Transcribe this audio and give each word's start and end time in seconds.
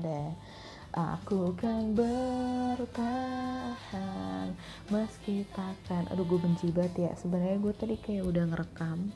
ada. 0.00 0.32
Aku 0.94 1.58
kan 1.58 1.90
bertahan 1.98 2.94
meski 4.90 5.42
takkan. 5.50 6.06
Aduh 6.14 6.22
gue 6.22 6.38
benci 6.38 6.70
banget 6.70 7.10
ya. 7.10 7.12
Sebenarnya 7.18 7.58
gue 7.58 7.74
tadi 7.74 7.98
kayak 7.98 8.24
udah 8.26 8.44
ngerekam. 8.50 9.10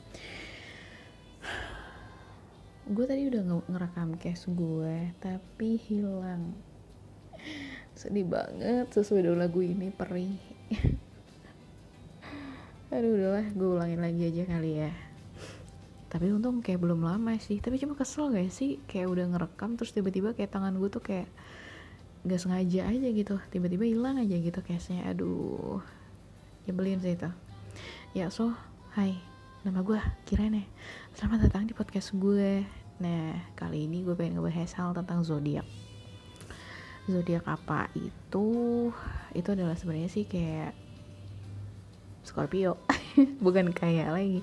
Gue 2.89 3.05
tadi 3.07 3.31
udah 3.31 3.63
ngerekam 3.69 4.17
case 4.19 4.51
gue 4.51 5.13
Tapi 5.23 5.79
hilang. 5.87 6.51
Sedih 7.95 8.27
banget 8.27 8.91
sesuai 8.91 9.23
dengan 9.27 9.47
lagu 9.47 9.63
ini 9.63 9.87
perih. 9.91 10.35
Aduh 12.95 13.15
udahlah 13.15 13.47
gue 13.55 13.69
ulangin 13.69 14.01
lagi 14.03 14.27
aja 14.27 14.43
kali 14.49 14.71
ya 14.83 15.08
tapi 16.09 16.33
untung 16.33 16.65
kayak 16.65 16.81
belum 16.81 17.05
lama 17.05 17.37
sih. 17.37 17.61
Tapi 17.61 17.77
cuma 17.77 17.93
kesel 17.93 18.33
gak 18.33 18.49
sih? 18.49 18.81
Kayak 18.89 19.13
udah 19.13 19.25
ngerekam 19.29 19.77
terus 19.77 19.93
tiba-tiba 19.93 20.33
kayak 20.33 20.49
tangan 20.49 20.73
gue 20.81 20.89
tuh 20.89 21.05
kayak 21.05 21.29
gak 22.25 22.41
sengaja 22.41 22.89
aja 22.89 23.07
gitu. 23.13 23.37
Tiba-tiba 23.53 23.85
hilang 23.85 24.17
aja 24.17 24.33
gitu 24.33 24.59
case-nya. 24.65 25.05
Aduh 25.13 25.77
nyebelin 26.65 26.97
sih 26.97 27.13
itu. 27.13 27.29
Ya 28.17 28.33
so 28.33 28.57
hai. 28.97 29.21
Nama 29.61 29.85
gue 29.85 29.99
Kirene 30.25 30.65
selamat 31.13 31.45
datang 31.45 31.69
di 31.69 31.77
podcast 31.77 32.17
gue. 32.17 32.65
Nah 32.97 33.37
kali 33.53 33.85
ini 33.85 34.01
gue 34.01 34.17
pengen 34.17 34.41
ngebahas 34.41 34.73
hal 34.81 34.97
tentang 34.97 35.21
zodiak. 35.21 35.67
Zodiak 37.05 37.45
apa 37.45 37.85
itu? 37.93 38.49
Itu 39.37 39.47
adalah 39.53 39.77
sebenarnya 39.77 40.09
sih 40.09 40.25
kayak 40.25 40.73
Scorpio. 42.25 42.81
Bukan 43.45 43.77
kayak 43.77 44.09
lagi 44.09 44.41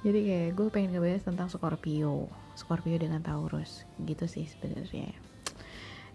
jadi 0.00 0.18
kayak 0.24 0.50
gue 0.56 0.66
pengen 0.72 0.96
ngebahas 0.96 1.28
tentang 1.28 1.48
Scorpio 1.52 2.30
Scorpio 2.56 2.96
dengan 3.00 3.24
Taurus 3.24 3.88
gitu 4.04 4.28
sih 4.28 4.44
sebenarnya. 4.44 5.12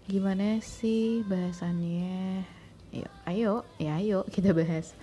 Gimana 0.06 0.62
sih 0.62 1.26
bahasannya? 1.26 2.46
Ayo 2.94 3.10
ayo 3.26 3.52
ya 3.82 3.98
ayo 3.98 4.22
kita 4.30 4.54
bahas. 4.54 4.94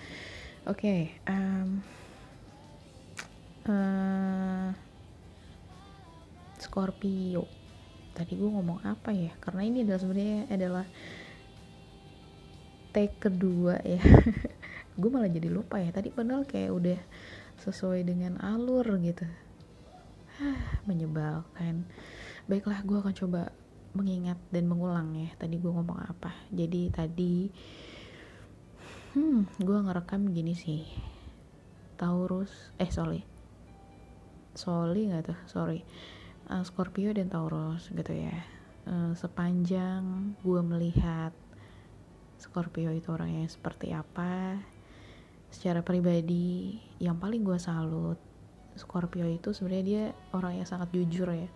Oke 0.63 0.87
okay, 0.87 1.01
um, 1.27 1.83
uh, 3.67 3.71
eh, 3.71 4.69
Scorpio. 6.63 7.43
Tadi 8.15 8.39
gue 8.39 8.47
ngomong 8.47 8.79
apa 8.87 9.11
ya? 9.11 9.35
Karena 9.43 9.67
ini 9.67 9.83
adalah 9.83 9.99
sebenarnya 9.99 10.39
adalah 10.47 10.85
take 12.93 13.17
kedua 13.19 13.81
ya. 13.81 13.99
Gue 15.01 15.09
malah 15.09 15.25
jadi 15.25 15.49
lupa 15.49 15.81
ya. 15.81 15.89
Tadi 15.89 16.13
padahal 16.13 16.45
kayak 16.45 16.69
udah 16.69 16.99
sesuai 17.61 18.07
dengan 18.07 18.39
alur 18.41 18.85
gitu. 19.01 19.27
Menyebalkan. 20.89 21.85
Baiklah 22.49 22.81
gue 22.83 22.97
akan 22.99 23.15
coba 23.15 23.53
mengingat 23.93 24.41
dan 24.49 24.65
mengulang 24.65 25.13
ya 25.13 25.29
tadi 25.37 25.61
gue 25.61 25.69
ngomong 25.69 26.01
apa. 26.01 26.33
Jadi 26.49 26.89
tadi 26.89 27.47
hmm 29.13 29.61
gue 29.61 29.77
ngerekam 29.77 30.33
gini 30.33 30.57
sih. 30.57 30.81
Taurus 31.95 32.73
eh 32.81 32.89
sorry. 32.89 33.21
Sorry 34.57 35.13
nggak 35.13 35.23
tuh? 35.29 35.39
Sorry. 35.45 35.85
Uh, 36.49 36.65
Scorpio 36.65 37.13
dan 37.13 37.29
Taurus 37.29 37.93
gitu 37.93 38.11
ya. 38.11 38.33
Uh, 38.83 39.15
sepanjang 39.15 40.35
gue 40.43 40.61
melihat 40.65 41.31
Scorpio 42.35 42.91
itu 42.91 43.07
orangnya 43.13 43.47
seperti 43.47 43.95
apa 43.95 44.59
secara 45.53 45.85
pribadi 45.85 46.81
yang 46.97 47.21
paling 47.21 47.45
gue 47.45 47.61
salut 47.61 48.17
Scorpio 48.73 49.29
itu 49.29 49.53
sebenarnya 49.53 49.85
dia 49.85 50.03
orang 50.33 50.57
yang 50.57 50.67
sangat 50.67 50.89
jujur 50.89 51.29
ya. 51.29 51.49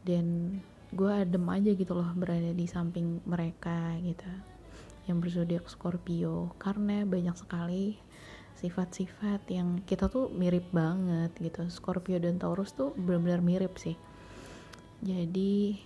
Dan 0.00 0.56
gue 0.90 1.12
adem 1.12 1.44
aja 1.52 1.70
gitu 1.76 1.92
loh 1.92 2.08
berada 2.16 2.56
di 2.56 2.64
samping 2.64 3.20
mereka 3.28 3.92
gitu 4.00 4.24
yang 5.04 5.20
berzodiak 5.20 5.68
Scorpio. 5.68 6.56
Karena 6.56 7.04
banyak 7.04 7.36
sekali 7.36 8.00
sifat-sifat 8.56 9.48
yang 9.52 9.84
kita 9.84 10.08
tuh 10.08 10.32
mirip 10.32 10.68
banget 10.72 11.32
gitu. 11.36 11.68
Scorpio 11.68 12.16
dan 12.16 12.40
Taurus 12.40 12.72
tuh 12.72 12.96
benar-benar 12.96 13.44
mirip 13.44 13.76
sih. 13.76 14.00
Jadi 15.04 15.80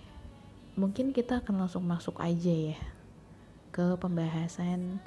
mungkin 0.75 1.15
kita 1.15 1.43
akan 1.43 1.67
langsung 1.67 1.87
masuk 1.87 2.19
aja 2.19 2.51
ya 2.51 2.79
ke 3.71 3.95
pembahasan 3.99 4.99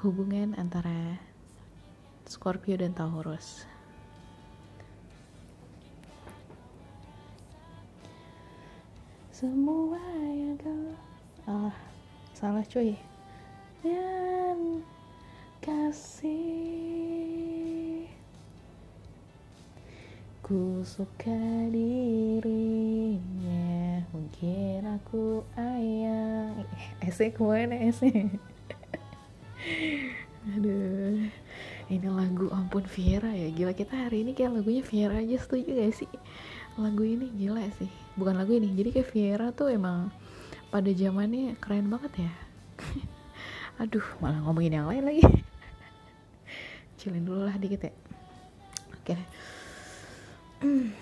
hubungan 0.00 0.56
antara 0.56 1.20
Scorpio 2.30 2.78
dan 2.78 2.94
Taurus. 2.94 3.66
Semua 9.34 9.98
yang 10.30 10.54
kau 10.62 10.94
ah 11.50 11.74
salah 12.30 12.62
cuy. 12.70 12.94
Dan 13.82 14.86
kasih. 15.58 16.46
Ku 20.46 20.86
suka 20.86 21.66
dirinya. 21.74 22.46
Mungkin 24.14 24.86
aku 24.86 25.42
ayang. 25.58 26.62
Esek 27.02 27.34
ke 27.34 27.42
mana 27.42 27.74
esek 27.90 28.30
aduh 30.54 31.39
ini 31.90 32.06
lagu 32.06 32.46
ampun 32.54 32.86
Viera 32.86 33.34
ya. 33.34 33.50
Gila 33.50 33.74
kita 33.74 34.06
hari 34.06 34.22
ini 34.22 34.30
kayak 34.30 34.62
lagunya 34.62 34.86
Viera 34.86 35.18
aja 35.18 35.36
setuju 35.42 35.74
gak 35.74 35.94
sih? 35.98 36.10
Lagu 36.78 37.02
ini 37.02 37.26
gila 37.34 37.66
sih. 37.74 37.90
Bukan 38.14 38.38
lagu 38.38 38.54
ini 38.54 38.70
jadi 38.78 38.94
kayak 38.94 39.08
Viera 39.10 39.46
tuh 39.50 39.74
emang 39.74 40.14
pada 40.70 40.86
zamannya 40.94 41.58
keren 41.58 41.90
banget 41.90 42.30
ya. 42.30 42.32
Aduh 43.82 44.06
malah 44.22 44.38
ngomongin 44.46 44.78
yang 44.78 44.86
lain 44.86 45.02
lagi. 45.02 45.26
Chillin 47.02 47.26
dulu 47.26 47.42
lah 47.42 47.58
dikit 47.58 47.90
ya. 47.90 47.92
Oke. 48.94 49.18
Okay. 49.18 49.20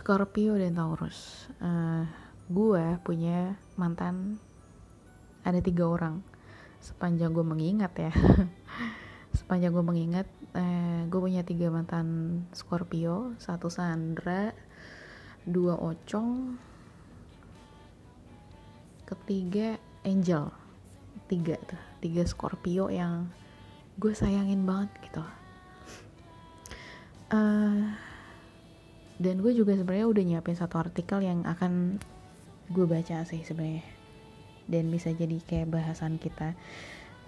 Scorpio 0.00 0.56
dan 0.56 0.80
Taurus. 0.80 1.44
Uh, 1.60 2.08
gue 2.48 2.96
punya 3.04 3.52
mantan 3.76 4.40
ada 5.44 5.60
tiga 5.60 5.84
orang. 5.92 6.24
Sepanjang 6.80 7.36
gue 7.36 7.44
mengingat 7.44 7.92
ya 8.00 8.08
sepanjang 9.34 9.70
gue 9.74 9.84
mengingat 9.84 10.26
eh, 10.54 11.06
gue 11.06 11.20
punya 11.20 11.46
tiga 11.46 11.70
mantan 11.70 12.42
Scorpio. 12.50 13.38
Satu 13.38 13.70
Sandra 13.70 14.50
dua 15.46 15.78
Ocong 15.78 16.58
ketiga 19.06 19.78
Angel. 20.06 20.50
Tiga 21.26 21.54
tuh 21.66 21.82
tiga 22.00 22.22
Scorpio 22.26 22.88
yang 22.90 23.30
gue 24.00 24.16
sayangin 24.16 24.64
banget 24.64 24.90
gitu. 25.06 25.24
Uh, 27.30 27.94
dan 29.22 29.38
gue 29.38 29.52
juga 29.54 29.78
sebenarnya 29.78 30.08
udah 30.10 30.24
nyiapin 30.26 30.58
satu 30.58 30.82
artikel 30.82 31.22
yang 31.22 31.46
akan 31.46 32.02
gue 32.72 32.86
baca 32.88 33.22
sih 33.22 33.44
sebenarnya. 33.44 33.86
Dan 34.66 34.90
bisa 34.90 35.14
jadi 35.14 35.38
kayak 35.44 35.70
bahasan 35.70 36.18
kita. 36.18 36.58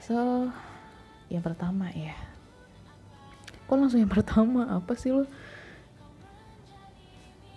So 0.02 0.50
yang 1.32 1.40
pertama 1.40 1.88
ya. 1.96 2.12
Kok 3.64 3.76
langsung 3.80 4.04
yang 4.04 4.12
pertama? 4.12 4.68
Apa 4.68 4.92
sih 4.92 5.16
lo 5.16 5.24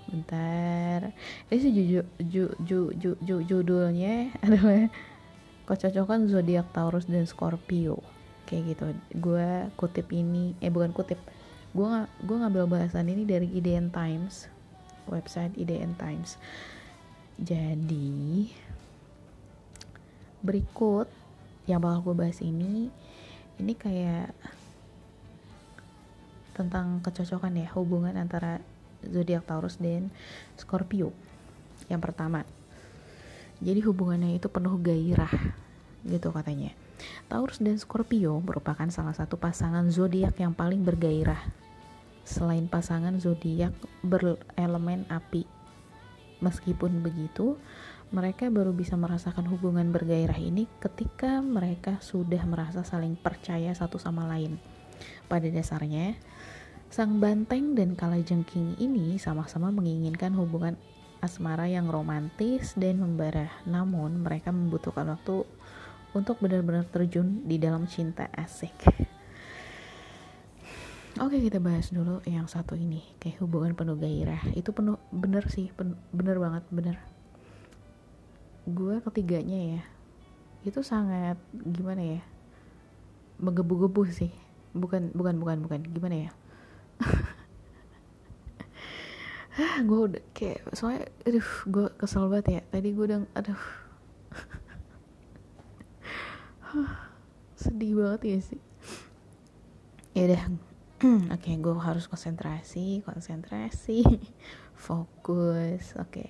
bentar. 0.08 1.12
Ini 1.52 1.58
sih 1.60 1.72
ju, 1.76 2.02
ju, 2.24 2.46
ju, 2.64 2.80
ju, 2.96 3.12
ju, 3.20 3.36
judulnya 3.44 4.32
adalah 4.46 4.88
kecocokan 5.68 6.32
zodiak 6.32 6.72
Taurus 6.72 7.12
dan 7.12 7.28
Scorpio. 7.28 8.00
Kayak 8.48 8.64
gitu. 8.72 8.86
Gue 9.20 9.68
kutip 9.76 10.08
ini 10.16 10.56
eh 10.64 10.72
bukan 10.72 10.96
kutip. 10.96 11.20
Gue 11.76 12.08
gue 12.24 12.38
ngambil 12.40 12.72
bahasan 12.72 13.12
ini 13.12 13.28
dari 13.28 13.52
IDN 13.52 13.92
Times 13.92 14.56
website 15.10 15.54
IDN 15.58 15.94
Times. 15.98 16.38
Jadi 17.38 18.50
berikut 20.46 21.10
yang 21.66 21.82
bakal 21.82 22.12
gue 22.12 22.16
bahas 22.26 22.40
ini 22.42 22.94
ini 23.60 23.74
kayak 23.76 24.36
tentang 26.56 27.04
kecocokan 27.04 27.60
ya 27.60 27.68
hubungan 27.76 28.16
antara 28.16 28.64
zodiak 29.04 29.44
Taurus 29.44 29.76
dan 29.78 30.08
Scorpio. 30.56 31.12
Yang 31.92 32.02
pertama, 32.02 32.48
jadi 33.60 33.84
hubungannya 33.84 34.40
itu 34.40 34.48
penuh 34.48 34.80
gairah 34.80 35.32
gitu 36.08 36.32
katanya. 36.32 36.72
Taurus 37.28 37.60
dan 37.60 37.76
Scorpio 37.76 38.40
merupakan 38.40 38.88
salah 38.88 39.12
satu 39.12 39.36
pasangan 39.36 39.84
zodiak 39.92 40.40
yang 40.40 40.56
paling 40.56 40.88
bergairah. 40.88 41.40
Selain 42.26 42.66
pasangan 42.66 43.20
zodiak 43.20 43.76
berelemen 44.02 45.06
api. 45.12 45.46
Meskipun 46.40 47.04
begitu, 47.04 47.60
mereka 48.14 48.54
baru 48.54 48.70
bisa 48.76 48.94
merasakan 48.94 49.50
hubungan 49.50 49.90
bergairah 49.90 50.38
ini 50.38 50.70
ketika 50.78 51.42
mereka 51.42 51.98
sudah 52.04 52.42
merasa 52.46 52.86
saling 52.86 53.18
percaya 53.18 53.74
satu 53.74 53.98
sama 53.98 54.30
lain. 54.30 54.62
Pada 55.26 55.50
dasarnya, 55.50 56.14
sang 56.94 57.18
banteng 57.18 57.74
dan 57.74 57.98
kalajengking 57.98 58.78
ini 58.78 59.18
sama-sama 59.18 59.74
menginginkan 59.74 60.38
hubungan 60.38 60.78
asmara 61.26 61.66
yang 61.66 61.90
romantis 61.90 62.78
dan 62.78 63.02
membara. 63.02 63.50
Namun 63.66 64.22
mereka 64.22 64.54
membutuhkan 64.54 65.10
waktu 65.10 65.42
untuk 66.14 66.38
benar-benar 66.40 66.86
terjun 66.88 67.44
di 67.44 67.58
dalam 67.58 67.90
cinta 67.90 68.30
asik. 68.38 68.74
Oke 71.16 71.40
kita 71.40 71.64
bahas 71.64 71.96
dulu 71.96 72.20
yang 72.28 72.44
satu 72.44 72.76
ini 72.76 73.00
kayak 73.24 73.40
hubungan 73.40 73.72
penuh 73.72 73.96
gairah 73.96 74.52
itu 74.52 74.76
penuh 74.76 75.00
bener 75.16 75.48
sih 75.48 75.72
pen, 75.72 75.96
bener 76.12 76.36
banget 76.44 76.68
bener 76.68 77.00
gue 78.66 78.98
ketiganya 79.06 79.78
ya 79.78 79.82
itu 80.66 80.82
sangat 80.82 81.38
gimana 81.54 82.02
ya 82.02 82.22
menggebu-gebu 83.40 84.08
sih. 84.12 84.32
Bukan 84.76 85.12
bukan 85.16 85.40
bukan 85.40 85.62
bukan. 85.64 85.82
Gimana 85.88 86.16
ya? 86.28 86.32
Gue 89.88 90.00
udah 90.12 90.20
kayak 90.36 90.68
soalnya 90.76 91.08
aduh 91.24 91.48
gue 91.68 91.88
kesel 91.96 92.28
banget 92.28 92.60
ya. 92.60 92.62
Tadi 92.72 92.92
gue 92.92 93.06
udah 93.08 93.20
aduh. 93.36 93.62
Sedih 97.62 97.96
banget 97.96 98.22
ya 98.24 98.40
sih. 98.44 98.62
Ya 100.16 100.28
udah. 100.32 100.44
Oke 101.36 101.52
okay, 101.52 101.56
gue 101.60 101.74
harus 101.76 102.08
konsentrasi 102.08 103.04
konsentrasi. 103.04 104.04
Fokus. 104.86 105.96
Oke. 105.96 106.12
okay. 106.12 106.30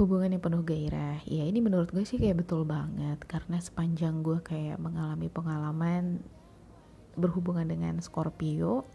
Hubungan 0.00 0.32
yang 0.32 0.40
penuh 0.40 0.64
gairah. 0.64 1.20
Ya 1.28 1.44
ini 1.44 1.60
menurut 1.60 1.92
gue 1.92 2.08
sih 2.08 2.16
kayak 2.16 2.40
betul 2.40 2.64
banget. 2.64 3.20
Karena 3.28 3.60
sepanjang 3.60 4.24
gue 4.24 4.40
kayak 4.40 4.80
mengalami 4.80 5.28
pengalaman 5.28 6.24
berhubungan 7.20 7.68
dengan 7.68 8.00
Scorpio 8.00 8.88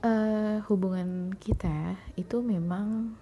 uh, 0.00 0.56
hubungan 0.72 1.36
kita 1.36 2.00
itu 2.16 2.40
memang 2.40 3.12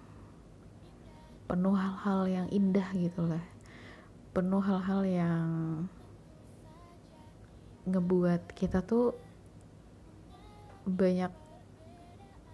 penuh 1.51 1.75
hal-hal 1.75 2.21
yang 2.31 2.47
indah 2.47 2.87
gitu 2.95 3.27
lah. 3.27 3.43
Penuh 4.31 4.63
hal-hal 4.63 5.01
yang 5.03 5.47
ngebuat 7.83 8.55
kita 8.55 8.79
tuh 8.79 9.11
banyak 10.87 11.31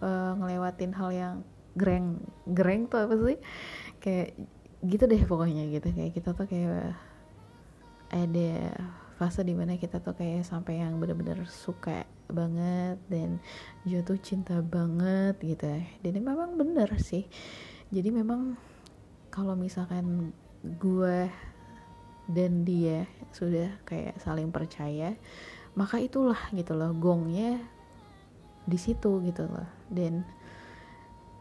uh, 0.02 0.34
ngelewatin 0.42 0.94
hal 0.98 1.10
yang 1.14 1.36
greng 1.78 2.18
greng 2.50 2.90
tuh 2.90 3.06
apa 3.06 3.14
sih 3.14 3.40
kayak 4.00 4.36
gitu 4.84 5.04
deh 5.06 5.24
pokoknya 5.28 5.68
gitu. 5.70 5.92
Kayak 5.92 6.12
kita 6.16 6.30
tuh 6.36 6.48
kayak 6.48 6.96
ada 8.10 8.52
fase 9.20 9.44
di 9.44 9.52
mana 9.52 9.76
kita 9.76 10.00
tuh 10.00 10.16
kayak 10.16 10.48
sampai 10.48 10.80
yang 10.80 10.96
bener-bener 10.98 11.44
suka 11.46 12.08
banget 12.32 12.96
dan 13.12 13.44
jatuh 13.84 14.18
cinta 14.20 14.64
banget 14.64 15.36
gitu. 15.44 15.68
Ya 15.68 15.84
dan 16.02 16.12
ini 16.16 16.22
memang 16.24 16.56
bener 16.56 16.90
sih. 16.98 17.28
Jadi 17.92 18.10
memang 18.16 18.56
kalau 19.30 19.60
misalkan 19.60 20.32
gue 20.64 21.30
dan 22.30 22.64
dia 22.64 23.10
sudah 23.34 23.74
kayak 23.86 24.22
saling 24.22 24.54
percaya 24.54 25.18
maka 25.74 25.98
itulah 26.02 26.38
gitu 26.54 26.76
loh 26.78 26.94
gongnya 26.94 27.62
di 28.70 28.78
situ 28.78 29.22
gitu 29.26 29.50
loh. 29.50 29.68
Dan 29.90 30.24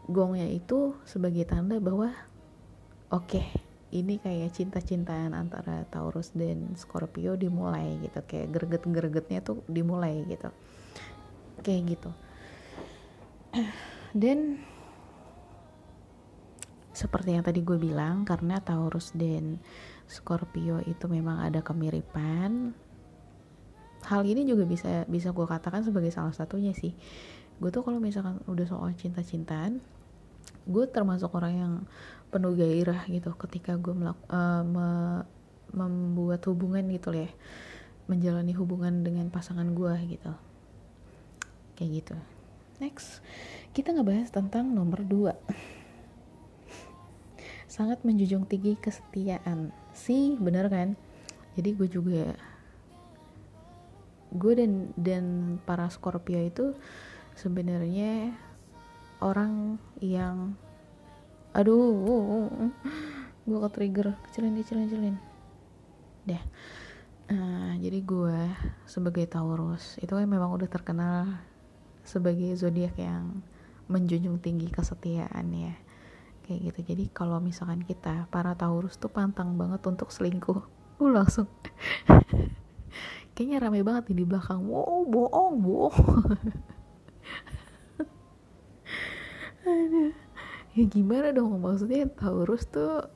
gongnya 0.09 0.49
itu 0.49 0.97
sebagai 1.05 1.45
tanda 1.45 1.77
bahwa 1.77 2.09
oke 3.09 3.25
okay, 3.25 3.45
ini 3.89 4.21
kayak 4.21 4.53
cinta-cintaan 4.53 5.33
antara 5.33 5.81
Taurus 5.89 6.29
dan 6.37 6.77
Scorpio 6.77 7.33
dimulai 7.33 7.97
gitu. 8.05 8.21
Kayak 8.21 8.53
greget-gregetnya 8.53 9.41
tuh 9.41 9.65
dimulai 9.65 10.21
gitu. 10.29 10.49
Kayak 11.65 11.97
gitu. 11.97 12.11
Dan 14.21 14.61
seperti 16.93 17.33
yang 17.33 17.45
tadi 17.45 17.65
gue 17.65 17.79
bilang 17.79 18.27
karena 18.27 18.59
Taurus 18.59 19.15
dan 19.15 19.55
Scorpio 20.03 20.83
itu 20.83 21.07
memang 21.07 21.39
ada 21.39 21.63
kemiripan 21.63 22.75
hal 24.03 24.21
ini 24.27 24.43
juga 24.43 24.67
bisa 24.67 25.07
bisa 25.07 25.31
gue 25.31 25.47
katakan 25.47 25.85
sebagai 25.85 26.11
salah 26.11 26.35
satunya 26.35 26.75
sih. 26.75 26.91
Gue 27.55 27.71
tuh 27.71 27.87
kalau 27.87 28.03
misalkan 28.03 28.43
udah 28.51 28.67
soal 28.67 28.91
cinta-cintaan 28.99 29.79
gue 30.69 30.85
termasuk 30.89 31.31
orang 31.33 31.53
yang 31.55 31.73
penuh 32.29 32.53
gairah 32.53 33.09
gitu 33.09 33.33
ketika 33.35 33.75
gue 33.75 33.93
melak 33.93 34.17
uh, 34.29 34.63
me 34.65 34.89
membuat 35.69 36.41
hubungan 36.49 36.85
gitu 36.89 37.13
ya. 37.13 37.29
Menjalani 38.09 38.57
hubungan 38.57 39.05
dengan 39.05 39.29
pasangan 39.29 39.69
gue 39.73 40.17
gitu. 40.17 40.33
Kayak 41.77 41.91
gitu. 42.01 42.15
Next 42.81 43.21
kita 43.73 43.93
ngebahas 43.93 44.33
tentang 44.33 44.73
nomor 44.73 45.05
2 45.05 45.29
sangat 47.75 48.01
menjunjung 48.01 48.49
tinggi 48.49 48.81
kesetiaan. 48.81 49.69
Sih 49.93 50.33
bener 50.41 50.65
kan? 50.73 50.97
Jadi 51.53 51.69
gue 51.75 51.89
juga 51.91 52.33
gue 54.29 54.53
dan 54.53 54.93
dan 54.93 55.25
para 55.65 55.89
Scorpio 55.89 56.37
itu 56.37 56.77
sebenarnya 57.33 58.37
orang 59.19 59.75
yang 59.99 60.55
aduh 61.49 62.45
gue 63.49 63.57
ke 63.57 63.69
trigger 63.73 64.13
kecilin 64.29 64.53
kecilin 64.61 64.85
kecilin. 64.85 65.15
Deh. 66.29 66.43
Uh, 67.29 67.77
jadi 67.77 68.01
gue 68.01 68.39
sebagai 68.89 69.25
Taurus 69.29 69.97
itu 70.01 70.09
kan 70.09 70.25
memang 70.25 70.49
udah 70.49 70.65
terkenal 70.65 71.37
sebagai 72.01 72.57
zodiak 72.57 72.97
yang 72.97 73.45
menjunjung 73.89 74.37
tinggi 74.41 74.69
kesetiaan 74.69 75.49
ya. 75.53 75.73
Kayak 76.45 76.73
gitu. 76.73 76.93
Jadi 76.93 77.09
kalau 77.13 77.41
misalkan 77.41 77.81
kita 77.85 78.29
para 78.29 78.53
Taurus 78.53 78.97
tuh 78.97 79.09
pantang 79.09 79.57
banget 79.57 79.81
untuk 79.85 80.13
selingkuh. 80.13 80.61
Uh 81.01 81.09
langsung. 81.09 81.49
Kayaknya 83.33 83.57
rame 83.65 83.81
banget 83.85 84.13
nih 84.13 84.17
di 84.21 84.25
belakang. 84.25 84.65
Wow 84.69 85.05
bohong 85.09 85.55
bohong. 85.61 86.37
Aduh 89.69 90.28
ya 90.73 90.83
gimana 90.85 91.33
dong? 91.33 91.57
Maksudnya 91.61 92.09
Taurus 92.13 92.65
tuh 92.69 93.07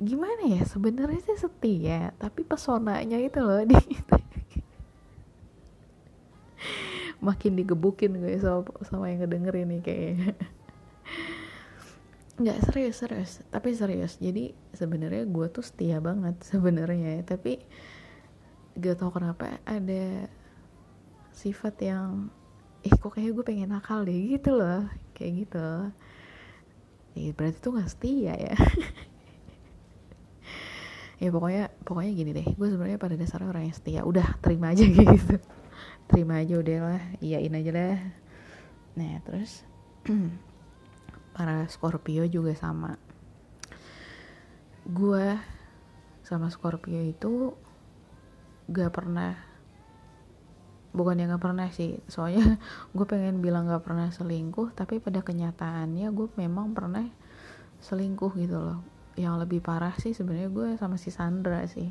gimana 0.00 0.48
ya? 0.48 0.62
Sebenarnya 0.64 1.20
sih 1.20 1.36
setia 1.36 2.16
tapi 2.16 2.44
pesonanya 2.44 3.20
itu 3.20 3.40
loh 3.40 3.62
di 3.68 3.76
makin 7.20 7.52
digebukin 7.52 8.16
gue 8.16 8.40
sama, 8.40 8.64
sama 8.88 9.12
yang 9.12 9.24
ngedenger 9.24 9.54
ini 9.60 9.76
kayaknya. 9.84 10.32
Nggak 12.40 12.58
serius 12.64 12.96
serius. 12.96 13.32
Tapi 13.52 13.76
serius. 13.76 14.16
Jadi 14.16 14.56
sebenarnya 14.72 15.28
gue 15.28 15.46
tuh 15.52 15.60
setia 15.60 16.00
banget 16.00 16.40
sebenarnya. 16.50 17.20
Tapi 17.28 17.60
gak 18.80 18.96
tau 18.96 19.12
kenapa 19.12 19.60
ada 19.68 20.24
sifat 21.36 21.74
yang 21.84 22.32
eh 22.80 22.92
kok 22.96 23.12
kayak 23.12 23.36
gue 23.36 23.44
pengen 23.44 23.76
nakal 23.76 24.04
deh 24.04 24.16
gitu 24.36 24.56
loh 24.56 24.88
kayak 25.12 25.44
gitu. 25.44 25.68
Ya 27.18 27.30
berarti 27.36 27.58
tuh 27.60 27.76
gak 27.76 27.90
setia 27.90 28.34
ya. 28.36 28.56
Ya 31.20 31.28
pokoknya 31.28 31.68
pokoknya 31.84 32.12
gini 32.16 32.32
deh 32.32 32.48
gue 32.48 32.68
sebenarnya 32.72 32.96
pada 32.96 33.12
dasarnya 33.12 33.52
orang 33.52 33.68
yang 33.68 33.76
setia. 33.76 34.00
Udah 34.08 34.40
terima 34.40 34.72
aja 34.72 34.88
gitu. 34.96 35.36
Terima 36.08 36.40
aja 36.40 36.56
udah 36.56 36.78
lah 36.80 37.02
iyain 37.20 37.52
aja 37.52 37.72
lah 37.76 38.00
nah 38.90 39.22
terus 39.22 39.62
para 41.36 41.68
Scorpio 41.68 42.24
juga 42.24 42.56
sama. 42.56 42.96
Gue 44.88 45.36
sama 46.24 46.48
Scorpio 46.48 47.04
itu 47.04 47.52
gak 48.72 48.94
pernah 48.94 49.49
bukan 50.90 51.18
yang 51.18 51.34
gak 51.34 51.44
pernah 51.44 51.68
sih. 51.70 51.98
Soalnya 52.10 52.58
gue 52.96 53.06
pengen 53.06 53.42
bilang 53.42 53.66
gak 53.70 53.86
pernah 53.86 54.10
selingkuh 54.10 54.74
tapi 54.74 54.98
pada 54.98 55.22
kenyataannya 55.22 56.06
gue 56.10 56.28
memang 56.38 56.74
pernah 56.74 57.06
selingkuh 57.82 58.32
gitu 58.36 58.58
loh. 58.58 58.80
Yang 59.18 59.34
lebih 59.46 59.60
parah 59.60 59.94
sih 59.98 60.14
sebenarnya 60.14 60.50
gue 60.50 60.68
sama 60.78 60.96
si 60.98 61.10
Sandra 61.12 61.66
sih. 61.66 61.90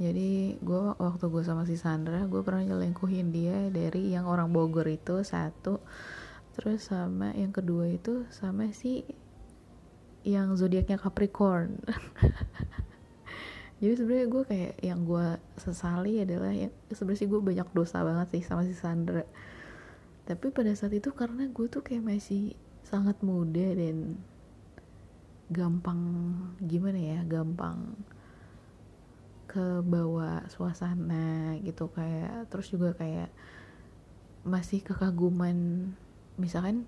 Jadi 0.00 0.56
gue 0.58 0.80
waktu 0.98 1.24
gue 1.28 1.42
sama 1.44 1.68
si 1.68 1.76
Sandra 1.76 2.24
gue 2.26 2.40
pernah 2.40 2.64
nyelingkuhin 2.64 3.28
dia 3.30 3.68
dari 3.68 4.10
yang 4.10 4.26
orang 4.26 4.50
Bogor 4.50 4.88
itu 4.88 5.20
satu 5.22 5.78
terus 6.52 6.92
sama 6.92 7.32
yang 7.32 7.48
kedua 7.48 7.88
itu 7.88 8.28
sama 8.28 8.68
si 8.76 9.08
yang 10.22 10.52
zodiaknya 10.54 11.00
Capricorn 11.00 11.80
jadi 13.82 13.98
sebenarnya 13.98 14.28
gue 14.30 14.42
kayak 14.46 14.74
yang 14.78 15.02
gue 15.02 15.26
sesali 15.58 16.22
adalah 16.22 16.54
yang 16.54 16.70
sebenarnya 16.94 17.26
gue 17.26 17.40
banyak 17.42 17.68
dosa 17.74 18.06
banget 18.06 18.38
sih 18.38 18.42
sama 18.46 18.62
si 18.62 18.78
Sandra. 18.78 19.26
Tapi 20.22 20.54
pada 20.54 20.70
saat 20.78 20.94
itu 20.94 21.10
karena 21.10 21.50
gue 21.50 21.66
tuh 21.66 21.82
kayak 21.82 22.06
masih 22.06 22.54
sangat 22.86 23.18
muda 23.26 23.74
dan 23.74 24.22
gampang 25.50 25.98
gimana 26.62 26.96
ya 26.96 27.20
gampang 27.26 27.98
ke 29.50 29.82
bawah 29.82 30.46
suasana 30.46 31.58
gitu 31.66 31.90
kayak 31.90 32.46
terus 32.54 32.70
juga 32.70 32.94
kayak 32.94 33.34
masih 34.46 34.78
kekaguman 34.80 35.90
misalkan 36.38 36.86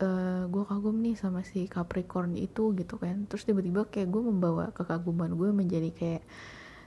uh, 0.00 0.48
gue 0.48 0.64
kagum 0.66 0.96
nih 1.00 1.16
sama 1.16 1.44
si 1.46 1.68
Capricorn 1.68 2.36
itu 2.36 2.72
gitu 2.74 2.96
kan. 2.96 3.28
Terus 3.28 3.46
tiba-tiba 3.46 3.86
kayak 3.86 4.08
gue 4.08 4.22
membawa 4.24 4.74
kekaguman 4.74 5.36
gue 5.36 5.52
menjadi 5.52 5.90
kayak 5.92 6.22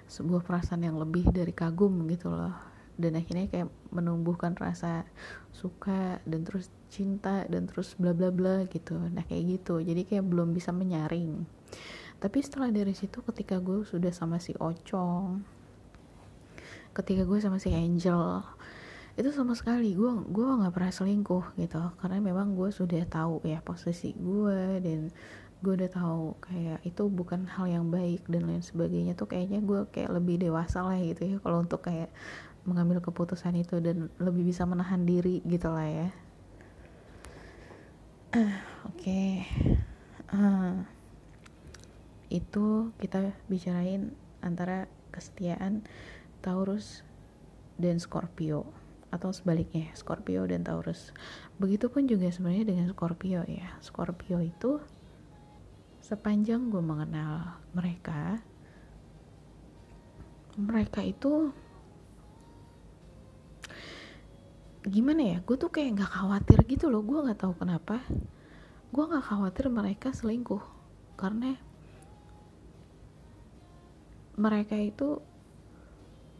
sebuah 0.09 0.43
perasaan 0.43 0.83
yang 0.83 0.97
lebih 0.99 1.29
dari 1.31 1.53
kagum 1.55 2.05
gitu 2.09 2.33
loh. 2.33 2.53
Dan 2.93 3.17
akhirnya 3.17 3.49
kayak 3.49 3.69
menumbuhkan 3.89 4.53
rasa 4.53 5.05
suka 5.49 6.21
dan 6.29 6.45
terus 6.45 6.69
cinta 6.93 7.41
dan 7.49 7.65
terus 7.65 7.97
bla 7.97 8.13
bla 8.13 8.29
bla 8.29 8.65
gitu. 8.69 8.97
Nah 8.97 9.25
kayak 9.25 9.61
gitu. 9.61 9.81
Jadi 9.81 10.05
kayak 10.05 10.25
belum 10.27 10.53
bisa 10.53 10.69
menyaring. 10.69 11.45
Tapi 12.21 12.37
setelah 12.41 12.69
dari 12.69 12.93
situ 12.93 13.21
ketika 13.25 13.57
gue 13.57 13.81
sudah 13.85 14.13
sama 14.13 14.37
si 14.37 14.53
Ocong 14.57 15.41
ketika 16.93 17.25
gue 17.25 17.39
sama 17.41 17.57
si 17.57 17.73
Angel 17.73 18.45
itu 19.13 19.29
sama 19.29 19.53
sekali 19.53 19.93
gue 19.93 20.09
gue 20.33 20.47
nggak 20.47 20.73
pernah 20.73 20.93
selingkuh 20.93 21.45
gitu. 21.61 21.81
Karena 22.01 22.17
memang 22.17 22.57
gue 22.57 22.73
sudah 22.73 23.05
tahu 23.05 23.45
ya 23.45 23.61
posisi 23.61 24.17
gue 24.17 24.81
dan 24.81 25.13
gue 25.63 25.73
udah 25.79 25.91
tahu 25.93 26.35
kayak 26.43 26.83
itu 26.83 27.03
bukan 27.07 27.47
hal 27.47 27.69
yang 27.69 27.85
baik 27.93 28.25
dan 28.25 28.49
lain 28.49 28.65
sebagainya. 28.65 29.13
Tuh 29.13 29.29
kayaknya 29.29 29.61
gue 29.61 29.85
kayak 29.93 30.09
lebih 30.17 30.41
dewasa 30.41 30.81
lah 30.81 30.97
gitu 30.97 31.21
ya 31.23 31.37
kalau 31.45 31.61
untuk 31.61 31.85
kayak 31.85 32.09
mengambil 32.65 33.03
keputusan 33.03 33.53
itu 33.59 33.77
dan 33.83 34.09
lebih 34.17 34.49
bisa 34.49 34.65
menahan 34.65 35.05
diri 35.05 35.45
gitu 35.45 35.69
lah 35.69 35.85
ya. 35.85 36.09
Oke. 38.33 38.97
Okay. 38.97 39.31
uh, 40.33 40.81
itu 42.33 42.89
kita 42.97 43.29
bicarain 43.45 44.09
antara 44.41 44.89
kesetiaan 45.13 45.85
Taurus 46.41 47.05
dan 47.77 48.01
Scorpio 48.01 48.82
atau 49.13 49.29
sebaliknya 49.29 49.93
Scorpio 49.93 50.41
dan 50.49 50.65
Taurus. 50.65 51.13
Begitupun 51.61 52.09
juga 52.09 52.33
sebenarnya 52.33 52.73
dengan 52.73 52.89
Scorpio 52.89 53.45
ya. 53.45 53.77
Scorpio 53.77 54.41
itu 54.41 54.81
sepanjang 56.01 56.73
gue 56.73 56.83
mengenal 56.83 57.63
mereka 57.71 58.43
mereka 60.59 60.99
itu 60.99 61.49
gimana 64.83 65.23
ya 65.23 65.37
gue 65.39 65.55
tuh 65.55 65.71
kayak 65.71 66.01
nggak 66.01 66.11
khawatir 66.11 66.59
gitu 66.65 66.89
loh. 66.89 67.05
Gue 67.05 67.21
nggak 67.21 67.39
tahu 67.39 67.53
kenapa. 67.55 68.01
Gue 68.89 69.05
nggak 69.05 69.25
khawatir 69.29 69.69
mereka 69.69 70.09
selingkuh. 70.11 70.61
Karena 71.13 71.53
mereka 74.33 74.75
itu 74.75 75.21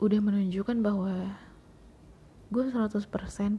udah 0.01 0.19
menunjukkan 0.19 0.77
bahwa 0.83 1.37
gue 2.51 2.65
100% 2.69 3.07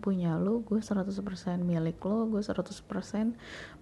punya 0.02 0.36
lo, 0.36 0.60
gue 0.60 0.80
100% 0.82 1.22
milik 1.62 1.98
lo, 2.04 2.28
gue 2.28 2.42
100% 2.42 2.84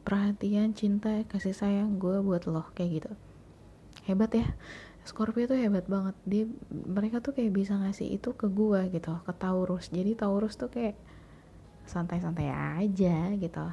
perhatian, 0.07 0.69
cinta, 0.77 1.25
kasih 1.27 1.57
sayang 1.57 1.99
gue 1.99 2.23
buat 2.23 2.45
lo, 2.47 2.69
kayak 2.77 2.91
gitu. 3.03 3.13
Hebat 4.07 4.33
ya. 4.35 4.47
Scorpio 5.03 5.51
tuh 5.51 5.59
hebat 5.59 5.83
banget 5.91 6.15
dia 6.23 6.45
mereka 6.71 7.19
tuh 7.19 7.35
kayak 7.35 7.51
bisa 7.51 7.75
ngasih 7.75 8.07
itu 8.07 8.39
ke 8.39 8.47
gue 8.47 8.87
gitu 8.95 9.19
ke 9.27 9.33
Taurus 9.35 9.91
jadi 9.91 10.15
Taurus 10.15 10.55
tuh 10.55 10.71
kayak 10.71 10.95
santai-santai 11.91 12.47
aja 12.79 13.35
gitu 13.35 13.67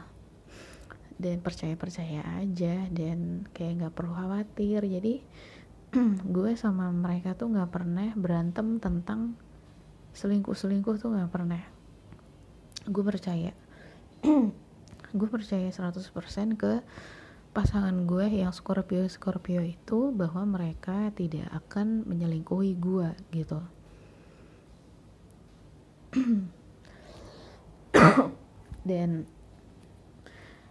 dan 1.19 1.37
percaya-percaya 1.43 2.41
aja 2.41 2.89
dan 2.89 3.45
kayak 3.53 3.73
nggak 3.77 3.93
perlu 3.93 4.17
khawatir 4.17 4.81
jadi 4.81 5.13
gue 6.35 6.51
sama 6.57 6.89
mereka 6.89 7.37
tuh 7.37 7.53
nggak 7.53 7.69
pernah 7.69 8.09
berantem 8.17 8.81
tentang 8.81 9.37
selingkuh-selingkuh 10.19 10.99
tuh 10.99 11.15
nggak 11.15 11.31
pernah. 11.31 11.63
Gue 12.83 13.03
percaya. 13.07 13.55
Gue 15.17 15.29
percaya 15.31 15.71
100% 15.71 16.59
ke 16.59 16.83
pasangan 17.49 18.05
gue 18.05 18.29
yang 18.29 18.53
Scorpio 18.53 19.09
Scorpio 19.09 19.65
itu 19.65 20.13
bahwa 20.13 20.45
mereka 20.45 21.09
tidak 21.17 21.49
akan 21.49 22.05
menyelingkuhi 22.05 22.77
gue 22.77 23.09
gitu. 23.33 23.57
Dan 28.89 29.25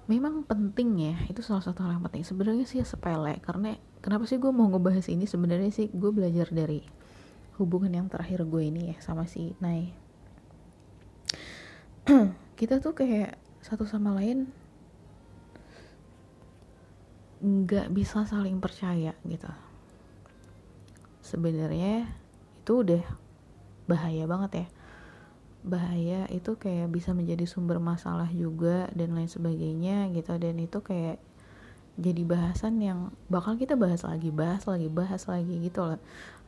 memang 0.07 0.47
penting 0.47 0.91
ya 1.03 1.19
itu 1.27 1.43
salah 1.43 1.67
satu 1.67 1.83
hal 1.83 1.99
yang 1.99 2.05
penting. 2.07 2.23
Sebenarnya 2.23 2.63
sih 2.63 2.79
sepele 2.87 3.43
karena 3.43 3.75
kenapa 3.99 4.31
sih 4.31 4.39
gue 4.39 4.55
mau 4.55 4.71
ngebahas 4.71 5.11
ini? 5.11 5.27
Sebenarnya 5.27 5.75
sih 5.75 5.91
gue 5.91 6.11
belajar 6.15 6.47
dari 6.55 6.98
hubungan 7.59 7.91
yang 7.91 8.07
terakhir 8.07 8.47
gue 8.47 8.63
ini 8.63 8.95
ya 8.95 8.97
sama 9.03 9.27
si 9.27 9.53
Nai 9.59 9.91
kita 12.59 12.81
tuh 12.81 12.97
kayak 12.97 13.37
satu 13.61 13.85
sama 13.85 14.17
lain 14.17 14.49
nggak 17.39 17.95
bisa 17.95 18.27
saling 18.27 18.59
percaya 18.59 19.15
gitu. 19.23 19.51
Sebenarnya 21.23 22.09
itu 22.65 22.73
udah 22.83 23.05
bahaya 23.87 24.27
banget 24.27 24.51
ya. 24.65 24.67
Bahaya 25.63 26.21
itu 26.35 26.59
kayak 26.59 26.91
bisa 26.91 27.15
menjadi 27.15 27.47
sumber 27.47 27.79
masalah 27.79 28.27
juga 28.35 28.91
dan 28.97 29.15
lain 29.15 29.31
sebagainya 29.31 30.11
gitu. 30.11 30.35
Dan 30.41 30.59
itu 30.59 30.83
kayak 30.83 31.23
jadi 31.99 32.23
bahasan 32.23 32.79
yang 32.79 33.11
bakal 33.27 33.59
kita 33.59 33.75
bahas 33.75 34.07
lagi 34.07 34.31
bahas 34.31 34.63
lagi 34.71 34.87
bahas 34.87 35.27
lagi 35.27 35.59
gitu 35.67 35.83
loh 35.83 35.99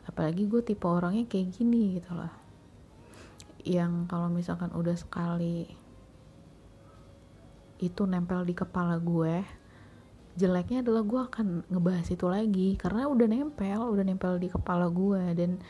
apalagi 0.08 0.48
gue 0.48 0.62
tipe 0.64 0.86
orangnya 0.88 1.26
kayak 1.28 1.52
gini 1.56 2.00
gitu 2.00 2.16
loh. 2.16 2.32
Yang 3.60 4.08
kalau 4.08 4.28
misalkan 4.32 4.72
udah 4.72 4.96
sekali 4.96 5.68
itu 7.80 8.02
nempel 8.04 8.44
di 8.44 8.52
kepala 8.52 9.00
gue 9.00 9.40
jeleknya 10.36 10.84
adalah 10.84 11.02
gue 11.04 11.20
akan 11.20 11.46
ngebahas 11.68 12.08
itu 12.08 12.26
lagi. 12.30 12.68
Karena 12.80 13.10
udah 13.10 13.26
nempel 13.28 13.80
udah 13.92 14.04
nempel 14.04 14.40
di 14.40 14.48
kepala 14.48 14.88
gue. 14.88 15.22
Dan 15.36 15.60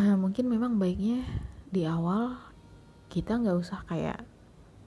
uh, 0.00 0.16
mungkin 0.16 0.48
memang 0.48 0.80
baiknya 0.80 1.20
di 1.68 1.84
awal 1.84 2.38
kita 3.12 3.36
nggak 3.36 3.58
usah 3.58 3.84
kayak 3.84 4.24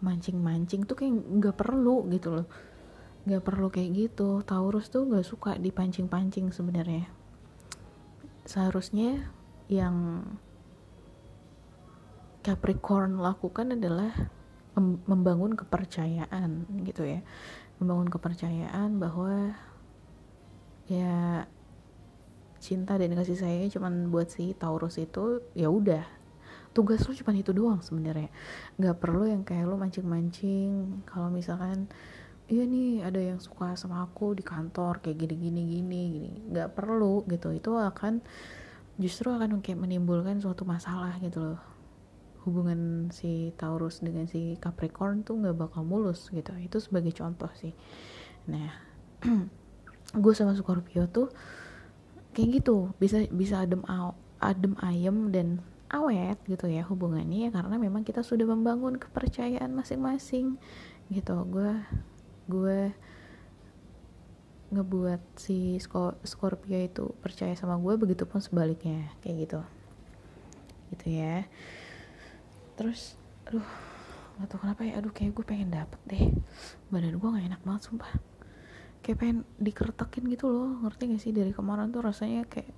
mancing-mancing 0.02 0.86
tuh 0.86 0.98
kayak 0.98 1.14
nggak 1.14 1.56
perlu 1.58 2.10
gitu 2.10 2.42
loh. 2.42 2.48
Nggak 3.28 3.44
perlu 3.44 3.68
kayak 3.70 3.90
gitu. 3.94 4.42
Taurus 4.42 4.90
tuh 4.90 5.06
nggak 5.06 5.26
suka 5.26 5.52
dipancing-pancing 5.60 6.50
sebenarnya 6.50 7.17
seharusnya 8.48 9.27
yang 9.68 10.24
Capricorn 12.48 13.20
lakukan 13.20 13.75
adalah 13.75 14.32
membangun 15.04 15.60
kepercayaan 15.60 16.63
gitu 16.88 17.04
ya. 17.04 17.20
Membangun 17.84 18.08
kepercayaan 18.08 19.04
bahwa 19.04 19.51
ya 20.88 21.44
cinta 22.63 22.96
dan 22.96 23.12
kasih 23.20 23.36
sayangnya 23.36 23.70
cuman 23.75 24.08
buat 24.08 24.32
si 24.32 24.56
Taurus 24.56 24.96
itu 24.96 25.44
ya 25.51 25.68
udah. 25.68 26.08
Tugas 26.72 27.04
lu 27.04 27.13
cuma 27.20 27.36
itu 27.36 27.51
doang 27.51 27.84
sebenarnya. 27.84 28.32
Nggak 28.80 28.96
perlu 28.96 29.27
yang 29.27 29.44
kayak 29.44 29.68
lu 29.68 29.75
mancing-mancing. 29.75 31.04
Kalau 31.04 31.27
misalkan 31.27 31.92
iya 32.48 32.63
nih 32.63 33.04
ada 33.04 33.20
yang 33.20 33.44
suka 33.44 33.75
sama 33.75 34.08
aku 34.08 34.32
di 34.32 34.44
kantor 34.44 35.04
kayak 35.04 35.20
gini 35.20 35.36
gini 35.36 35.62
gini. 35.68 36.01
Gini 36.16 36.32
nggak 36.51 36.80
perlu 36.80 37.27
gitu. 37.27 37.51
Itu 37.51 37.75
akan 37.75 38.24
justru 38.96 39.36
akan 39.36 39.60
kayak 39.60 39.80
menimbulkan 39.84 40.39
suatu 40.39 40.63
masalah 40.63 41.20
gitu 41.20 41.54
loh. 41.54 41.62
Hubungan 42.48 43.12
si 43.12 43.51
Taurus 43.60 44.00
dengan 44.00 44.24
si 44.32 44.56
Capricorn 44.56 45.27
tuh 45.27 45.36
nggak 45.44 45.56
bakal 45.60 45.84
mulus 45.84 46.32
gitu. 46.32 46.56
Itu 46.56 46.80
sebagai 46.80 47.12
contoh 47.12 47.51
sih. 47.60 47.75
Nah 48.48 48.72
gue 50.24 50.34
sama 50.34 50.56
Scorpio 50.56 51.12
tuh 51.12 51.27
kayak 52.32 52.63
gitu. 52.63 52.96
Bisa 52.96 53.27
bisa 53.27 53.68
adem 53.68 53.84
adem 54.39 54.74
ayem 54.80 55.36
dan 55.36 55.60
awet 55.88 56.36
gitu 56.51 56.68
ya 56.68 56.84
hubungannya 56.84 57.48
ya 57.48 57.50
karena 57.51 57.80
memang 57.80 58.04
kita 58.04 58.20
sudah 58.20 58.44
membangun 58.44 58.96
kepercayaan 58.96 59.75
masing-masing 59.75 60.56
gitu. 61.12 61.36
Gue 61.48 61.75
gue 62.48 62.92
ngebuat 64.68 65.39
si 65.39 65.80
Scorpio 66.24 66.80
itu 66.80 67.16
percaya 67.24 67.56
sama 67.56 67.80
gue 67.80 67.94
begitupun 67.96 68.44
sebaliknya 68.44 69.12
kayak 69.24 69.48
gitu. 69.48 69.60
Gitu 70.96 71.06
ya. 71.20 71.48
Terus 72.75 73.16
aduh 73.48 73.63
nggak 74.38 74.48
tau 74.54 74.60
kenapa 74.60 74.82
ya 74.86 75.00
aduh 75.00 75.12
kayak 75.16 75.36
gue 75.36 75.46
pengen 75.48 75.72
dapet 75.72 76.00
deh. 76.08 76.24
Badan 76.92 77.16
gue 77.16 77.30
gak 77.32 77.48
enak 77.48 77.62
banget 77.63 77.82
sumpah. 77.88 78.12
Kayak 79.04 79.18
pengen 79.24 79.38
dikertakin 79.62 80.24
gitu 80.32 80.51
loh 80.51 80.84
ngerti 80.84 81.16
gak 81.16 81.22
sih? 81.24 81.32
Dari 81.32 81.56
kemarin 81.56 81.92
tuh 81.92 82.04
rasanya 82.04 82.44
kayak 82.48 82.75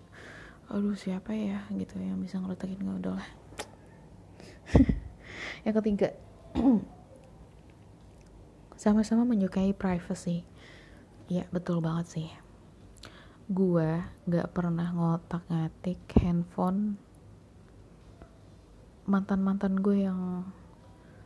aduh 0.70 0.94
siapa 0.94 1.34
ya 1.34 1.66
gitu 1.74 1.98
yang 1.98 2.22
bisa 2.22 2.38
ngeretakin 2.38 2.78
gak 2.78 2.98
udah 3.02 3.14
lah 3.18 3.30
yang 5.66 5.76
ketiga 5.82 6.14
sama-sama 8.80 9.28
menyukai 9.28 9.76
privacy. 9.76 10.48
Ya 11.28 11.44
betul 11.52 11.84
banget 11.84 12.16
sih. 12.16 12.30
Gue 13.52 14.00
gak 14.24 14.56
pernah 14.56 14.88
ngotak 14.96 15.44
ngatik 15.52 16.00
handphone 16.16 16.96
mantan-mantan 19.04 19.84
gue 19.84 20.08
yang 20.08 20.48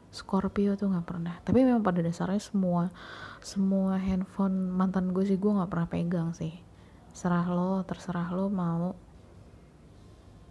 Scorpio 0.09 0.73
tuh 0.73 0.89
nggak 0.89 1.05
pernah. 1.05 1.35
Tapi 1.45 1.61
memang 1.61 1.85
pada 1.85 2.01
dasarnya 2.01 2.41
semua 2.41 2.89
semua 3.37 4.01
handphone 4.01 4.73
mantan 4.73 5.13
gue 5.13 5.21
sih 5.21 5.37
gue 5.37 5.53
nggak 5.53 5.69
pernah 5.69 5.89
pegang 5.89 6.29
sih. 6.33 6.57
Serah 7.13 7.45
lo 7.45 7.85
terserah 7.85 8.33
lo 8.33 8.49
mau 8.49 8.97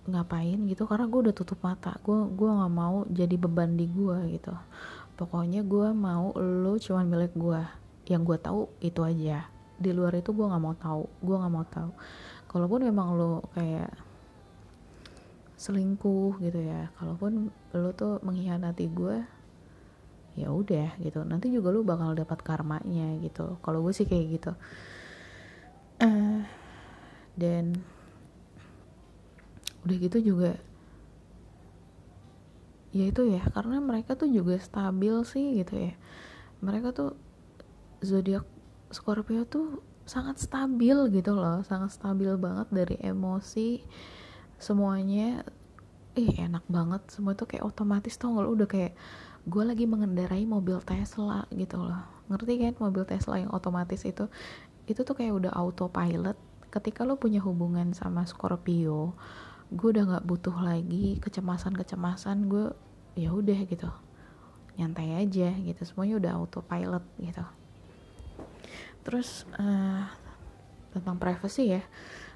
ngapain 0.06 0.58
gitu 0.70 0.86
karena 0.86 1.10
gue 1.10 1.30
udah 1.30 1.34
tutup 1.34 1.58
mata. 1.66 1.98
Gue 2.06 2.30
gue 2.30 2.46
nggak 2.46 2.74
mau 2.74 3.02
jadi 3.10 3.34
beban 3.34 3.74
di 3.74 3.90
gue 3.90 4.38
gitu 4.38 4.54
pokoknya 5.22 5.62
gue 5.62 5.94
mau 5.94 6.34
lo 6.34 6.74
cuman 6.74 7.06
milik 7.06 7.38
gue 7.38 7.62
yang 8.10 8.26
gue 8.26 8.34
tahu 8.42 8.66
itu 8.82 8.98
aja. 9.06 9.46
Di 9.78 9.94
luar 9.94 10.18
itu 10.18 10.34
gue 10.34 10.42
nggak 10.42 10.62
mau 10.62 10.74
tahu. 10.74 11.06
Gue 11.22 11.36
nggak 11.38 11.54
mau 11.54 11.62
tahu. 11.62 11.90
Kalaupun 12.50 12.82
memang 12.82 13.14
lo 13.14 13.46
kayak 13.54 13.94
selingkuh 15.54 16.42
gitu 16.42 16.58
ya 16.58 16.90
kalaupun 16.98 17.54
lo 17.70 17.94
tuh 17.94 18.18
mengkhianati 18.26 18.90
gue 18.90 19.22
ya 20.34 20.50
udah 20.50 20.98
gitu. 20.98 21.22
Nanti 21.22 21.54
juga 21.54 21.70
lo 21.70 21.86
bakal 21.86 22.18
dapat 22.18 22.42
karmanya 22.42 23.14
gitu. 23.22 23.62
Kalau 23.62 23.78
gue 23.86 23.94
sih 23.94 24.10
kayak 24.10 24.26
gitu. 24.42 24.52
Uh, 26.02 26.42
dan 27.38 27.78
udah 29.86 29.96
gitu 30.02 30.34
juga 30.34 30.58
ya 32.92 33.08
itu 33.08 33.24
ya 33.24 33.42
karena 33.56 33.80
mereka 33.80 34.14
tuh 34.14 34.28
juga 34.28 34.60
stabil 34.60 35.12
sih 35.24 35.60
gitu 35.64 35.90
ya. 35.90 35.92
Mereka 36.60 36.92
tuh 36.92 37.16
zodiak 38.04 38.44
Scorpio 38.92 39.48
tuh 39.48 39.80
sangat 40.04 40.42
stabil 40.42 40.94
gitu 41.14 41.32
loh 41.32 41.62
sangat 41.62 41.94
stabil 41.94 42.34
banget 42.36 42.68
dari 42.70 42.96
emosi 43.00 43.80
semuanya. 44.60 45.42
Ih 46.12 46.44
enak 46.44 46.68
banget 46.68 47.08
semua 47.08 47.32
tuh 47.32 47.48
kayak 47.48 47.64
otomatis 47.64 48.20
tuh 48.20 48.36
nggak 48.36 48.50
udah 48.52 48.68
kayak 48.68 48.92
gue 49.48 49.64
lagi 49.64 49.88
mengendarai 49.88 50.44
mobil 50.44 50.78
Tesla 50.84 51.48
gitu 51.50 51.80
loh. 51.80 52.04
Ngerti 52.28 52.52
kan 52.60 52.76
mobil 52.78 53.02
Tesla 53.08 53.40
yang 53.40 53.50
otomatis 53.50 54.04
itu? 54.04 54.28
Itu 54.84 55.02
tuh 55.02 55.16
kayak 55.16 55.32
udah 55.42 55.52
autopilot. 55.56 56.36
Ketika 56.68 57.08
lo 57.08 57.16
punya 57.16 57.40
hubungan 57.40 57.96
sama 57.96 58.28
Scorpio 58.28 59.16
gue 59.72 59.88
udah 59.96 60.04
nggak 60.04 60.26
butuh 60.28 60.56
lagi 60.60 61.16
kecemasan 61.18 61.72
kecemasan 61.72 62.46
gue 62.46 62.76
ya 63.16 63.32
udah 63.32 63.58
gitu. 63.64 63.88
Nyantai 64.76 65.20
aja 65.20 65.52
gitu 65.52 65.82
semuanya 65.84 66.20
udah 66.20 66.32
autopilot 66.36 67.04
gitu. 67.20 67.44
Terus 69.02 69.48
uh, 69.56 70.06
tentang 70.92 71.16
privacy 71.16 71.80
ya 71.80 71.82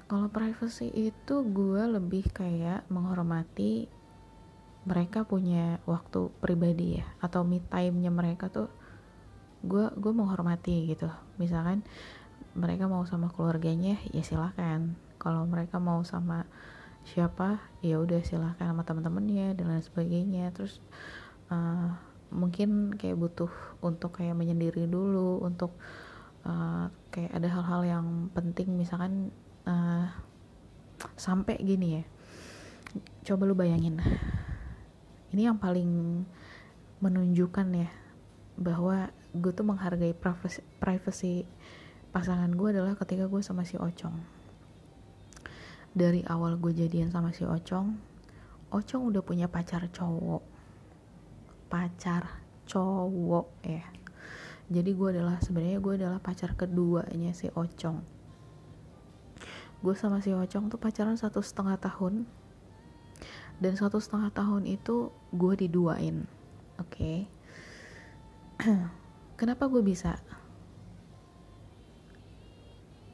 kalau 0.07 0.31
privacy 0.31 0.87
itu 0.95 1.35
gue 1.43 1.83
lebih 1.83 2.31
kayak 2.31 2.87
menghormati 2.87 3.91
mereka 4.87 5.27
punya 5.27 5.83
waktu 5.83 6.31
pribadi 6.39 7.03
ya 7.03 7.05
atau 7.19 7.43
me 7.43 7.59
time-nya 7.59 8.07
mereka 8.07 8.47
tuh 8.47 8.71
gue 9.67 9.91
gue 9.99 10.13
menghormati 10.15 10.87
gitu. 10.87 11.11
Misalkan 11.35 11.83
mereka 12.55 12.87
mau 12.87 13.03
sama 13.03 13.27
keluarganya 13.29 13.99
ya 14.15 14.23
silahkan 14.23 14.95
kalau 15.19 15.43
mereka 15.43 15.77
mau 15.77 16.01
sama 16.07 16.47
siapa 17.07 17.63
ya 17.79 17.97
udah 18.03 18.19
silahkan 18.19 18.75
sama 18.75 18.83
teman-temannya 18.83 19.55
dan 19.55 19.71
lain 19.71 19.83
sebagainya. 19.83 20.51
Terus 20.51 20.83
uh, 21.47 21.95
mungkin 22.29 22.95
kayak 22.99 23.15
butuh 23.15 23.51
untuk 23.79 24.19
kayak 24.19 24.35
menyendiri 24.35 24.83
dulu 24.85 25.39
untuk 25.39 25.71
uh, 26.43 26.91
kayak 27.09 27.31
ada 27.31 27.47
hal-hal 27.47 27.81
yang 27.87 28.07
penting 28.35 28.75
misalkan 28.75 29.31
uh, 29.63 30.11
sampai 31.15 31.55
gini 31.63 32.01
ya. 32.01 32.03
Coba 33.23 33.47
lu 33.47 33.55
bayangin. 33.55 34.03
Ini 35.31 35.51
yang 35.51 35.59
paling 35.59 36.23
menunjukkan 36.99 37.67
ya 37.77 37.89
bahwa 38.57 39.13
gue 39.37 39.53
tuh 39.53 39.67
menghargai 39.67 40.17
privacy, 40.17 40.65
privacy 40.81 41.45
pasangan 42.09 42.49
gue 42.57 42.73
adalah 42.73 42.97
ketika 42.97 43.29
gue 43.29 43.41
sama 43.45 43.61
si 43.61 43.77
Ocong 43.77 44.36
dari 45.97 46.21
awal 46.29 46.61
gue 46.61 46.77
jadian 46.77 47.09
sama 47.09 47.33
si 47.33 47.41
Ocong 47.41 47.97
Ocong 48.67 49.07
udah 49.07 49.23
punya 49.23 49.47
pacar 49.47 49.87
cowok. 49.87 50.43
Pacar 51.71 52.43
cowok 52.67 53.47
ya 53.63 53.97
jadi 54.67 54.91
gue 54.91 55.07
adalah 55.15 55.39
sebenarnya 55.39 55.79
gue 55.79 55.93
adalah 55.95 56.19
pacar 56.19 56.51
keduanya 56.59 57.31
si 57.31 57.47
Ocong. 57.55 58.03
Gue 59.79 59.95
sama 59.95 60.19
si 60.19 60.35
Ocong 60.35 60.67
tuh 60.67 60.75
pacaran 60.75 61.15
satu 61.15 61.39
setengah 61.39 61.79
tahun. 61.79 62.27
Dan 63.63 63.73
satu 63.79 64.03
setengah 64.03 64.35
tahun 64.35 64.67
itu 64.67 65.09
gue 65.31 65.53
diduain 65.55 66.27
oke? 66.77 66.91
Okay? 66.91 67.17
kenapa 69.39 69.71
gue 69.71 69.79
bisa? 69.79 70.19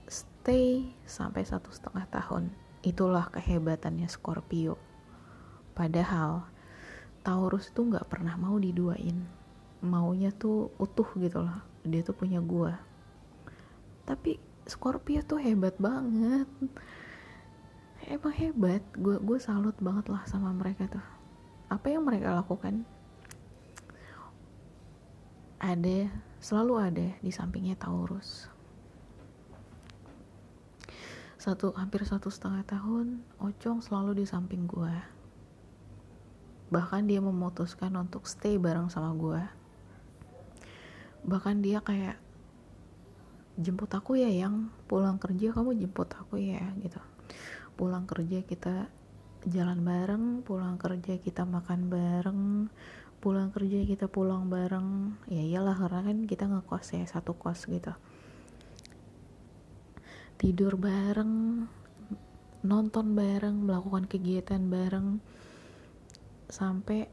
Stay 0.09 0.89
sampai 1.05 1.45
satu 1.45 1.69
setengah 1.69 2.09
tahun 2.09 2.62
Itulah 2.83 3.31
kehebatannya 3.31 4.11
Scorpio. 4.11 4.75
Padahal 5.71 6.43
Taurus 7.23 7.71
itu 7.71 7.79
nggak 7.79 8.11
pernah 8.11 8.35
mau 8.35 8.59
diduain. 8.59 9.23
Maunya 9.79 10.35
tuh 10.35 10.75
utuh 10.75 11.07
gitu 11.15 11.47
loh. 11.47 11.63
Dia 11.87 12.03
tuh 12.03 12.11
punya 12.11 12.43
gua. 12.43 12.75
Tapi 14.03 14.35
Scorpio 14.67 15.23
tuh 15.23 15.39
hebat 15.39 15.79
banget. 15.79 16.47
Emang 18.03 18.35
hebat. 18.35 18.83
Gue 18.99 19.15
gue 19.15 19.39
salut 19.39 19.75
banget 19.79 20.11
lah 20.11 20.27
sama 20.27 20.51
mereka 20.51 20.91
tuh. 20.91 21.05
Apa 21.71 21.87
yang 21.87 22.03
mereka 22.03 22.35
lakukan? 22.35 22.83
Ada, 25.63 26.11
selalu 26.43 26.73
ada 26.75 27.07
di 27.23 27.31
sampingnya 27.31 27.79
Taurus 27.79 28.52
satu 31.43 31.75
hampir 31.75 32.07
satu 32.07 32.31
setengah 32.31 32.63
tahun 32.63 33.19
Ocong 33.43 33.83
selalu 33.83 34.23
di 34.23 34.25
samping 34.25 34.63
gue 34.63 34.95
bahkan 36.71 37.03
dia 37.03 37.19
memutuskan 37.19 37.91
untuk 37.99 38.23
stay 38.23 38.55
bareng 38.55 38.87
sama 38.87 39.11
gue 39.11 39.43
bahkan 41.27 41.59
dia 41.59 41.83
kayak 41.83 42.23
jemput 43.57 43.89
aku 43.93 44.17
ya 44.17 44.29
yang. 44.29 44.69
Pulang 44.89 45.17
kerja 45.21 45.53
kamu 45.53 45.77
jemput 45.77 46.09
aku 46.13 46.41
ya 46.41 46.61
gitu. 46.81 47.01
Pulang 47.77 48.05
kerja 48.05 48.41
kita 48.45 48.89
jalan 49.43 49.83
bareng 49.83 50.39
pulang 50.47 50.79
kerja 50.79 51.19
kita 51.19 51.43
makan 51.43 51.91
bareng 51.91 52.71
pulang 53.19 53.51
kerja 53.51 53.83
kita 53.83 54.07
pulang 54.07 54.47
bareng. 54.47 55.19
Ya 55.27 55.43
iyalah 55.43 55.75
karena 55.79 56.01
kan 56.03 56.17
kita 56.27 56.47
ngekos 56.47 56.95
ya 56.95 57.03
satu 57.07 57.35
kos 57.35 57.67
gitu 57.67 57.91
tidur 60.43 60.75
bareng 60.75 61.63
nonton 62.67 63.15
bareng 63.15 63.63
melakukan 63.63 64.03
kegiatan 64.11 64.59
bareng. 64.67 65.23
Sampai 66.51 67.07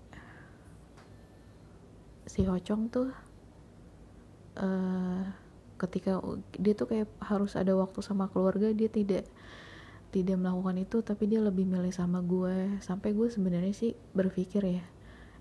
si 2.26 2.42
Hocong 2.42 2.90
tuh 2.90 3.14
uh, 4.58 5.22
ketika 5.78 6.18
dia 6.58 6.74
tuh 6.74 6.90
kayak 6.90 7.08
harus 7.22 7.54
ada 7.54 7.70
waktu 7.78 8.02
sama 8.02 8.26
keluarga 8.34 8.74
dia 8.74 8.90
tidak 8.90 9.26
tidak 10.10 10.36
melakukan 10.38 10.82
itu 10.82 10.98
tapi 11.00 11.30
dia 11.30 11.38
lebih 11.38 11.64
milih 11.64 11.94
sama 11.94 12.20
gue 12.20 12.82
sampai 12.82 13.14
gue 13.14 13.30
sebenarnya 13.30 13.72
sih 13.72 13.94
berpikir 14.12 14.62
ya 14.62 14.84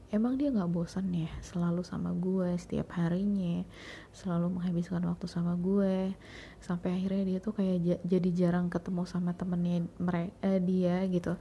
emang 0.10 0.42
dia 0.42 0.50
nggak 0.50 0.74
bosan 0.74 1.14
ya 1.14 1.30
selalu 1.46 1.86
sama 1.86 2.10
gue 2.18 2.58
setiap 2.58 2.98
harinya 2.98 3.62
selalu 4.10 4.58
menghabiskan 4.58 5.06
waktu 5.06 5.30
sama 5.30 5.54
gue. 5.54 6.18
Sampai 6.60 6.98
akhirnya 6.98 7.24
dia 7.26 7.40
tuh 7.40 7.54
kayak 7.54 8.02
jadi 8.02 8.30
jarang 8.34 8.74
ketemu 8.74 9.06
sama 9.06 9.38
temennya 9.38 9.86
mereka 10.02 10.34
eh, 10.42 10.62
dia 10.62 11.06
gitu. 11.06 11.38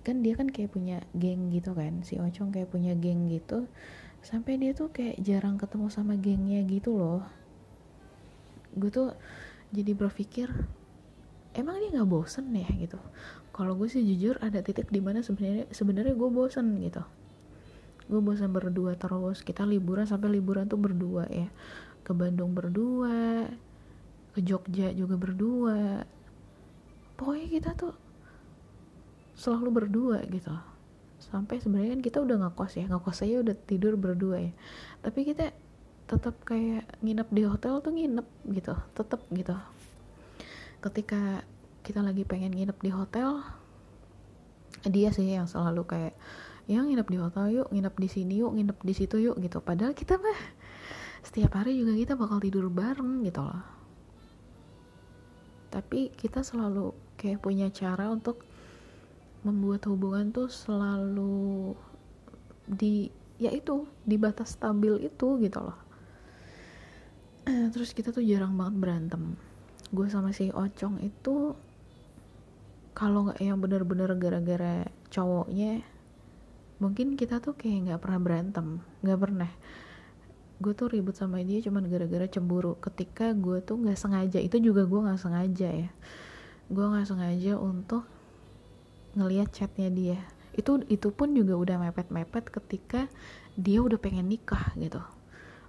Kan 0.00 0.24
dia 0.24 0.34
kan 0.34 0.48
kayak 0.48 0.72
punya 0.72 1.04
geng 1.12 1.52
gitu 1.52 1.76
kan 1.76 2.00
si 2.08 2.16
Ocong 2.16 2.50
kayak 2.56 2.72
punya 2.72 2.96
geng 2.96 3.28
gitu. 3.28 3.68
Sampai 4.24 4.56
dia 4.56 4.72
tuh 4.72 4.88
kayak 4.88 5.20
jarang 5.20 5.60
ketemu 5.60 5.92
sama 5.92 6.16
gengnya 6.16 6.64
gitu 6.64 6.96
loh. 6.96 7.22
Gue 8.72 8.88
tuh 8.88 9.12
jadi 9.76 9.92
berpikir 9.92 10.48
emang 11.52 11.76
dia 11.84 11.92
nggak 11.92 12.08
bosen 12.08 12.48
ya? 12.56 12.68
gitu. 12.80 12.96
Kalau 13.52 13.76
gue 13.76 13.92
sih 13.92 14.00
jujur 14.00 14.40
ada 14.40 14.64
titik 14.64 14.88
di 14.88 15.04
mana 15.04 15.20
sebenarnya 15.20 15.68
sebenarnya 15.68 16.16
gue 16.16 16.30
bosen 16.32 16.80
gitu 16.80 17.04
gue 18.08 18.20
bosan 18.24 18.50
berdua 18.50 18.96
terus. 18.96 19.44
Kita 19.44 19.68
liburan 19.68 20.08
sampai 20.08 20.32
liburan 20.32 20.66
tuh 20.66 20.80
berdua 20.80 21.28
ya. 21.28 21.48
Ke 22.02 22.16
Bandung 22.16 22.56
berdua 22.56 23.46
ke 24.32 24.40
Jogja 24.40 24.94
juga 24.94 25.18
berdua. 25.18 26.06
Pokoknya 27.18 27.46
kita 27.50 27.70
tuh 27.74 27.94
selalu 29.34 29.84
berdua 29.84 30.18
gitu. 30.30 30.54
Sampai 31.18 31.58
sebenarnya 31.58 31.98
kan 31.98 32.02
kita 32.06 32.18
udah 32.22 32.36
ngekos 32.46 32.72
ya. 32.78 32.86
Ngekos 32.86 33.26
aja 33.26 33.36
udah 33.42 33.56
tidur 33.66 33.98
berdua 33.98 34.38
ya. 34.38 34.52
Tapi 35.02 35.26
kita 35.26 35.50
tetap 36.08 36.40
kayak 36.46 36.88
nginep 37.04 37.28
di 37.34 37.42
hotel 37.44 37.84
tuh 37.84 37.92
nginep 37.92 38.26
gitu. 38.54 38.74
Tetap 38.94 39.20
gitu. 39.34 39.58
Ketika 40.78 41.42
kita 41.82 42.00
lagi 42.00 42.22
pengen 42.22 42.54
nginep 42.54 42.78
di 42.78 42.90
hotel 42.94 43.42
dia 44.86 45.10
sih 45.10 45.34
yang 45.34 45.50
selalu 45.50 45.82
kayak 45.88 46.14
ya 46.68 46.84
nginep 46.84 47.08
di 47.08 47.18
hotel 47.18 47.46
yuk 47.48 47.68
nginep 47.72 47.94
di 47.96 48.08
sini 48.12 48.34
yuk 48.44 48.52
nginep 48.52 48.78
di 48.84 48.94
situ 48.94 49.16
yuk 49.16 49.40
gitu. 49.40 49.64
Padahal 49.64 49.96
kita 49.96 50.20
mah 50.20 50.40
setiap 51.24 51.56
hari 51.56 51.80
juga 51.80 51.96
kita 51.96 52.12
bakal 52.14 52.38
tidur 52.44 52.68
bareng 52.68 53.24
gitu 53.24 53.40
loh. 53.40 53.64
Tapi 55.72 56.12
kita 56.12 56.44
selalu 56.44 56.92
kayak 57.16 57.40
punya 57.40 57.72
cara 57.72 58.12
untuk 58.12 58.44
membuat 59.42 59.88
hubungan 59.88 60.28
tuh 60.28 60.52
selalu 60.52 61.72
di 62.68 63.08
ya 63.40 63.48
itu 63.48 63.88
di 64.04 64.20
batas 64.20 64.60
stabil 64.60 65.08
itu 65.08 65.40
gitu 65.40 65.58
loh. 65.64 65.78
Terus 67.72 67.96
kita 67.96 68.12
tuh 68.12 68.20
jarang 68.20 68.52
banget 68.60 68.76
berantem. 68.76 69.40
Gue 69.88 70.12
sama 70.12 70.36
si 70.36 70.52
Ocong 70.52 71.00
itu 71.00 71.56
kalau 72.92 73.30
nggak 73.30 73.40
yang 73.40 73.56
bener-bener 73.56 74.12
gara-gara 74.20 74.84
cowoknya 75.08 75.80
mungkin 76.78 77.18
kita 77.18 77.42
tuh 77.42 77.58
kayak 77.58 77.90
nggak 77.90 78.00
pernah 78.02 78.20
berantem 78.22 78.66
nggak 79.02 79.18
pernah. 79.18 79.50
Gue 80.58 80.74
tuh 80.74 80.90
ribut 80.90 81.14
sama 81.14 81.38
dia 81.42 81.62
cuman 81.62 81.86
gara-gara 81.86 82.26
cemburu. 82.26 82.74
Ketika 82.82 83.30
gue 83.34 83.62
tuh 83.62 83.78
nggak 83.78 83.98
sengaja 83.98 84.38
itu 84.42 84.58
juga 84.58 84.86
gue 84.86 85.00
nggak 85.06 85.20
sengaja 85.20 85.68
ya. 85.70 85.90
Gue 86.66 86.84
nggak 86.86 87.06
sengaja 87.06 87.52
untuk 87.58 88.02
ngelihat 89.14 89.54
chatnya 89.54 89.90
dia. 89.90 90.18
Itu 90.58 90.82
itu 90.90 91.14
pun 91.14 91.30
juga 91.34 91.54
udah 91.54 91.76
mepet-mepet 91.86 92.50
ketika 92.50 93.06
dia 93.54 93.78
udah 93.78 93.98
pengen 93.98 94.26
nikah 94.26 94.74
gitu. 94.74 95.02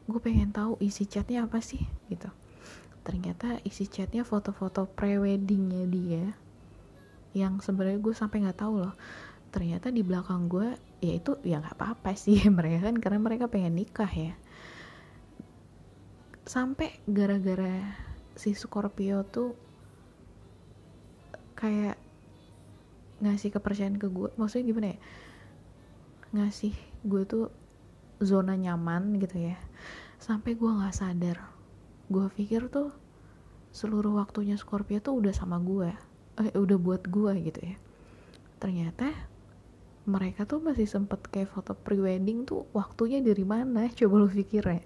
Gue 0.10 0.18
pengen 0.18 0.50
tahu 0.50 0.78
isi 0.82 1.06
chatnya 1.06 1.46
apa 1.46 1.62
sih 1.62 1.86
gitu. 2.10 2.30
Ternyata 3.06 3.62
isi 3.66 3.86
chatnya 3.86 4.26
foto-foto 4.26 4.90
preweddingnya 4.90 5.86
dia 5.86 6.26
yang 7.38 7.62
sebenarnya 7.62 8.02
gue 8.02 8.14
sampai 8.14 8.42
nggak 8.42 8.58
tahu 8.58 8.82
loh 8.82 8.94
ternyata 9.50 9.90
di 9.90 10.06
belakang 10.06 10.46
gue 10.46 10.78
ya 11.02 11.14
itu 11.18 11.38
ya 11.42 11.58
nggak 11.58 11.76
apa-apa 11.78 12.14
sih 12.14 12.38
mereka 12.58 12.90
kan 12.90 12.96
karena 13.02 13.20
mereka 13.20 13.46
pengen 13.50 13.76
nikah 13.78 14.10
ya. 14.10 14.34
Sampai 16.46 16.98
gara-gara 17.06 17.86
si 18.34 18.54
Scorpio 18.58 19.22
tuh 19.28 19.54
kayak 21.54 22.00
ngasih 23.20 23.52
kepercayaan 23.52 24.00
ke 24.00 24.08
gue 24.08 24.30
maksudnya 24.38 24.66
gimana 24.70 24.88
ya? 24.96 25.00
Ngasih 26.40 26.74
gue 27.06 27.24
tuh 27.26 27.46
zona 28.22 28.54
nyaman 28.54 29.18
gitu 29.18 29.50
ya. 29.54 29.58
Sampai 30.22 30.54
gue 30.54 30.70
nggak 30.70 30.96
sadar. 30.96 31.38
Gue 32.10 32.30
pikir 32.34 32.70
tuh 32.70 32.94
seluruh 33.70 34.18
waktunya 34.18 34.58
Scorpio 34.58 34.98
tuh 34.98 35.22
udah 35.22 35.34
sama 35.34 35.62
gue 35.62 35.94
eh, 36.42 36.54
udah 36.56 36.78
buat 36.80 37.06
gue 37.06 37.34
gitu 37.44 37.62
ya. 37.62 37.76
Ternyata 38.60 39.12
mereka 40.10 40.50
tuh 40.50 40.58
masih 40.58 40.90
sempet 40.90 41.22
kayak 41.30 41.54
foto 41.54 41.78
prewedding 41.78 42.50
tuh 42.50 42.66
waktunya 42.74 43.22
dari 43.22 43.46
mana 43.46 43.86
coba 43.98 44.26
lu 44.26 44.28
pikir 44.28 44.66
ya. 44.66 44.82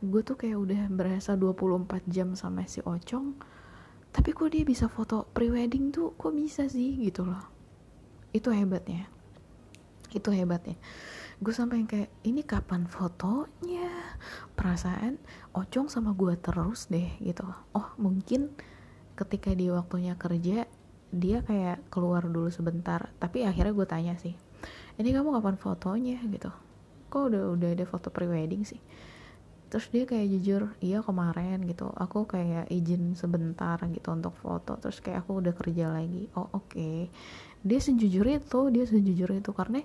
Gue 0.00 0.24
tuh 0.24 0.40
kayak 0.40 0.56
udah 0.56 0.82
berasa 0.88 1.36
24 1.36 2.08
jam 2.08 2.32
sama 2.32 2.64
si 2.64 2.80
Ocong 2.80 3.36
tapi 4.08 4.32
kok 4.32 4.48
dia 4.48 4.64
bisa 4.64 4.88
foto 4.88 5.28
prewedding 5.36 5.92
tuh 5.92 6.16
kok 6.16 6.32
bisa 6.32 6.64
sih 6.66 6.96
gitu 7.04 7.28
loh. 7.28 7.44
Itu 8.32 8.48
hebatnya. 8.48 9.04
Itu 10.08 10.32
hebatnya. 10.32 10.80
Gue 11.38 11.52
sampai 11.54 11.84
kayak 11.86 12.10
ini 12.24 12.42
kapan 12.42 12.88
fotonya? 12.88 14.16
Perasaan 14.56 15.20
Ocong 15.52 15.92
sama 15.92 16.16
gue 16.16 16.34
terus 16.40 16.88
deh 16.90 17.14
gitu 17.22 17.46
oh 17.74 17.88
mungkin 17.98 18.54
ketika 19.18 19.50
dia 19.50 19.74
waktunya 19.74 20.14
kerja 20.14 20.70
dia 21.08 21.40
kayak 21.44 21.88
keluar 21.88 22.26
dulu 22.26 22.52
sebentar 22.52 23.08
tapi 23.16 23.44
akhirnya 23.48 23.72
gue 23.72 23.86
tanya 23.88 24.14
sih 24.20 24.36
ini 24.98 25.14
kamu 25.14 25.38
kapan 25.38 25.56
fotonya? 25.56 26.18
Gitu. 26.26 26.50
Kok 27.08 27.22
udah 27.30 27.42
udah 27.54 27.68
ada 27.70 27.84
foto 27.86 28.10
prewedding 28.10 28.66
sih? 28.66 28.82
Terus 29.70 29.86
dia 29.94 30.04
kayak 30.08 30.26
jujur 30.26 30.62
iya 30.82 30.98
kemarin 31.06 31.62
gitu. 31.70 31.86
Aku 31.94 32.26
kayak 32.26 32.66
izin 32.66 33.14
sebentar 33.14 33.78
gitu 33.86 34.08
untuk 34.10 34.34
foto. 34.42 34.74
Terus 34.82 34.98
kayak 34.98 35.22
aku 35.22 35.38
udah 35.38 35.54
kerja 35.54 35.86
lagi. 35.94 36.26
Oh 36.34 36.50
oke. 36.50 36.74
Okay. 36.74 37.08
dia 37.58 37.82
sejujur 37.82 38.22
itu 38.22 38.60
dia 38.70 38.86
sejujur 38.86 39.34
itu 39.34 39.50
karena 39.50 39.82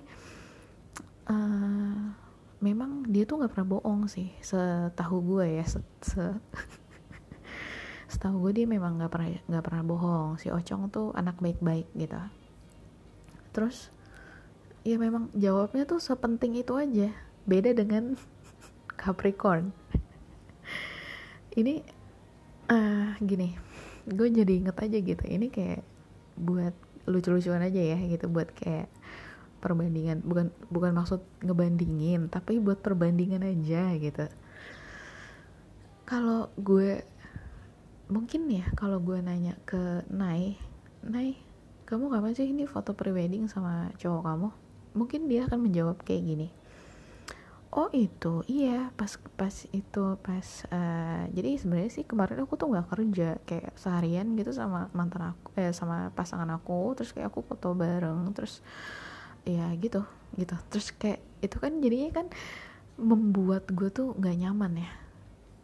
uh, 1.26 2.14
memang 2.62 3.02
dia 3.10 3.26
tuh 3.26 3.42
nggak 3.42 3.50
pernah 3.50 3.66
bohong 3.66 4.06
sih 4.06 4.30
setahu 4.38 5.18
gue 5.34 5.58
ya 5.58 5.66
se, 5.66 5.82
se 5.98 6.22
setahu 8.14 8.48
gue 8.48 8.62
dia 8.62 8.66
memang 8.70 8.94
nggak 8.94 9.10
pernah 9.10 9.28
nggak 9.50 9.64
pernah 9.66 9.82
bohong. 9.82 10.38
Si 10.38 10.46
Ocong 10.46 10.86
tuh 10.94 11.10
anak 11.18 11.42
baik-baik 11.42 11.90
gitu. 11.98 12.14
Terus 13.50 13.90
ya 14.86 14.94
memang 14.94 15.34
jawabnya 15.34 15.82
tuh 15.82 15.98
sepenting 15.98 16.54
itu 16.54 16.78
aja. 16.78 17.10
Beda 17.42 17.74
dengan 17.74 18.14
Capricorn. 19.02 19.74
Ini 21.58 21.82
uh, 22.70 23.18
gini. 23.18 23.58
Gue 24.06 24.30
jadi 24.30 24.62
inget 24.62 24.78
aja 24.78 24.98
gitu. 25.02 25.24
Ini 25.26 25.50
kayak 25.50 25.82
buat 26.38 26.74
lucu-lucuan 27.10 27.66
aja 27.66 27.82
ya 27.82 27.98
gitu. 27.98 28.30
Buat 28.30 28.54
kayak 28.54 28.86
perbandingan. 29.58 30.22
Bukan 30.22 30.54
bukan 30.70 30.94
maksud 30.94 31.20
ngebandingin 31.42 32.30
tapi 32.30 32.62
buat 32.62 32.78
perbandingan 32.78 33.42
aja 33.42 33.90
gitu. 33.98 34.30
Kalau 36.04 36.52
gue 36.60 37.13
mungkin 38.14 38.46
ya 38.46 38.70
kalau 38.78 39.02
gue 39.02 39.18
nanya 39.18 39.58
ke 39.66 40.06
Nai 40.14 40.54
Nai 41.02 41.34
kamu 41.84 42.14
kapan 42.14 42.32
sih 42.32 42.46
ini 42.46 42.64
foto 42.64 42.96
prewedding 42.96 43.44
sama 43.44 43.92
cowok 44.00 44.22
kamu? 44.24 44.48
Mungkin 44.94 45.28
dia 45.28 45.44
akan 45.44 45.58
menjawab 45.68 46.00
kayak 46.06 46.22
gini 46.22 46.48
oh 47.74 47.90
itu 47.90 48.46
iya 48.46 48.94
pas 48.94 49.18
pas 49.34 49.50
itu 49.74 50.04
pas 50.22 50.46
uh, 50.70 51.26
jadi 51.34 51.58
sebenarnya 51.58 51.90
sih 51.90 52.06
kemarin 52.06 52.46
aku 52.46 52.54
tuh 52.54 52.70
nggak 52.70 52.86
kerja 52.86 53.28
kayak 53.42 53.74
seharian 53.74 54.38
gitu 54.38 54.54
sama 54.54 54.86
mantan 54.94 55.34
aku 55.34 55.50
eh 55.58 55.74
sama 55.74 56.14
pasangan 56.14 56.46
aku 56.54 56.94
terus 56.94 57.10
kayak 57.10 57.34
aku 57.34 57.42
foto 57.42 57.74
bareng 57.74 58.30
terus 58.30 58.62
ya 59.44 59.74
gitu 59.76 60.06
gitu. 60.38 60.54
Terus 60.70 60.94
kayak 60.94 61.20
itu 61.42 61.56
kan 61.58 61.82
jadinya 61.82 62.10
kan 62.14 62.26
membuat 62.94 63.66
gue 63.74 63.90
tuh 63.90 64.14
nggak 64.14 64.38
nyaman 64.38 64.86
ya 64.86 64.90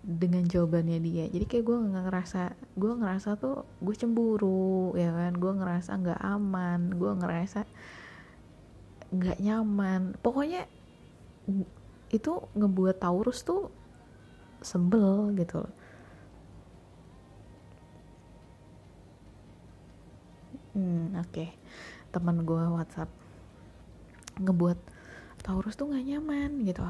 dengan 0.00 0.44
jawabannya 0.48 0.98
dia. 1.04 1.24
Jadi 1.28 1.44
kayak 1.44 1.64
gue 1.64 1.76
nggak 1.76 2.04
ngerasa 2.08 2.42
gue 2.76 2.92
ngerasa 2.96 3.30
tuh 3.36 3.64
gue 3.84 3.94
cemburu 3.96 4.96
ya 4.96 5.12
kan? 5.12 5.32
Gue 5.36 5.52
ngerasa 5.54 5.90
nggak 6.00 6.20
aman 6.20 6.80
gue 6.96 7.12
ngerasa 7.20 7.60
nggak 9.12 9.38
nyaman. 9.42 10.16
Pokoknya 10.24 10.64
itu 12.10 12.32
ngebuat 12.58 12.98
Taurus 12.98 13.46
tuh 13.46 13.70
sebel 14.60 15.32
gitu 15.40 15.64
hmm 20.74 21.18
oke. 21.18 21.30
Okay. 21.34 21.48
teman 22.10 22.42
gue 22.42 22.64
WhatsApp 22.74 23.10
ngebuat 24.38 24.78
Taurus 25.42 25.78
tuh 25.78 25.90
nggak 25.90 26.06
nyaman 26.06 26.50
gitu 26.66 26.82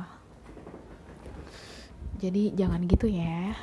jadi 2.21 2.53
jangan 2.53 2.85
gitu 2.85 3.09
ya. 3.09 3.57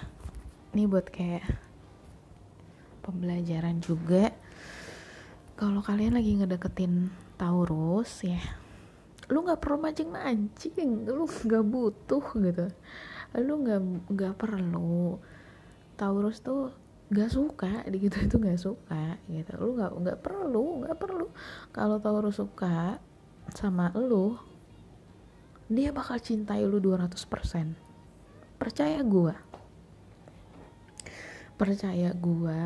Ini 0.74 0.90
buat 0.90 1.08
kayak 1.14 1.46
pembelajaran 3.06 3.78
juga. 3.80 4.34
Kalau 5.54 5.86
kalian 5.86 6.18
lagi 6.18 6.38
ngedeketin 6.42 7.14
Taurus 7.38 8.26
ya 8.26 8.42
lu 9.28 9.44
nggak 9.44 9.60
perlu 9.60 9.78
mancing 9.84 10.08
mancing 10.08 11.04
lu 11.04 11.28
nggak 11.28 11.66
butuh 11.68 12.26
gitu. 12.40 12.66
Lu 13.44 13.54
nggak 13.60 13.82
nggak 14.08 14.34
perlu. 14.40 15.20
Taurus 16.00 16.40
tuh 16.40 16.72
gak 17.08 17.32
suka 17.32 17.88
gitu 17.90 18.14
itu 18.20 18.36
gak 18.38 18.60
suka 18.62 19.18
gitu. 19.28 19.52
Lu 19.60 19.76
nggak 19.76 19.92
nggak 20.00 20.20
perlu 20.24 20.84
nggak 20.84 20.98
perlu. 20.98 21.28
Kalau 21.76 22.00
Taurus 22.00 22.40
suka 22.40 23.02
sama 23.52 23.92
lu 23.96 24.40
dia 25.68 25.92
bakal 25.92 26.16
cintai 26.24 26.64
lu 26.64 26.80
200% 26.80 27.87
percaya 28.58 29.00
gue 29.06 29.34
percaya 31.58 32.14
gue 32.14 32.62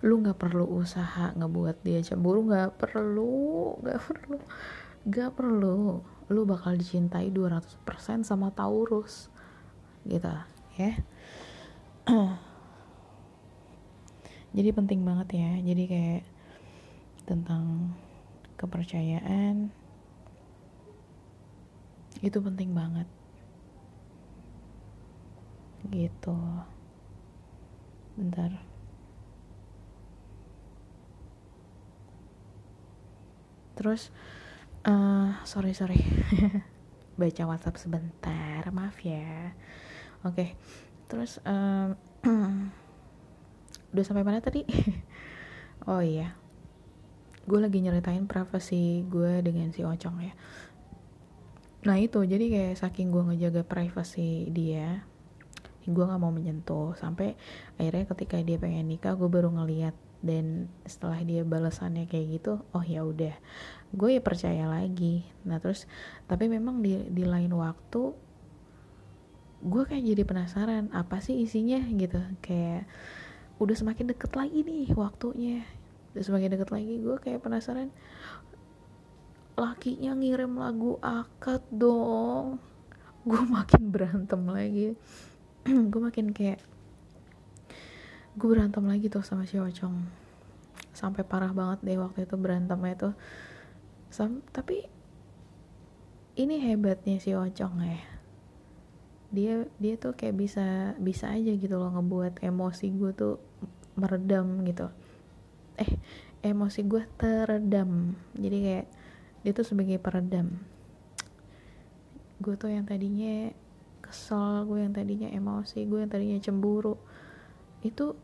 lu 0.00 0.14
nggak 0.24 0.40
perlu 0.40 0.64
usaha 0.64 1.32
ngebuat 1.36 1.84
dia 1.84 2.00
cemburu 2.00 2.48
nggak 2.48 2.80
perlu 2.80 3.76
nggak 3.84 4.00
perlu 4.00 4.38
nggak 5.08 5.32
perlu. 5.32 6.04
Lu 6.28 6.44
bakal 6.44 6.76
dicintai 6.76 7.32
200% 7.32 7.80
sama 8.20 8.52
Taurus. 8.52 9.32
Gitu 10.04 10.28
ya. 10.76 10.92
Jadi 14.56 14.68
penting 14.74 15.00
banget 15.06 15.28
ya. 15.40 15.50
Jadi 15.64 15.82
kayak 15.88 16.24
tentang 17.24 17.96
kepercayaan. 18.60 19.72
Itu 22.20 22.44
penting 22.44 22.76
banget 22.76 23.08
gitu. 25.88 26.36
Bentar. 28.20 28.52
Terus 33.78 34.12
uh, 34.84 35.40
sorry 35.48 35.72
sorry. 35.72 36.04
Baca 37.20 37.42
WhatsApp 37.48 37.80
sebentar 37.80 38.68
maaf 38.72 39.00
ya. 39.00 39.56
Oke 40.20 40.36
okay. 40.36 40.48
terus 41.08 41.40
um, 41.48 41.96
udah 43.96 44.04
sampai 44.04 44.24
mana 44.24 44.44
tadi? 44.44 44.68
Oh 45.88 46.04
iya. 46.04 46.36
Gue 47.48 47.56
lagi 47.56 47.80
nyeritain 47.80 48.28
privasi 48.28 49.00
gue 49.08 49.40
dengan 49.40 49.72
si 49.72 49.80
Ocong 49.80 50.20
ya. 50.20 50.36
Nah 51.88 51.96
itu 51.96 52.20
jadi 52.20 52.44
kayak 52.52 52.76
saking 52.76 53.08
gue 53.08 53.24
ngejaga 53.32 53.64
privasi 53.64 54.52
dia 54.52 55.08
gue 55.92 56.04
nggak 56.06 56.20
mau 56.22 56.32
menyentuh. 56.32 56.94
Sampai 56.98 57.34
akhirnya 57.76 58.06
ketika 58.10 58.36
dia 58.40 58.56
pengen 58.56 58.88
nikah 58.90 59.14
gue 59.14 59.28
baru 59.28 59.50
ngeliat. 59.50 59.94
Dan 60.20 60.68
setelah 60.84 61.16
dia 61.24 61.48
balasannya 61.48 62.04
kayak 62.04 62.40
gitu 62.40 62.60
oh 62.76 62.84
ya 62.84 63.08
udah. 63.08 63.32
Gue 63.96 64.20
ya 64.20 64.22
percaya 64.22 64.68
lagi. 64.68 65.24
Nah 65.48 65.56
terus 65.58 65.88
tapi 66.28 66.46
memang 66.46 66.84
di 66.84 67.08
di 67.08 67.24
lain 67.24 67.56
waktu 67.56 68.12
gue 69.60 69.82
kayak 69.84 70.04
jadi 70.08 70.22
penasaran 70.24 70.92
apa 70.92 71.24
sih 71.24 71.40
isinya 71.40 71.80
gitu. 71.96 72.20
Kayak 72.44 72.84
udah 73.60 73.76
semakin 73.76 74.12
deket 74.12 74.36
lagi 74.36 74.60
nih 74.60 74.92
waktunya. 74.92 75.64
Udah 76.12 76.24
semakin 76.24 76.52
deket 76.52 76.68
lagi 76.68 76.94
gue 77.00 77.16
kayak 77.16 77.40
penasaran. 77.40 77.88
Lakinya 79.56 80.12
ngirim 80.16 80.52
lagu 80.52 81.00
akad 81.00 81.64
dong. 81.72 82.60
Gue 83.24 83.40
makin 83.48 83.88
berantem 83.88 84.44
lagi 84.48 84.96
gue 85.92 86.00
makin 86.00 86.32
kayak 86.32 86.60
gue 88.38 88.48
berantem 88.48 88.84
lagi 88.86 89.12
tuh 89.12 89.20
sama 89.20 89.44
si 89.44 89.60
Ocong. 89.60 90.06
Sampai 90.96 91.26
parah 91.26 91.52
banget 91.52 91.84
deh 91.84 91.98
waktu 92.00 92.24
itu 92.24 92.34
berantemnya 92.40 92.94
tuh. 92.96 93.14
Sam 94.10 94.42
tapi 94.50 94.86
ini 96.40 96.56
hebatnya 96.62 97.20
si 97.20 97.36
Ocong 97.36 97.84
ya. 97.84 98.00
Dia 99.30 99.54
dia 99.76 99.94
tuh 100.00 100.16
kayak 100.16 100.36
bisa 100.40 100.96
bisa 100.98 101.30
aja 101.30 101.52
gitu 101.54 101.76
loh 101.76 101.92
ngebuat 101.92 102.40
emosi 102.40 102.86
gue 102.96 103.12
tuh 103.12 103.36
meredam 104.00 104.64
gitu. 104.64 104.88
Eh 105.76 105.92
emosi 106.40 106.80
gue 106.88 107.04
teredam. 107.20 108.16
Jadi 108.34 108.58
kayak 108.64 108.86
dia 109.44 109.52
tuh 109.52 109.66
sebagai 109.68 110.00
peredam. 110.00 110.60
Gue 112.40 112.56
tuh 112.56 112.72
yang 112.72 112.88
tadinya 112.88 113.52
kesel 114.10 114.66
gue 114.66 114.82
yang 114.82 114.90
tadinya 114.90 115.30
emosi 115.30 115.86
gue 115.86 116.02
yang 116.02 116.10
tadinya 116.10 116.38
cemburu. 116.42 116.98
Itu 117.86 118.18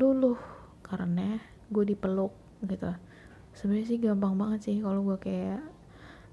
luluh 0.00 0.40
karena 0.80 1.36
gue 1.68 1.84
dipeluk 1.84 2.32
gitu. 2.64 2.88
Sebenarnya 3.52 3.86
sih 3.86 3.98
gampang 4.00 4.34
banget 4.40 4.60
sih 4.64 4.76
kalau 4.80 5.04
gue 5.04 5.20
kayak 5.20 5.60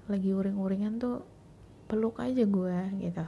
lagi 0.08 0.32
uring-uringan 0.32 0.96
tuh 0.96 1.22
peluk 1.86 2.18
aja 2.24 2.42
gue 2.42 2.78
gitu. 3.04 3.24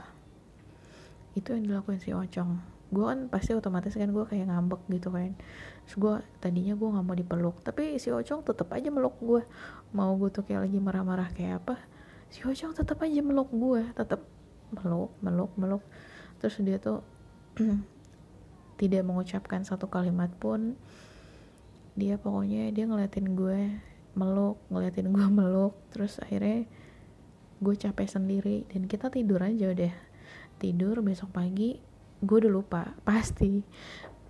Itu 1.37 1.53
yang 1.53 1.69
dilakuin 1.69 2.01
si 2.01 2.09
Ocong. 2.11 2.57
Gue 2.89 3.05
kan 3.05 3.29
pasti 3.29 3.53
otomatis 3.53 3.93
kan 3.93 4.09
gue 4.09 4.25
kayak 4.25 4.49
ngambek 4.49 4.81
gitu 4.89 5.13
kan. 5.13 5.37
Terus 5.85 5.95
gue 5.95 6.13
tadinya 6.41 6.73
gue 6.73 6.87
nggak 6.89 7.05
mau 7.05 7.13
dipeluk 7.13 7.61
tapi 7.61 8.01
si 8.01 8.09
Ocong 8.09 8.41
tetep 8.41 8.65
aja 8.73 8.89
meluk 8.89 9.15
gue. 9.21 9.45
Mau 9.93 10.17
gue 10.17 10.33
tuh 10.33 10.41
kayak 10.41 10.65
lagi 10.65 10.81
marah-marah 10.81 11.29
kayak 11.37 11.61
apa 11.61 11.77
si 12.29 12.45
Ocong 12.45 12.77
tetep 12.77 12.97
aja 13.01 13.21
meluk 13.25 13.49
gue 13.49 13.81
tetep 13.97 14.21
meluk 14.73 15.11
meluk 15.19 15.51
meluk. 15.57 15.83
Terus 16.39 16.55
dia 16.61 16.77
tuh 16.79 17.01
tidak 18.79 19.03
mengucapkan 19.03 19.65
satu 19.65 19.91
kalimat 19.91 20.31
pun. 20.37 20.77
Dia 21.99 22.15
pokoknya 22.15 22.71
dia 22.71 22.87
ngeliatin 22.87 23.35
gue 23.35 23.75
meluk 24.15 24.57
ngeliatin 24.71 25.11
gue 25.11 25.27
meluk. 25.39 25.75
Terus 25.91 26.21
akhirnya 26.21 26.65
gue 27.59 27.75
capek 27.75 28.07
sendiri 28.07 28.63
dan 28.71 28.87
kita 28.87 29.11
tidur 29.11 29.43
aja 29.43 29.73
udah. 29.73 29.93
Tidur 30.59 31.03
besok 31.03 31.35
pagi 31.35 31.79
gue 32.23 32.37
udah 32.45 32.51
lupa. 32.51 32.83
Pasti 33.03 33.63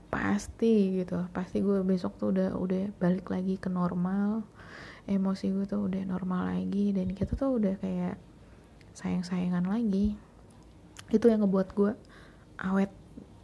pasti 0.10 1.04
gitu. 1.04 1.30
Pasti 1.30 1.62
gue 1.62 1.86
besok 1.86 2.18
tuh 2.18 2.34
udah 2.34 2.58
udah 2.58 2.84
balik 2.98 3.30
lagi 3.30 3.62
ke 3.62 3.70
normal. 3.70 4.42
Emosi 5.06 5.54
gue 5.54 5.66
tuh 5.66 5.90
udah 5.90 6.06
normal 6.06 6.54
lagi 6.58 6.94
dan 6.94 7.14
kita 7.14 7.34
tuh 7.38 7.58
udah 7.58 7.78
kayak 7.82 8.18
sayang 8.94 9.26
sayangan 9.26 9.66
lagi 9.66 10.18
itu 11.10 11.26
yang 11.30 11.42
ngebuat 11.46 11.74
gue 11.74 11.94
awet 12.62 12.92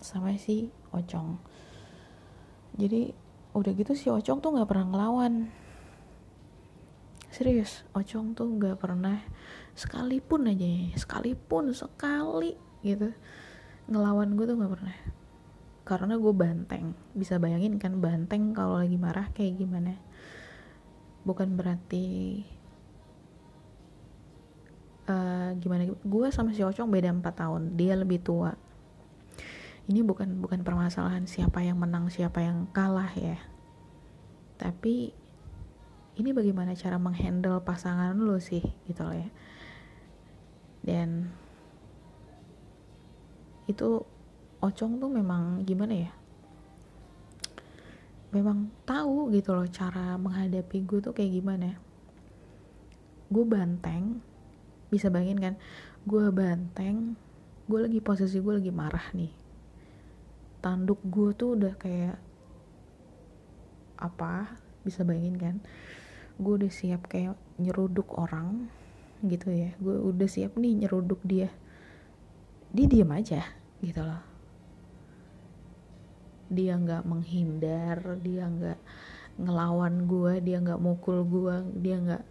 sama 0.01 0.38
si 0.38 0.69
Ocong. 0.93 1.41
Jadi 2.78 3.10
udah 3.56 3.71
gitu 3.73 3.97
si 3.97 4.08
Ocong 4.12 4.43
tuh 4.43 4.54
nggak 4.54 4.69
pernah 4.69 4.86
ngelawan. 4.91 5.34
Serius 7.34 7.84
Ocong 7.97 8.38
tuh 8.38 8.47
nggak 8.47 8.78
pernah 8.80 9.19
sekalipun 9.75 10.47
aja 10.47 10.95
sekalipun 10.95 11.75
sekali 11.75 12.56
gitu 12.80 13.12
ngelawan 13.91 14.38
gue 14.38 14.45
tuh 14.45 14.56
nggak 14.62 14.73
pernah. 14.73 14.97
Karena 15.86 16.13
gue 16.17 16.34
banteng. 16.34 16.97
Bisa 17.13 17.38
bayangin 17.38 17.78
kan 17.78 18.01
banteng 18.01 18.54
kalau 18.54 18.82
lagi 18.82 18.97
marah 18.97 19.30
kayak 19.34 19.62
gimana? 19.62 19.97
Bukan 21.25 21.58
berarti 21.58 22.41
uh, 25.10 25.50
gimana 25.58 25.86
gue 25.89 26.28
sama 26.34 26.52
si 26.54 26.62
Ocong 26.65 26.89
beda 26.89 27.13
4 27.13 27.22
tahun 27.22 27.62
dia 27.78 27.94
lebih 27.98 28.22
tua. 28.22 28.54
Ini 29.86 30.02
bukan 30.02 30.41
bukan 30.41 30.65
permasalahan 30.65 31.30
siapa 31.30 31.62
yang 31.62 31.78
menang 31.78 32.10
siapa 32.10 32.41
yang 32.41 32.65
kalah 32.74 33.10
ya. 33.13 33.38
Tapi 34.58 35.13
ini 36.15 36.30
bagaimana 36.32 36.74
cara 36.74 36.98
menghandle 36.98 37.62
pasangan 37.62 38.18
lo 38.18 38.41
sih 38.41 38.63
gitu 38.89 39.02
loh 39.06 39.13
ya. 39.13 39.30
Dan 40.86 41.30
itu 43.65 44.02
Ocong 44.63 44.98
tuh 44.98 45.12
memang 45.12 45.62
gimana 45.68 45.94
ya? 45.94 46.12
Memang 48.34 48.74
tahu 48.89 49.30
gitu 49.38 49.54
loh 49.54 49.70
cara 49.70 50.18
menghadapi 50.18 50.82
gue 50.82 51.00
tuh 51.04 51.13
kayak 51.13 51.32
gimana. 51.38 51.78
Gue 53.30 53.46
banteng 53.46 54.26
bisa 54.95 55.12
bayangin 55.12 55.43
kan 55.43 55.55
gue 56.08 56.25
banteng 56.31 57.19
gue 57.65 57.79
lagi 57.81 57.99
posisi 57.99 58.38
gue 58.38 58.62
lagi 58.62 58.69
marah 58.69 59.10
nih. 59.17 59.34
Tanduk 60.62 61.01
gue 61.01 61.34
tuh 61.34 61.58
udah 61.58 61.73
kayak 61.75 62.17
apa? 63.97 64.53
Bisa 64.86 65.01
bayangin 65.01 65.38
kan? 65.38 65.55
Gue 66.38 66.62
udah 66.62 66.69
siap 66.69 67.10
kayak 67.10 67.34
nyeruduk 67.58 68.13
orang 68.21 68.69
gitu 69.25 69.49
ya. 69.49 69.73
Gue 69.81 69.97
udah 69.97 70.29
siap 70.29 70.53
nih 70.62 70.86
nyeruduk 70.86 71.17
dia. 71.25 71.49
Dia 72.69 72.86
diem 72.86 73.10
aja 73.10 73.41
gitu 73.81 74.01
loh. 74.05 74.21
Dia 76.53 76.77
nggak 76.77 77.01
menghindar 77.10 77.97
dia 78.21 78.45
nggak 78.45 78.79
ngelawan 79.41 80.05
gue 80.05 80.39
dia 80.39 80.62
nggak 80.62 80.79
mukul 80.79 81.25
gue 81.25 81.55
dia 81.81 81.97
nggak 81.97 82.23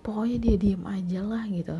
pokoknya 0.00 0.38
dia 0.40 0.56
diem 0.58 0.84
aja 0.86 1.20
lah 1.22 1.44
gitu. 1.46 1.78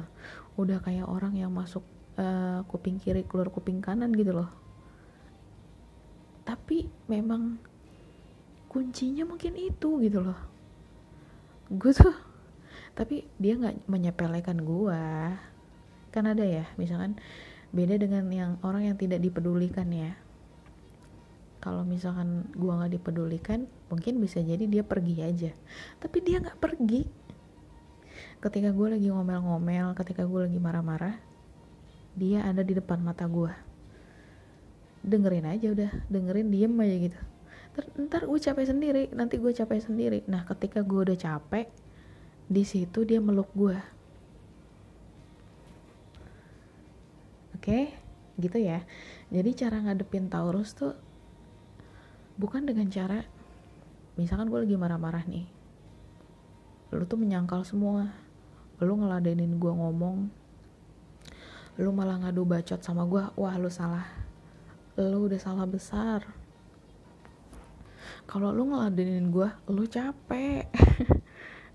Udah 0.55 0.79
kayak 0.85 1.09
orang 1.09 1.35
yang 1.35 1.50
masuk 1.50 1.83
uh, 2.18 2.62
kuping 2.70 3.03
kiri 3.03 3.27
keluar 3.27 3.50
kuping 3.50 3.83
kanan 3.83 4.14
gitu 4.14 4.35
loh. 4.35 4.50
Tapi 6.44 6.87
memang 7.11 7.59
kuncinya 8.70 9.24
mungkin 9.24 9.55
itu 9.57 10.03
gitu 10.03 10.20
loh. 10.22 10.38
Gue 11.72 11.90
tuh 11.94 12.14
tapi 12.94 13.27
dia 13.42 13.59
nggak 13.59 13.90
menyepelekan 13.90 14.62
gue 14.62 15.03
kan 16.14 16.31
ada 16.31 16.46
ya 16.46 16.62
misalkan 16.79 17.18
beda 17.74 17.98
dengan 17.98 18.31
yang 18.31 18.55
orang 18.62 18.87
yang 18.87 18.96
tidak 18.96 19.18
dipedulikan 19.18 19.90
ya. 19.90 20.14
Kalau 21.59 21.83
misalkan 21.83 22.46
gua 22.55 22.79
nggak 22.79 23.03
dipedulikan 23.03 23.66
mungkin 23.90 24.22
bisa 24.22 24.38
jadi 24.38 24.62
dia 24.70 24.87
pergi 24.87 25.16
aja. 25.27 25.50
Tapi 25.98 26.22
dia 26.22 26.38
nggak 26.38 26.62
pergi 26.62 27.03
ketika 28.44 28.76
gue 28.76 28.88
lagi 28.92 29.09
ngomel-ngomel 29.09 29.96
ketika 29.96 30.28
gue 30.28 30.44
lagi 30.44 30.61
marah-marah 30.61 31.16
dia 32.12 32.44
ada 32.44 32.61
di 32.61 32.76
depan 32.76 33.00
mata 33.00 33.24
gue 33.24 33.48
dengerin 35.00 35.48
aja 35.48 35.72
udah 35.72 35.90
dengerin 36.09 36.48
diem 36.52 36.72
aja 36.80 36.96
gitu. 37.09 37.18
Ntar, 37.74 37.85
ntar 37.96 38.22
gue 38.28 38.40
capek 38.40 38.64
sendiri 38.68 39.02
nanti 39.16 39.40
gue 39.40 39.52
capek 39.52 39.80
sendiri. 39.80 40.20
Nah 40.28 40.44
ketika 40.44 40.85
gue 40.85 41.00
udah 41.09 41.16
capek 41.16 41.72
di 42.44 42.62
situ 42.68 43.09
dia 43.09 43.20
meluk 43.24 43.48
gue 43.57 43.76
okay? 47.57 47.96
gitu 48.37 48.61
ya. 48.61 48.85
Jadi 49.33 49.50
cara 49.57 49.80
ngadepin 49.80 50.28
Taurus 50.28 50.76
tuh 50.76 50.92
bukan 52.37 52.68
dengan 52.68 52.92
cara 52.92 53.24
misalkan 54.20 54.50
gue 54.50 54.61
lagi 54.62 54.76
marah-marah 54.78 55.26
nih 55.26 55.46
lu 56.94 57.02
tuh 57.07 57.18
menyangkal 57.18 57.66
semua 57.66 58.23
lu 58.82 58.98
ngeladenin 58.98 59.62
gue 59.62 59.70
ngomong 59.70 60.26
lu 61.74 61.90
malah 61.90 62.22
ngadu 62.22 62.46
bacot 62.46 62.78
sama 62.78 63.02
gue 63.06 63.22
wah 63.34 63.54
lu 63.58 63.66
salah. 63.66 64.06
Lu 64.94 65.26
udah 65.26 65.42
salah 65.42 65.66
besar. 65.66 66.22
Kalau 68.30 68.54
lu 68.54 68.70
ngeladenin 68.70 69.34
gue 69.34 69.50
lu 69.70 69.82
capek. 69.90 70.70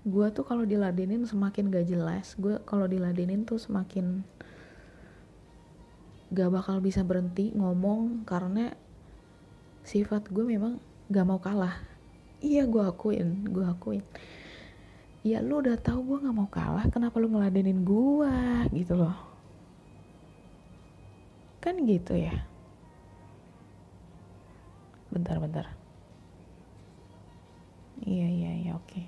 Gue 0.00 0.32
tuh 0.32 0.48
kalau 0.48 0.64
diladenin 0.64 1.28
semakin 1.28 1.68
gak 1.68 1.84
jelas 1.84 2.32
gue 2.40 2.56
kalau 2.64 2.88
diladenin 2.88 3.44
tuh 3.44 3.60
semakin 3.60 4.24
gak 6.32 6.48
bakal 6.48 6.80
bisa 6.80 7.04
berhenti 7.04 7.52
ngomong 7.52 8.24
karena 8.24 8.72
sifat 9.84 10.32
gue 10.32 10.40
memang 10.40 10.80
gak 11.12 11.28
mau 11.28 11.36
kalah. 11.36 11.84
Iya 12.40 12.64
gue 12.64 12.80
akuin 12.80 13.44
gue 13.52 13.60
akuin 13.60 14.00
ya 15.20 15.44
lu 15.44 15.60
udah 15.60 15.76
tahu 15.76 16.00
gue 16.16 16.24
gak 16.24 16.36
mau 16.36 16.48
kalah 16.48 16.88
kenapa 16.88 17.20
lu 17.20 17.28
ngeladenin 17.28 17.84
gue 17.84 18.36
gitu 18.72 18.96
loh. 18.96 19.16
Kan 21.60 21.84
gitu 21.84 22.16
ya. 22.16 22.32
Bentar 25.12 25.36
bentar. 25.36 25.66
Iya 28.00 28.26
iya 28.32 28.50
iya 28.64 28.72
oke. 28.80 28.88
Okay. 28.88 29.04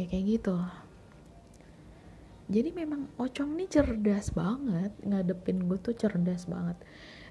ya 0.00 0.04
kayak 0.08 0.24
gitu. 0.40 0.56
Jadi 2.46 2.70
memang 2.72 3.10
Ocong 3.18 3.58
nih 3.58 3.68
cerdas 3.68 4.30
banget 4.32 4.94
ngadepin 5.04 5.68
gue 5.68 5.76
tuh 5.76 5.92
cerdas 5.92 6.48
banget. 6.48 6.80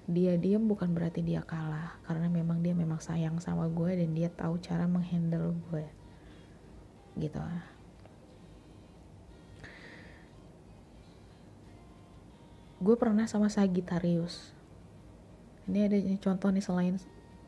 Dia 0.06 0.38
diem 0.38 0.62
bukan 0.62 0.94
berarti 0.94 1.26
dia 1.26 1.41
kalah 1.41 1.98
karena 2.06 2.30
memang 2.30 2.62
dia 2.62 2.78
memang 2.78 3.02
sayang 3.02 3.41
sama 3.41 3.65
gue 3.65 3.98
dan 3.98 4.13
dia 4.13 4.30
tahu 4.30 4.62
cara 4.62 4.86
menghandle 4.86 5.58
gue 5.72 5.86
gitu 7.15 7.39
gue 12.86 12.95
pernah 13.02 13.26
sama 13.26 13.50
Sagittarius. 13.50 14.54
Ini 15.65 15.89
ada 15.89 15.98
contoh 16.21 16.54
nih 16.54 16.62
selain 16.62 16.95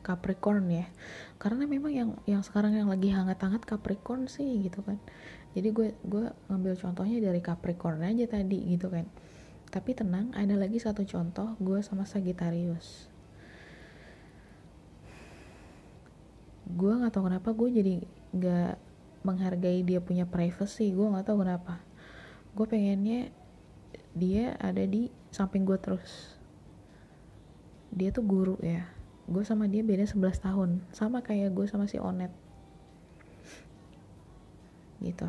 Capricorn 0.02 0.65
ya. 0.73 0.89
Karena 1.38 1.69
memang 1.69 1.93
yang 1.93 2.10
yang 2.26 2.41
sekarang 2.41 2.73
yang 2.73 2.89
lagi 2.89 3.13
hangat-hangat 3.13 3.62
Capricorn 3.69 4.26
sih 4.26 4.65
gitu 4.65 4.82
kan. 4.82 4.97
Jadi 5.54 5.69
gue 5.69 5.88
gue 6.02 6.34
ngambil 6.50 6.73
contohnya 6.82 7.21
dari 7.21 7.38
Capricorn 7.45 8.02
aja 8.02 8.26
tadi 8.26 8.65
gitu 8.73 8.89
kan. 8.89 9.06
Tapi 9.69 9.93
tenang 9.93 10.34
ada 10.34 10.58
lagi 10.58 10.82
satu 10.82 11.06
contoh 11.06 11.54
gue 11.62 11.86
sama 11.86 12.10
Sagittarius. 12.10 13.13
Gue 16.65 16.97
nggak 16.97 17.13
tahu 17.13 17.30
kenapa 17.30 17.54
gue 17.54 17.69
jadi 17.69 17.93
nggak 18.34 18.73
menghargai 19.21 19.86
dia 19.86 20.02
punya 20.02 20.26
privacy 20.26 20.89
gue 20.97 21.06
nggak 21.06 21.30
tahu 21.30 21.45
kenapa. 21.45 21.78
Gue 22.58 22.65
pengennya 22.65 23.37
dia 24.13 24.56
ada 24.62 24.84
di 24.86 25.10
samping 25.34 25.67
gue 25.67 25.76
terus. 25.82 26.38
Dia 27.91 28.13
tuh 28.13 28.24
guru 28.24 28.56
ya. 28.63 28.88
Gue 29.28 29.43
sama 29.43 29.67
dia 29.67 29.84
beda 29.84 30.08
11 30.08 30.39
tahun. 30.39 30.70
Sama 30.96 31.20
kayak 31.20 31.52
gue 31.52 31.65
sama 31.67 31.89
si 31.89 32.00
Onet. 32.00 32.32
Gitu. 35.04 35.28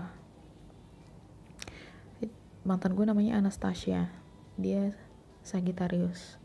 Mantan 2.69 2.93
gue 2.95 3.05
namanya 3.09 3.41
Anastasia. 3.41 4.13
Dia 4.61 4.95
Sagittarius. 5.43 6.37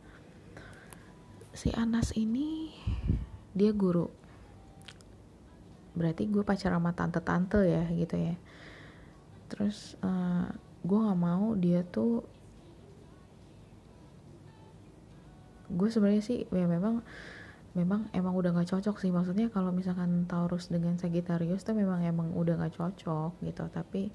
Si 1.54 1.70
Anas 1.76 2.16
ini 2.18 2.74
dia 3.54 3.76
guru. 3.76 4.10
Berarti 5.94 6.26
gue 6.26 6.42
pacar 6.42 6.74
sama 6.74 6.96
tante-tante 6.98 7.62
ya 7.70 7.86
gitu 7.94 8.18
ya. 8.18 8.36
Terus 9.52 9.94
uh, 10.02 10.50
gue 10.84 11.00
nggak 11.00 11.20
mau 11.20 11.56
dia 11.56 11.82
tuh 11.88 12.28
gue 15.74 15.90
sebenarnya 15.90 16.24
sih 16.24 16.40
ya 16.54 16.68
memang 16.70 17.02
memang 17.74 18.06
emang 18.14 18.34
udah 18.38 18.54
gak 18.54 18.70
cocok 18.70 19.02
sih. 19.02 19.10
Maksudnya 19.10 19.50
kalau 19.50 19.74
misalkan 19.74 20.30
Taurus 20.30 20.70
dengan 20.70 20.96
Sagittarius 21.02 21.66
tuh 21.66 21.74
memang 21.74 22.06
emang 22.06 22.30
udah 22.38 22.58
gak 22.62 22.78
cocok 22.78 23.42
gitu. 23.42 23.66
Tapi 23.74 24.14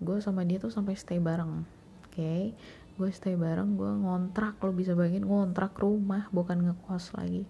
gue 0.00 0.18
sama 0.24 0.44
dia 0.48 0.56
tuh 0.60 0.72
sampai 0.72 0.92
stay 0.92 1.16
bareng 1.16 1.64
oke 1.64 2.12
okay? 2.12 2.52
gue 3.00 3.08
stay 3.12 3.32
bareng 3.32 3.80
gue 3.80 3.88
ngontrak 3.88 4.60
lo 4.60 4.68
bisa 4.72 4.92
bayangin 4.92 5.24
ngontrak 5.24 5.76
rumah 5.76 6.32
bukan 6.32 6.72
ngekos 6.72 7.12
lagi. 7.16 7.44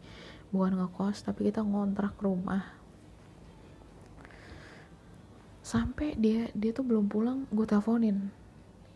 Bukan 0.51 0.83
ngekos 0.83 1.23
tapi 1.23 1.51
kita 1.51 1.63
ngontrak 1.63 2.19
rumah. 2.19 2.75
Sampai 5.63 6.19
dia 6.19 6.51
dia 6.55 6.75
tuh 6.75 6.83
belum 6.83 7.07
pulang 7.07 7.47
gue 7.55 7.67
teleponin 7.67 8.31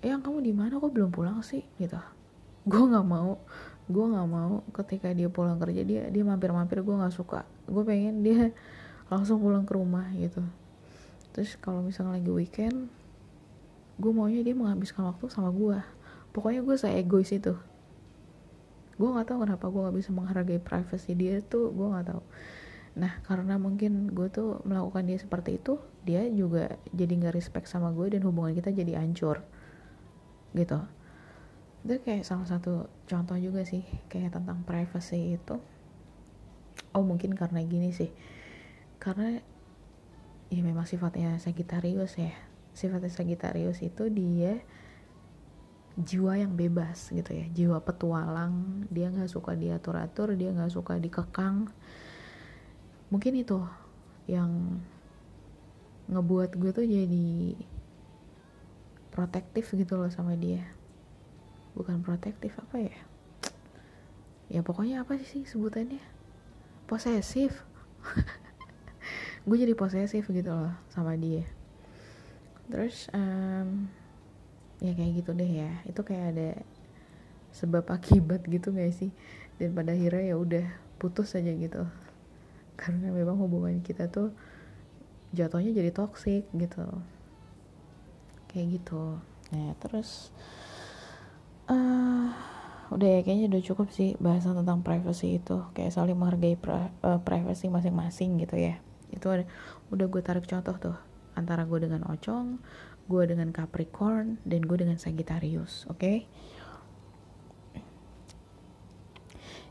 yang 0.01 0.25
kamu 0.25 0.41
di 0.41 0.53
mana? 0.57 0.81
Kok 0.81 0.93
belum 0.93 1.11
pulang 1.13 1.45
sih? 1.45 1.65
Gitu. 1.77 1.97
Gue 2.65 2.83
nggak 2.89 3.07
mau 3.07 3.41
gue 3.91 4.07
nggak 4.07 4.29
mau 4.31 4.63
ketika 4.71 5.11
dia 5.11 5.27
pulang 5.27 5.59
kerja 5.59 5.83
dia 5.83 6.07
dia 6.15 6.23
mampir-mampir 6.23 6.81
gue 6.81 6.95
nggak 6.95 7.15
suka. 7.15 7.43
Gue 7.67 7.83
pengen 7.83 8.23
dia 8.23 8.55
langsung 9.13 9.43
pulang 9.43 9.67
ke 9.67 9.75
rumah 9.75 10.07
gitu. 10.15 10.41
Terus 11.35 11.59
kalau 11.59 11.83
misalnya 11.83 12.23
lagi 12.23 12.31
weekend 12.31 12.87
gue 14.01 14.13
maunya 14.15 14.41
dia 14.41 14.57
menghabiskan 14.57 15.05
waktu 15.05 15.29
sama 15.29 15.53
gue 15.53 15.77
pokoknya 16.33 16.65
gue 16.65 16.77
saya 16.79 16.97
egois 17.03 17.35
itu. 17.35 17.59
Gue 18.97 19.09
nggak 19.11 19.27
tahu 19.29 19.39
kenapa 19.45 19.67
gue 19.69 19.81
nggak 19.83 19.97
bisa 19.99 20.11
menghargai 20.15 20.61
privasi 20.63 21.13
dia 21.19 21.43
tuh 21.43 21.75
gue 21.75 21.87
nggak 21.91 22.07
tahu. 22.15 22.23
Nah 22.95 23.19
karena 23.27 23.59
mungkin 23.59 24.15
gue 24.15 24.31
tuh 24.31 24.63
melakukan 24.63 25.03
dia 25.03 25.19
seperti 25.19 25.59
itu 25.59 25.83
dia 26.07 26.25
juga 26.31 26.79
jadi 26.95 27.11
nggak 27.11 27.35
respect 27.35 27.67
sama 27.67 27.91
gue 27.91 28.15
dan 28.15 28.23
hubungan 28.23 28.55
kita 28.55 28.71
jadi 28.71 29.03
hancur 29.03 29.43
gitu. 30.55 30.79
Itu 31.87 31.95
kayak 32.05 32.27
salah 32.29 32.47
satu 32.47 32.91
contoh 33.09 33.37
juga 33.41 33.65
sih 33.65 33.85
kayak 34.13 34.37
tentang 34.37 34.63
privacy 34.67 35.41
itu. 35.41 35.57
Oh 36.93 37.05
mungkin 37.07 37.33
karena 37.33 37.63
gini 37.65 37.95
sih. 37.95 38.11
Karena 39.01 39.41
ya 40.51 40.61
memang 40.61 40.85
sifatnya 40.85 41.39
Sagittarius 41.41 42.19
ya. 42.19 42.35
Sifatnya 42.75 43.11
Sagittarius 43.11 43.81
itu 43.81 44.11
dia 44.13 44.61
jiwa 45.97 46.37
yang 46.37 46.53
bebas 46.59 47.11
gitu 47.15 47.31
ya. 47.33 47.47
Jiwa 47.49 47.81
petualang. 47.81 48.87
Dia 48.93 49.09
nggak 49.09 49.31
suka 49.31 49.57
diatur 49.57 49.97
atur 49.97 50.37
dia 50.37 50.53
nggak 50.53 50.73
suka 50.75 50.99
dikekang. 51.01 51.71
Mungkin 53.11 53.43
itu 53.43 53.59
yang 54.31 54.79
ngebuat 56.11 56.59
gue 56.59 56.71
tuh 56.75 56.87
jadi 56.87 57.55
protektif 59.11 59.75
gitu 59.75 59.99
loh 59.99 60.11
sama 60.11 60.39
dia. 60.39 60.65
Bukan 61.75 62.03
protektif 62.03 62.55
apa 62.59 62.79
ya? 62.81 62.97
Ya 64.51 64.67
pokoknya 64.67 65.07
apa 65.07 65.15
sih 65.23 65.47
sebutannya? 65.47 66.03
Posesif. 66.91 67.63
Gue 69.47 69.63
jadi 69.63 69.79
posesif 69.79 70.27
gitu 70.27 70.51
loh 70.51 70.75
sama 70.91 71.15
dia. 71.15 71.47
Terus 72.67 73.07
um, 73.15 73.87
ya 74.83 74.91
kayak 74.91 75.23
gitu 75.23 75.31
deh 75.39 75.47
ya. 75.47 75.71
Itu 75.87 76.03
kayak 76.03 76.27
ada 76.35 76.51
sebab 77.55 77.87
akibat 77.95 78.43
gitu 78.51 78.75
gak 78.75 78.91
sih? 78.91 79.15
Dan 79.63 79.71
pada 79.71 79.95
akhirnya 79.95 80.35
ya 80.35 80.37
udah 80.39 80.67
putus 80.99 81.39
aja 81.39 81.55
gitu. 81.55 81.87
Karena 82.75 83.15
memang 83.15 83.39
hubungan 83.39 83.79
kita 83.87 84.11
tuh 84.11 84.35
jatuhnya 85.31 85.71
jadi 85.71 85.95
toxic 85.95 86.51
gitu 86.51 86.83
kayak 88.51 88.83
gitu. 88.83 89.23
Nah 89.55 89.79
terus 89.79 90.35
uh, 91.71 92.35
udah 92.91 93.09
ya 93.09 93.21
kayaknya 93.23 93.47
udah 93.55 93.63
cukup 93.63 93.89
sih 93.95 94.19
bahasan 94.19 94.59
tentang 94.59 94.83
privacy 94.83 95.39
itu. 95.39 95.63
Kayak 95.73 95.95
saling 95.95 96.19
menghargai 96.19 96.59
pra, 96.59 96.91
uh, 97.07 97.23
privacy 97.23 97.71
masing-masing 97.71 98.43
gitu 98.43 98.59
ya. 98.59 98.83
Itu 99.15 99.31
ada, 99.31 99.47
udah 99.95 100.07
gue 100.11 100.23
tarik 100.23 100.51
contoh 100.51 100.75
tuh 100.77 100.97
antara 101.39 101.63
gue 101.65 101.79
dengan 101.79 102.05
Ocong 102.11 102.59
gue 103.11 103.25
dengan 103.27 103.51
Capricorn 103.51 104.39
dan 104.47 104.63
gue 104.63 104.77
dengan 104.79 104.99
Sagittarius 104.99 105.87
oke? 105.91 105.99
Okay? 105.99 106.19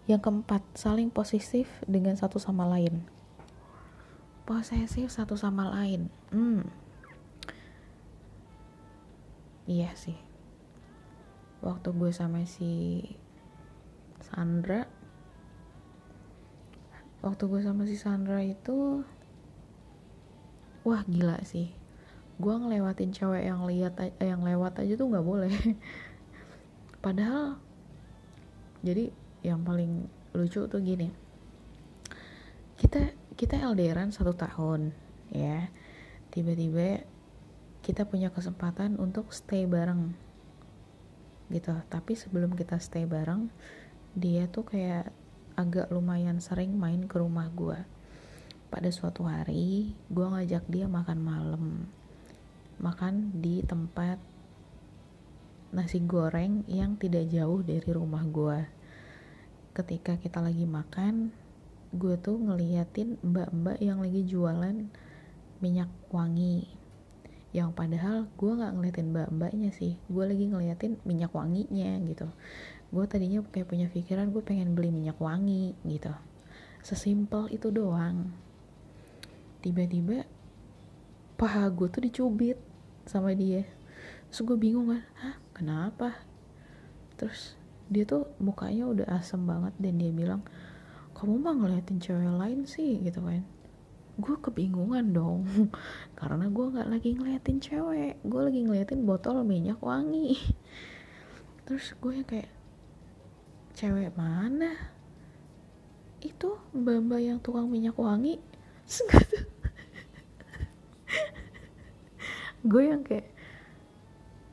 yang 0.09 0.17
keempat 0.17 0.65
saling 0.73 1.13
posesif 1.13 1.69
dengan 1.85 2.17
satu 2.17 2.41
sama 2.41 2.65
lain. 2.65 3.05
Posesif 4.49 5.13
satu 5.13 5.37
sama 5.37 5.69
lain 5.69 6.09
hmm 6.33 6.65
iya 9.69 9.93
sih. 9.93 10.17
Waktu 11.61 11.93
gue 11.93 12.09
sama 12.09 12.41
si 12.49 13.05
Sandra 14.25 14.89
waktu 17.19 17.43
gue 17.51 17.61
sama 17.63 17.83
si 17.83 17.99
Sandra 17.99 18.39
itu 18.39 19.03
wah 20.87 21.03
gila 21.05 21.37
sih. 21.43 21.75
Gue 22.39 22.55
ngelewatin 22.55 23.11
cewek 23.11 23.43
yang 23.43 23.67
lihat 23.67 23.99
yang 24.23 24.41
lewat 24.41 24.79
aja 24.79 24.95
tuh 24.95 25.07
nggak 25.11 25.27
boleh. 25.27 25.51
Padahal 27.03 27.59
jadi 28.79 29.11
yang 29.43 29.67
paling 29.67 30.07
lucu 30.31 30.63
tuh 30.71 30.79
gini. 30.79 31.11
Kita 32.79 33.11
kita 33.35 33.59
LDRan 33.59 34.15
satu 34.15 34.31
tahun 34.31 34.95
ya. 35.35 35.67
Tiba-tiba 36.31 37.03
kita 37.89 38.05
punya 38.05 38.29
kesempatan 38.29 39.01
untuk 39.01 39.33
stay 39.33 39.65
bareng. 39.65 40.13
Gitu. 41.49 41.73
Tapi 41.89 42.13
sebelum 42.13 42.53
kita 42.53 42.77
stay 42.77 43.09
bareng 43.09 43.49
dia 44.13 44.45
tuh 44.45 44.61
kayak 44.61 45.09
agak 45.57 45.89
lumayan 45.89 46.37
sering 46.37 46.77
main 46.77 47.09
ke 47.09 47.17
rumah 47.17 47.49
gue 47.49 47.81
pada 48.69 48.93
suatu 48.93 49.25
hari 49.25 49.97
gue 50.05 50.21
ngajak 50.21 50.69
dia 50.69 50.85
makan 50.85 51.17
malam. 51.17 51.65
Makan 52.77 53.41
di 53.41 53.65
tempat 53.65 54.21
nasi 55.73 55.97
goreng 56.05 56.69
yang 56.69 56.93
tidak 56.93 57.25
jauh 57.33 57.65
dari 57.65 57.89
rumah 57.89 58.21
gue 58.21 58.69
ketika 59.73 60.13
kita 60.21 60.45
lagi 60.45 60.69
makan 60.69 61.33
gue 61.89 62.21
tuh 62.21 62.37
ngeliatin 62.37 63.17
mbak-mbak 63.25 63.81
yang 63.81 63.97
lagi 63.97 64.21
jualan 64.29 64.93
minyak 65.57 65.89
wangi 66.13 66.78
yang 67.49 67.73
padahal 67.73 68.29
gue 68.37 68.51
nggak 68.53 68.73
ngeliatin 68.77 69.09
mbak-mbaknya 69.09 69.69
sih. 69.73 69.97
Gue 70.05 70.29
lagi 70.29 70.45
ngeliatin 70.45 71.01
minyak 71.05 71.33
wanginya 71.33 71.97
gitu. 72.05 72.29
Gue 72.93 73.05
tadinya 73.09 73.41
kayak 73.49 73.69
punya 73.69 73.87
pikiran 73.89 74.29
gue 74.29 74.41
pengen 74.45 74.77
beli 74.77 74.93
minyak 74.93 75.17
wangi 75.17 75.73
gitu. 75.85 76.13
Sesimpel 76.85 77.49
itu 77.49 77.73
doang. 77.73 78.29
Tiba-tiba 79.65 80.29
paha 81.35 81.67
gue 81.73 81.87
tuh 81.89 82.05
dicubit 82.05 82.57
sama 83.09 83.33
dia. 83.33 83.65
Terus 84.29 84.45
gue 84.45 84.57
bingung 84.57 84.93
kan 84.93 85.01
hah 85.17 85.35
kenapa? 85.57 86.21
Terus 87.17 87.57
dia 87.89 88.05
tuh 88.05 88.29
mukanya 88.37 88.85
udah 88.85 89.07
asem 89.17 89.41
banget 89.49 89.73
dan 89.81 89.97
dia 89.97 90.13
bilang 90.13 90.45
kamu 91.17 91.41
mah 91.41 91.57
ngeliatin 91.57 91.97
cewek 91.97 92.29
lain 92.37 92.69
sih 92.69 93.01
gitu 93.01 93.25
kan 93.25 93.41
gue 94.19 94.35
kebingungan 94.43 95.15
dong. 95.15 95.47
Karena 96.19 96.45
gue 96.51 96.65
nggak 96.75 96.89
lagi 96.91 97.15
ngeliatin 97.15 97.63
cewek. 97.63 98.19
Gue 98.27 98.41
lagi 98.43 98.59
ngeliatin 98.67 99.07
botol 99.07 99.41
minyak 99.47 99.79
wangi. 99.79 100.35
Terus 101.65 101.95
gue 101.97 102.21
kayak 102.27 102.51
cewek 103.73 104.11
mana? 104.19 104.75
Itu 106.19 106.59
mbak-mbak 106.75 107.21
yang 107.23 107.39
tukang 107.39 107.71
minyak 107.71 107.95
wangi? 107.95 108.37
Gue 112.59 112.91
yang 112.91 113.07
kayak 113.07 113.31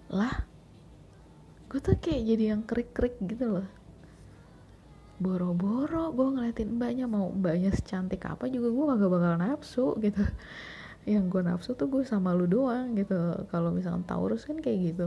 lah 0.07 0.47
gue 1.67 1.81
tuh 1.83 1.99
kayak 1.99 2.23
jadi 2.23 2.45
yang 2.55 2.63
krik-krik 2.63 3.19
gitu 3.27 3.59
loh 3.59 3.67
boro-boro 5.17 6.13
gue 6.13 6.29
ngeliatin 6.37 6.77
mbaknya 6.77 7.09
mau 7.09 7.33
mbaknya 7.33 7.73
secantik 7.73 8.21
apa 8.29 8.53
juga 8.53 8.69
gue 8.69 8.85
gak 8.85 9.11
bakal 9.11 9.35
nafsu 9.41 9.87
gitu. 10.05 10.23
Yang 11.09 11.25
gue 11.33 11.43
nafsu 11.47 11.71
tuh 11.79 11.89
gue 11.89 12.03
sama 12.05 12.35
lu 12.37 12.45
doang 12.51 12.93
gitu. 12.99 13.17
Kalau 13.49 13.71
misalkan 13.73 14.05
Taurus 14.05 14.45
kan 14.45 14.59
kayak 14.61 14.93
gitu. 14.93 15.07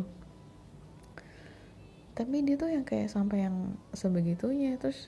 Tapi 2.16 2.36
dia 2.44 2.60
tuh 2.60 2.68
yang 2.68 2.84
kayak 2.84 3.08
sampai 3.08 3.48
yang 3.48 3.80
sebegitunya 3.96 4.76
terus 4.76 5.08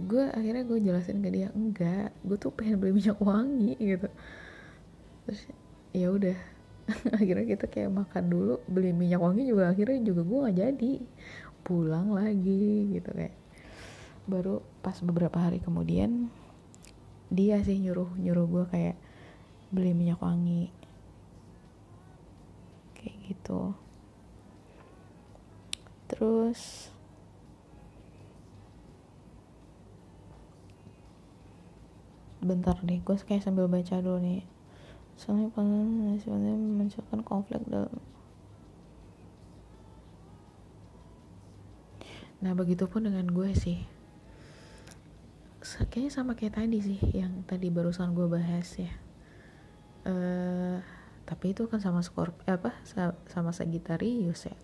gue 0.00 0.24
akhirnya 0.32 0.64
gue 0.64 0.78
jelasin 0.80 1.20
ke 1.20 1.28
dia 1.28 1.48
enggak 1.52 2.10
gue 2.24 2.36
tuh 2.40 2.52
pengen 2.52 2.80
beli 2.80 2.92
minyak 2.96 3.18
wangi 3.20 3.76
gitu. 3.80 4.08
Terus 5.28 5.40
ya 5.92 6.08
udah 6.08 6.38
akhirnya 7.18 7.46
kita 7.46 7.66
kayak 7.68 7.90
makan 7.92 8.24
dulu 8.32 8.54
beli 8.68 8.92
minyak 8.92 9.20
wangi 9.20 9.48
juga 9.48 9.70
akhirnya 9.70 10.00
juga 10.02 10.22
gue 10.24 10.38
gak 10.48 10.56
jadi 10.56 10.92
pulang 11.62 12.14
lagi 12.14 12.92
gitu 12.94 13.10
kayak. 13.14 13.34
Baru 14.26 14.62
pas 14.82 14.98
beberapa 15.02 15.38
hari 15.38 15.58
kemudian 15.58 16.30
dia 17.32 17.58
sih 17.64 17.80
nyuruh 17.80 18.12
nyuruh 18.20 18.46
gue 18.46 18.64
kayak 18.70 18.96
beli 19.72 19.96
minyak 19.96 20.20
wangi. 20.20 20.68
Kayak 22.98 23.16
gitu. 23.30 23.74
Terus 26.12 26.92
bentar 32.42 32.74
deh 32.82 32.98
gue 32.98 33.16
kayak 33.22 33.46
sambil 33.46 33.70
baca 33.70 34.02
dulu 34.02 34.18
nih. 34.18 34.42
Soalnya 35.14 35.50
sebenarnya 36.18 36.58
memunculkan 36.58 37.22
konflik 37.22 37.62
dalam 37.70 37.90
nah 42.42 42.52
begitupun 42.58 43.06
dengan 43.06 43.30
gue 43.30 43.54
sih. 43.54 43.86
Kayaknya 45.62 46.10
sama 46.10 46.34
kayak 46.34 46.58
tadi 46.58 46.82
sih 46.82 46.98
yang 47.14 47.46
tadi 47.46 47.70
barusan 47.70 48.18
gue 48.18 48.26
bahas 48.26 48.66
ya. 48.76 48.92
Uh, 50.02 50.82
tapi 51.22 51.54
itu 51.54 51.70
kan 51.70 51.78
sama 51.78 52.02
skor 52.02 52.34
eh, 52.50 52.58
apa 52.58 52.74
sama 53.30 53.54
Sagittarius 53.54 54.50
ya. 54.50 54.56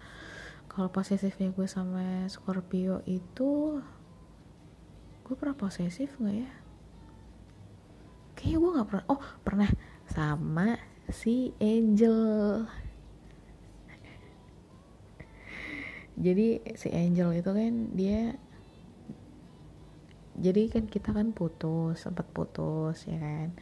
Kalau 0.66 0.90
posesifnya 0.90 1.54
gue 1.54 1.66
sama 1.70 2.26
Scorpio 2.26 3.00
itu 3.06 3.80
gue 5.22 5.34
pernah 5.38 5.54
posesif 5.54 6.18
nggak 6.18 6.36
ya? 6.36 6.50
Kayaknya 8.34 8.58
gue 8.58 8.70
nggak 8.74 8.88
pernah 8.90 9.04
oh 9.06 9.22
pernah 9.46 9.70
sama 10.10 10.76
si 11.08 11.54
Angel 11.62 12.66
jadi 16.18 16.58
si 16.74 16.90
Angel 16.90 17.30
itu 17.38 17.50
kan 17.54 17.94
dia 17.94 18.34
jadi 20.38 20.70
kan 20.70 20.86
kita 20.86 21.14
kan 21.14 21.30
putus 21.30 22.02
sempat 22.02 22.26
putus 22.30 23.06
ya 23.06 23.18
kan? 23.18 23.54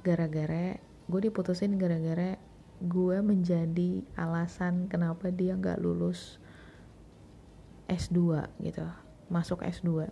Gara-gara 0.00 0.80
gue 0.80 1.20
diputusin 1.28 1.76
gara-gara 1.76 2.40
gue 2.80 3.16
menjadi 3.20 4.00
alasan 4.16 4.88
kenapa 4.88 5.28
dia 5.28 5.52
nggak 5.52 5.84
lulus 5.84 6.40
S2 7.92 8.48
gitu 8.64 8.86
masuk 9.28 9.60
S2 9.60 10.08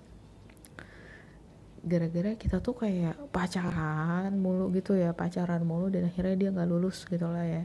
gara-gara 1.88 2.34
kita 2.34 2.58
tuh 2.58 2.74
kayak 2.74 3.16
pacaran 3.30 4.34
mulu 4.34 4.68
gitu 4.74 4.98
ya 4.98 5.14
pacaran 5.14 5.62
mulu 5.62 5.88
dan 5.88 6.10
akhirnya 6.10 6.36
dia 6.36 6.50
nggak 6.50 6.68
lulus 6.68 7.06
gitu 7.06 7.24
lah 7.30 7.46
ya. 7.46 7.64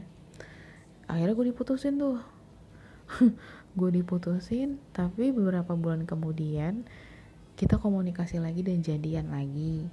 Akhirnya 1.10 1.34
gue 1.36 1.46
diputusin 1.52 2.00
tuh 2.00 2.22
gue 3.74 3.90
diputusin 3.90 4.78
tapi 4.94 5.34
beberapa 5.34 5.74
bulan 5.74 6.06
kemudian 6.06 6.86
kita 7.54 7.78
komunikasi 7.78 8.42
lagi 8.42 8.62
dan 8.62 8.82
jadian 8.82 9.30
lagi. 9.30 9.86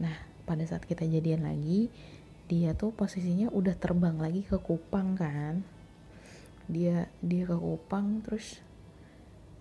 Nah 0.00 0.16
pada 0.44 0.64
saat 0.64 0.84
kita 0.84 1.04
jadian 1.08 1.44
lagi 1.44 1.88
dia 2.48 2.76
tuh 2.76 2.92
posisinya 2.92 3.48
udah 3.48 3.72
terbang 3.76 4.20
lagi 4.20 4.44
ke 4.44 4.60
Kupang 4.60 5.16
kan. 5.16 5.64
Dia 6.68 7.08
dia 7.24 7.48
ke 7.48 7.56
Kupang 7.56 8.20
terus 8.24 8.60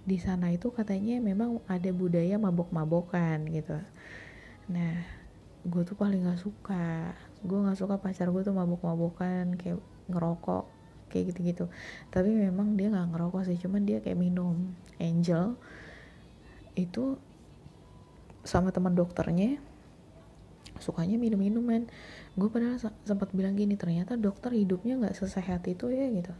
di 0.04 0.18
sana 0.18 0.52
itu 0.52 0.74
katanya 0.74 1.22
memang 1.24 1.62
ada 1.72 1.92
budaya 1.96 2.36
mabok-mabokan 2.36 3.48
gitu. 3.48 3.80
Nah 4.68 5.08
gue 5.64 5.84
tuh 5.88 5.96
paling 5.96 6.28
gak 6.28 6.42
suka. 6.42 7.16
Gue 7.48 7.64
gak 7.64 7.80
suka 7.80 7.96
pacar 7.96 8.28
gue 8.28 8.44
tuh 8.44 8.56
mabok-mabokan 8.56 9.56
kayak 9.56 9.80
ngerokok 10.12 10.81
kayak 11.12 11.36
gitu-gitu. 11.36 11.68
Tapi 12.08 12.32
memang 12.32 12.80
dia 12.80 12.88
gak 12.88 13.12
ngerokok 13.12 13.44
sih 13.52 13.60
cuman 13.60 13.84
dia 13.84 14.00
kayak 14.00 14.16
minum 14.16 14.72
angel. 14.98 15.60
Itu 16.74 17.20
sama 18.48 18.72
teman 18.74 18.96
dokternya 18.96 19.62
sukanya 20.82 21.14
minum 21.22 21.38
minuman 21.38 21.86
gue 22.34 22.50
padahal 22.50 22.82
sempat 23.06 23.30
bilang 23.38 23.54
gini 23.54 23.78
ternyata 23.78 24.18
dokter 24.18 24.50
hidupnya 24.50 24.98
nggak 24.98 25.14
sesehat 25.14 25.62
itu 25.70 25.94
ya 25.94 26.10
gitu. 26.10 26.34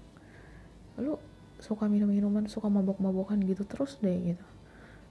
Lu 0.98 1.22
suka 1.62 1.86
minum 1.86 2.10
minuman 2.10 2.50
suka 2.50 2.66
mabok 2.74 2.98
mabokan 2.98 3.38
gitu 3.46 3.62
terus 3.70 4.02
deh 4.02 4.34
gitu. 4.34 4.46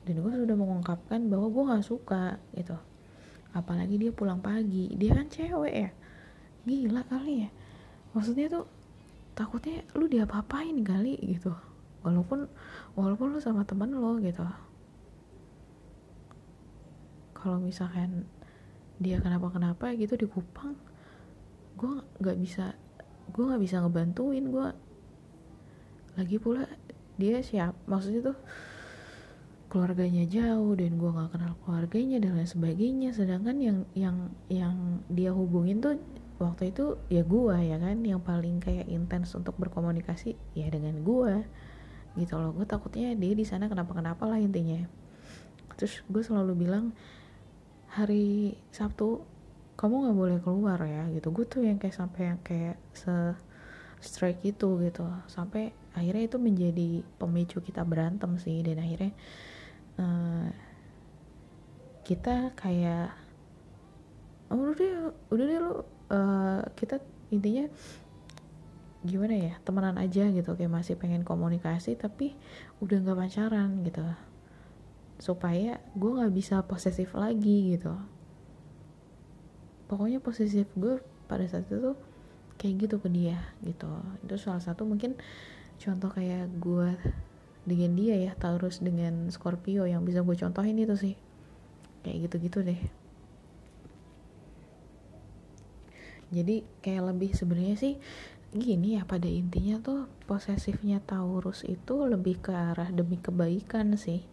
Dan 0.02 0.18
gue 0.18 0.32
sudah 0.34 0.56
mengungkapkan 0.58 1.30
bahwa 1.30 1.46
gue 1.46 1.62
nggak 1.62 1.84
suka 1.86 2.42
gitu. 2.58 2.74
Apalagi 3.54 4.02
dia 4.02 4.10
pulang 4.10 4.42
pagi. 4.42 4.90
Dia 4.98 5.14
kan 5.14 5.30
cewek 5.30 5.74
ya? 5.74 5.90
Gila 6.66 7.02
kali 7.06 7.46
ya. 7.46 7.50
Maksudnya 8.16 8.46
tuh 8.50 8.64
takutnya 9.40 9.80
lu 9.96 10.04
diapa-apain 10.04 10.76
kali 10.84 11.16
gitu. 11.24 11.56
Walaupun 12.04 12.44
walaupun 12.92 13.32
lu 13.32 13.40
sama 13.40 13.64
temen 13.64 13.96
lo 13.96 14.20
gitu. 14.20 14.44
Kalau 17.32 17.56
misalkan 17.56 18.28
dia 19.00 19.16
kenapa-kenapa 19.16 19.96
gitu 19.96 20.20
di 20.20 20.28
Kupang 20.28 20.76
gue 21.80 22.04
nggak 22.20 22.36
bisa 22.36 22.76
gue 23.32 23.40
nggak 23.40 23.62
bisa 23.64 23.80
ngebantuin 23.80 24.52
gue 24.52 24.68
lagi 26.20 26.36
pula 26.36 26.68
dia 27.16 27.40
siap 27.40 27.72
maksudnya 27.88 28.28
tuh 28.28 28.38
keluarganya 29.70 30.28
jauh 30.28 30.76
dan 30.76 30.98
gue 30.98 31.10
nggak 31.14 31.30
kenal 31.32 31.54
keluarganya 31.62 32.18
dan 32.18 32.34
lain 32.36 32.50
sebagainya. 32.50 33.14
Sedangkan 33.14 33.56
yang 33.62 33.78
yang 33.94 34.16
yang 34.50 35.00
dia 35.06 35.30
hubungin 35.30 35.78
tuh 35.78 35.96
waktu 36.40 36.72
itu 36.72 36.96
ya 37.12 37.20
gue 37.20 37.56
ya 37.60 37.76
kan 37.76 38.00
yang 38.00 38.24
paling 38.24 38.64
kayak 38.64 38.88
intens 38.88 39.36
untuk 39.36 39.60
berkomunikasi 39.60 40.40
ya 40.56 40.72
dengan 40.72 41.04
gue 41.04 41.44
gitu 42.16 42.40
loh. 42.40 42.56
Gue 42.56 42.64
takutnya 42.64 43.12
dia 43.12 43.36
di 43.36 43.44
sana 43.44 43.68
kenapa 43.68 43.92
kenapa 43.92 44.24
lah 44.24 44.40
intinya. 44.40 44.88
Terus 45.76 46.00
gue 46.08 46.22
selalu 46.24 46.52
bilang 46.56 46.96
hari 47.92 48.56
Sabtu 48.72 49.20
kamu 49.76 50.08
nggak 50.08 50.16
boleh 50.16 50.38
keluar 50.40 50.80
ya 50.88 51.04
gitu. 51.12 51.28
Gue 51.28 51.44
tuh 51.44 51.60
yang 51.60 51.76
kayak 51.76 51.96
sampai 51.96 52.32
yang 52.32 52.40
kayak 52.40 52.80
se 52.96 53.12
strike 54.00 54.40
itu 54.40 54.80
gitu. 54.80 55.04
Sampai 55.28 55.76
akhirnya 55.92 56.24
itu 56.24 56.40
menjadi 56.40 57.04
pemicu 57.20 57.60
kita 57.60 57.84
berantem 57.84 58.40
sih 58.40 58.64
dan 58.64 58.80
akhirnya 58.80 59.12
uh, 60.00 60.48
kita 62.08 62.56
kayak 62.56 63.12
oh, 64.48 64.72
udah 64.72 64.74
deh 64.74 64.92
udah 65.30 65.44
deh 65.46 65.60
lu 65.60 65.74
uh, 66.10 66.60
kita 66.74 66.98
intinya 67.30 67.70
gimana 69.00 69.32
ya 69.32 69.54
temenan 69.64 69.96
aja 69.96 70.28
gitu 70.28 70.52
kayak 70.52 70.68
masih 70.68 70.92
pengen 71.00 71.24
komunikasi 71.24 71.96
tapi 71.96 72.36
udah 72.84 73.00
nggak 73.00 73.18
pacaran 73.18 73.80
gitu. 73.86 74.04
Supaya 75.16 75.80
gue 75.96 76.10
nggak 76.20 76.34
bisa 76.34 76.60
posesif 76.66 77.16
lagi 77.16 77.78
gitu. 77.78 77.96
Pokoknya 79.88 80.20
posesif 80.20 80.68
gue 80.76 81.00
pada 81.26 81.46
saat 81.48 81.66
itu 81.70 81.96
kayak 82.60 82.74
gitu 82.86 82.96
ke 83.00 83.08
dia 83.08 83.40
gitu. 83.64 83.88
Itu 84.20 84.36
salah 84.36 84.60
satu 84.60 84.84
mungkin 84.84 85.16
contoh 85.80 86.12
kayak 86.12 86.52
gue 86.60 86.92
dengan 87.64 87.92
dia 87.96 88.16
ya 88.20 88.32
Taurus 88.36 88.84
dengan 88.84 89.32
Scorpio 89.32 89.88
yang 89.88 90.04
bisa 90.04 90.20
gue 90.20 90.36
contohin 90.36 90.76
itu 90.76 90.96
sih. 90.98 91.14
Kayak 92.04 92.28
gitu-gitu 92.28 92.64
deh 92.64 92.99
jadi 96.30 96.62
kayak 96.82 97.14
lebih 97.14 97.30
sebenarnya 97.34 97.76
sih 97.76 97.94
gini 98.50 98.98
ya 98.98 99.06
pada 99.06 99.30
intinya 99.30 99.78
tuh 99.78 100.10
posesifnya 100.26 100.98
Taurus 101.02 101.62
itu 101.62 102.02
lebih 102.06 102.42
ke 102.42 102.50
arah 102.50 102.90
demi 102.90 103.14
kebaikan 103.18 103.94
sih. 103.94 104.26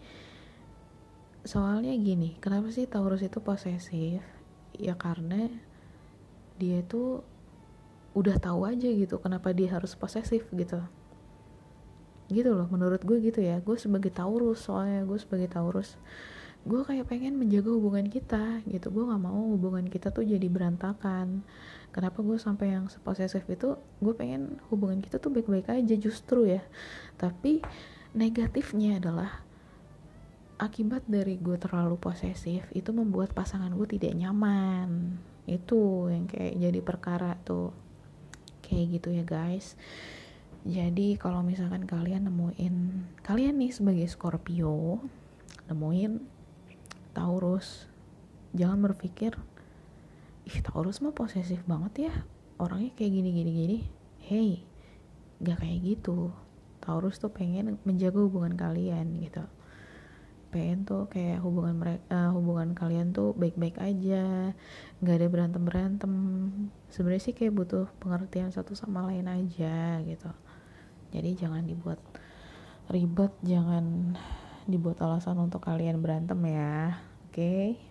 Soalnya 1.46 1.94
gini 1.94 2.34
kenapa 2.42 2.74
sih 2.74 2.90
Taurus 2.90 3.22
itu 3.22 3.38
posesif? 3.42 4.26
Ya 4.74 4.98
karena 4.98 5.50
dia 6.58 6.82
tuh 6.82 7.22
udah 8.18 8.42
tahu 8.42 8.66
aja 8.66 8.90
gitu 8.90 9.22
kenapa 9.22 9.54
dia 9.54 9.78
harus 9.78 9.94
posesif 9.94 10.50
gitu. 10.50 10.82
Gitu 12.30 12.50
loh 12.58 12.66
menurut 12.74 13.06
gue 13.06 13.22
gitu 13.22 13.42
ya. 13.42 13.62
Gue 13.62 13.78
sebagai 13.78 14.10
Taurus 14.10 14.66
soalnya 14.66 15.06
gue 15.06 15.18
sebagai 15.22 15.50
Taurus 15.50 15.94
gue 16.68 16.84
kayak 16.84 17.08
pengen 17.08 17.38
menjaga 17.38 17.70
hubungan 17.70 18.10
kita 18.10 18.66
gitu. 18.66 18.90
Gue 18.90 19.06
nggak 19.06 19.22
mau 19.22 19.54
hubungan 19.54 19.86
kita 19.86 20.10
tuh 20.10 20.26
jadi 20.26 20.50
berantakan 20.50 21.46
kenapa 21.92 22.22
gue 22.22 22.38
sampai 22.38 22.78
yang 22.78 22.92
seposesif 22.92 23.44
itu 23.50 23.78
gue 23.78 24.14
pengen 24.14 24.62
hubungan 24.70 25.02
kita 25.02 25.18
tuh 25.18 25.34
baik-baik 25.34 25.72
aja 25.72 25.96
justru 25.98 26.48
ya. 26.48 26.62
Tapi 27.18 27.64
negatifnya 28.14 29.02
adalah 29.02 29.44
akibat 30.58 31.06
dari 31.06 31.38
gue 31.38 31.58
terlalu 31.62 32.02
posesif 32.02 32.66
itu 32.74 32.90
membuat 32.90 33.34
pasangan 33.34 33.74
gue 33.74 33.88
tidak 33.98 34.14
nyaman. 34.18 35.18
Itu 35.50 36.12
yang 36.12 36.28
kayak 36.30 36.56
jadi 36.58 36.80
perkara 36.82 37.38
tuh. 37.42 37.74
Kayak 38.66 39.00
gitu 39.00 39.10
ya 39.16 39.24
guys. 39.24 39.80
Jadi 40.68 41.16
kalau 41.16 41.48
misalkan 41.48 41.88
kalian 41.88 42.28
nemuin 42.28 42.76
kalian 43.24 43.56
nih 43.56 43.72
sebagai 43.72 44.04
Scorpio 44.12 45.00
nemuin 45.72 46.20
Taurus 47.16 47.88
jangan 48.52 48.84
berpikir 48.84 49.40
ih 50.48 50.64
Taurus 50.64 51.04
mah 51.04 51.12
posesif 51.12 51.60
banget 51.68 52.08
ya. 52.08 52.14
Orangnya 52.56 52.96
kayak 52.96 53.12
gini 53.12 53.30
gini 53.36 53.52
gini. 53.52 53.78
Hey 54.24 54.64
gak 55.44 55.62
kayak 55.62 55.80
gitu. 55.84 56.32
Taurus 56.80 57.20
tuh 57.20 57.30
pengen 57.30 57.78
menjaga 57.84 58.24
hubungan 58.24 58.56
kalian 58.56 59.20
gitu. 59.20 59.44
Pengen 60.48 60.88
tuh 60.88 61.12
kayak 61.12 61.44
hubungan 61.44 61.76
mereka 61.76 62.08
uh, 62.08 62.32
hubungan 62.32 62.72
kalian 62.72 63.12
tuh 63.12 63.36
baik-baik 63.36 63.76
aja. 63.84 64.56
Nggak 65.04 65.16
ada 65.20 65.28
berantem 65.28 65.64
berantem 65.68 66.14
sebenarnya 66.88 67.24
sih 67.28 67.36
kayak 67.36 67.54
butuh 67.54 67.86
pengertian 68.00 68.56
satu 68.56 68.72
sama 68.72 69.04
lain 69.04 69.28
aja 69.28 70.00
gitu. 70.08 70.32
Jadi 71.12 71.30
jangan 71.36 71.68
dibuat 71.68 72.00
ribet 72.88 73.36
jangan 73.44 74.16
dibuat 74.64 75.04
alasan 75.04 75.44
untuk 75.44 75.68
kalian 75.68 76.00
berantem 76.00 76.40
ya. 76.48 77.04
Oke? 77.28 77.36
okay? 77.36 77.87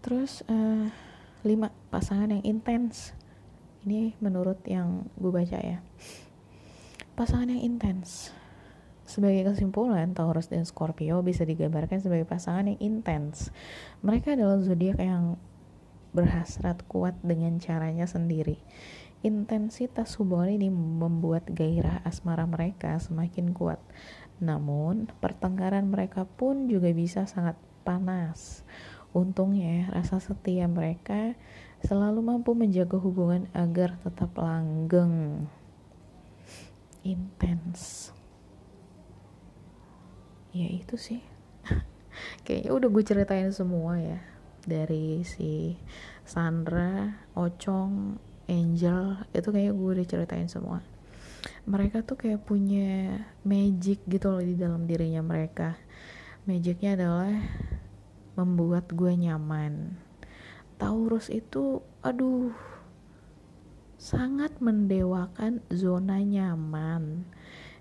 Terus 0.00 0.44
uh, 0.48 0.88
lima 1.44 1.72
pasangan 1.88 2.32
yang 2.32 2.44
intens 2.44 3.16
ini 3.84 4.12
menurut 4.20 4.60
yang 4.68 5.08
gue 5.16 5.32
baca 5.32 5.56
ya 5.60 5.78
pasangan 7.16 7.52
yang 7.52 7.64
intens 7.64 8.32
sebagai 9.10 9.50
kesimpulan, 9.50 10.14
Taurus 10.14 10.46
dan 10.46 10.62
Scorpio 10.62 11.18
bisa 11.26 11.42
digambarkan 11.42 11.98
sebagai 11.98 12.22
pasangan 12.22 12.70
yang 12.70 12.78
intens. 12.78 13.50
Mereka 14.06 14.38
adalah 14.38 14.62
zodiak 14.62 15.02
yang 15.02 15.34
berhasrat 16.14 16.86
kuat 16.86 17.18
dengan 17.18 17.58
caranya 17.58 18.06
sendiri. 18.06 18.62
Intensitas 19.26 20.14
hubungan 20.22 20.54
ini 20.54 20.70
membuat 20.70 21.42
gairah 21.50 22.06
asmara 22.06 22.46
mereka 22.46 23.02
semakin 23.02 23.50
kuat. 23.50 23.82
Namun, 24.38 25.10
pertengkaran 25.18 25.90
mereka 25.90 26.22
pun 26.22 26.70
juga 26.70 26.94
bisa 26.94 27.26
sangat 27.26 27.58
panas. 27.82 28.62
Untungnya, 29.10 29.90
rasa 29.90 30.22
setia 30.22 30.70
mereka 30.70 31.34
selalu 31.82 32.22
mampu 32.22 32.54
menjaga 32.54 32.94
hubungan 33.00 33.50
agar 33.56 33.98
tetap 34.06 34.36
langgeng. 34.38 35.48
Intens. 37.02 38.12
Ya 40.54 40.70
itu 40.70 40.94
sih. 40.94 41.22
Kayaknya 42.46 42.70
udah 42.70 42.88
gue 42.92 43.02
ceritain 43.02 43.50
semua 43.50 43.98
ya. 43.98 44.20
Dari 44.62 45.26
si 45.26 45.74
Sandra, 46.22 47.26
Ocong, 47.34 48.14
Angel, 48.46 49.26
itu 49.34 49.48
kayak 49.50 49.74
gue 49.74 49.90
udah 49.98 50.06
ceritain 50.06 50.46
semua. 50.46 50.86
Mereka 51.64 52.06
tuh 52.06 52.14
kayak 52.14 52.44
punya 52.44 53.24
magic 53.42 54.04
gitu 54.06 54.30
loh 54.30 54.44
di 54.44 54.54
dalam 54.54 54.84
dirinya 54.84 55.24
mereka. 55.24 55.74
Magicnya 56.44 56.94
adalah 56.94 57.34
membuat 58.34 58.90
gue 58.92 59.14
nyaman. 59.16 59.98
Taurus 60.80 61.28
itu, 61.28 61.84
aduh, 62.00 62.54
sangat 64.00 64.56
mendewakan 64.64 65.60
zona 65.68 66.24
nyaman. 66.24 67.28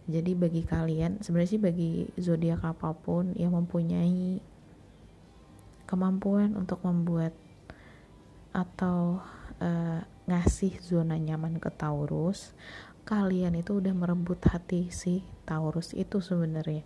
Jadi 0.10 0.34
bagi 0.34 0.66
kalian, 0.66 1.22
sebenarnya 1.22 1.52
sih 1.54 1.62
bagi 1.62 1.92
zodiak 2.18 2.66
apa 2.66 2.92
pun 2.98 3.32
yang 3.38 3.54
mempunyai 3.54 4.42
kemampuan 5.86 6.58
untuk 6.58 6.82
membuat 6.86 7.34
atau 8.54 9.22
uh, 9.62 10.02
ngasih 10.30 10.78
zona 10.82 11.18
nyaman 11.18 11.58
ke 11.58 11.70
Taurus, 11.74 12.54
kalian 13.10 13.58
itu 13.58 13.82
udah 13.82 13.90
merebut 13.98 14.38
hati 14.46 14.94
si 14.94 15.26
Taurus 15.50 15.98
itu 15.98 16.22
sebenarnya. 16.22 16.86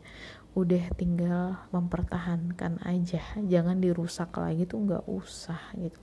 Udah 0.56 0.88
tinggal 0.96 1.60
mempertahankan 1.76 2.80
aja 2.88 3.20
jangan 3.44 3.84
dirusak 3.84 4.32
lagi 4.40 4.64
tuh 4.64 4.88
nggak 4.88 5.04
usah 5.04 5.60
gitu. 5.76 6.00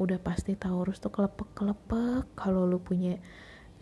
Udah 0.00 0.16
pasti 0.16 0.56
Taurus 0.56 1.04
tuh 1.04 1.12
kelepek 1.12 1.52
kelepek 1.52 2.24
kalau 2.32 2.64
lu 2.64 2.80
punya 2.80 3.20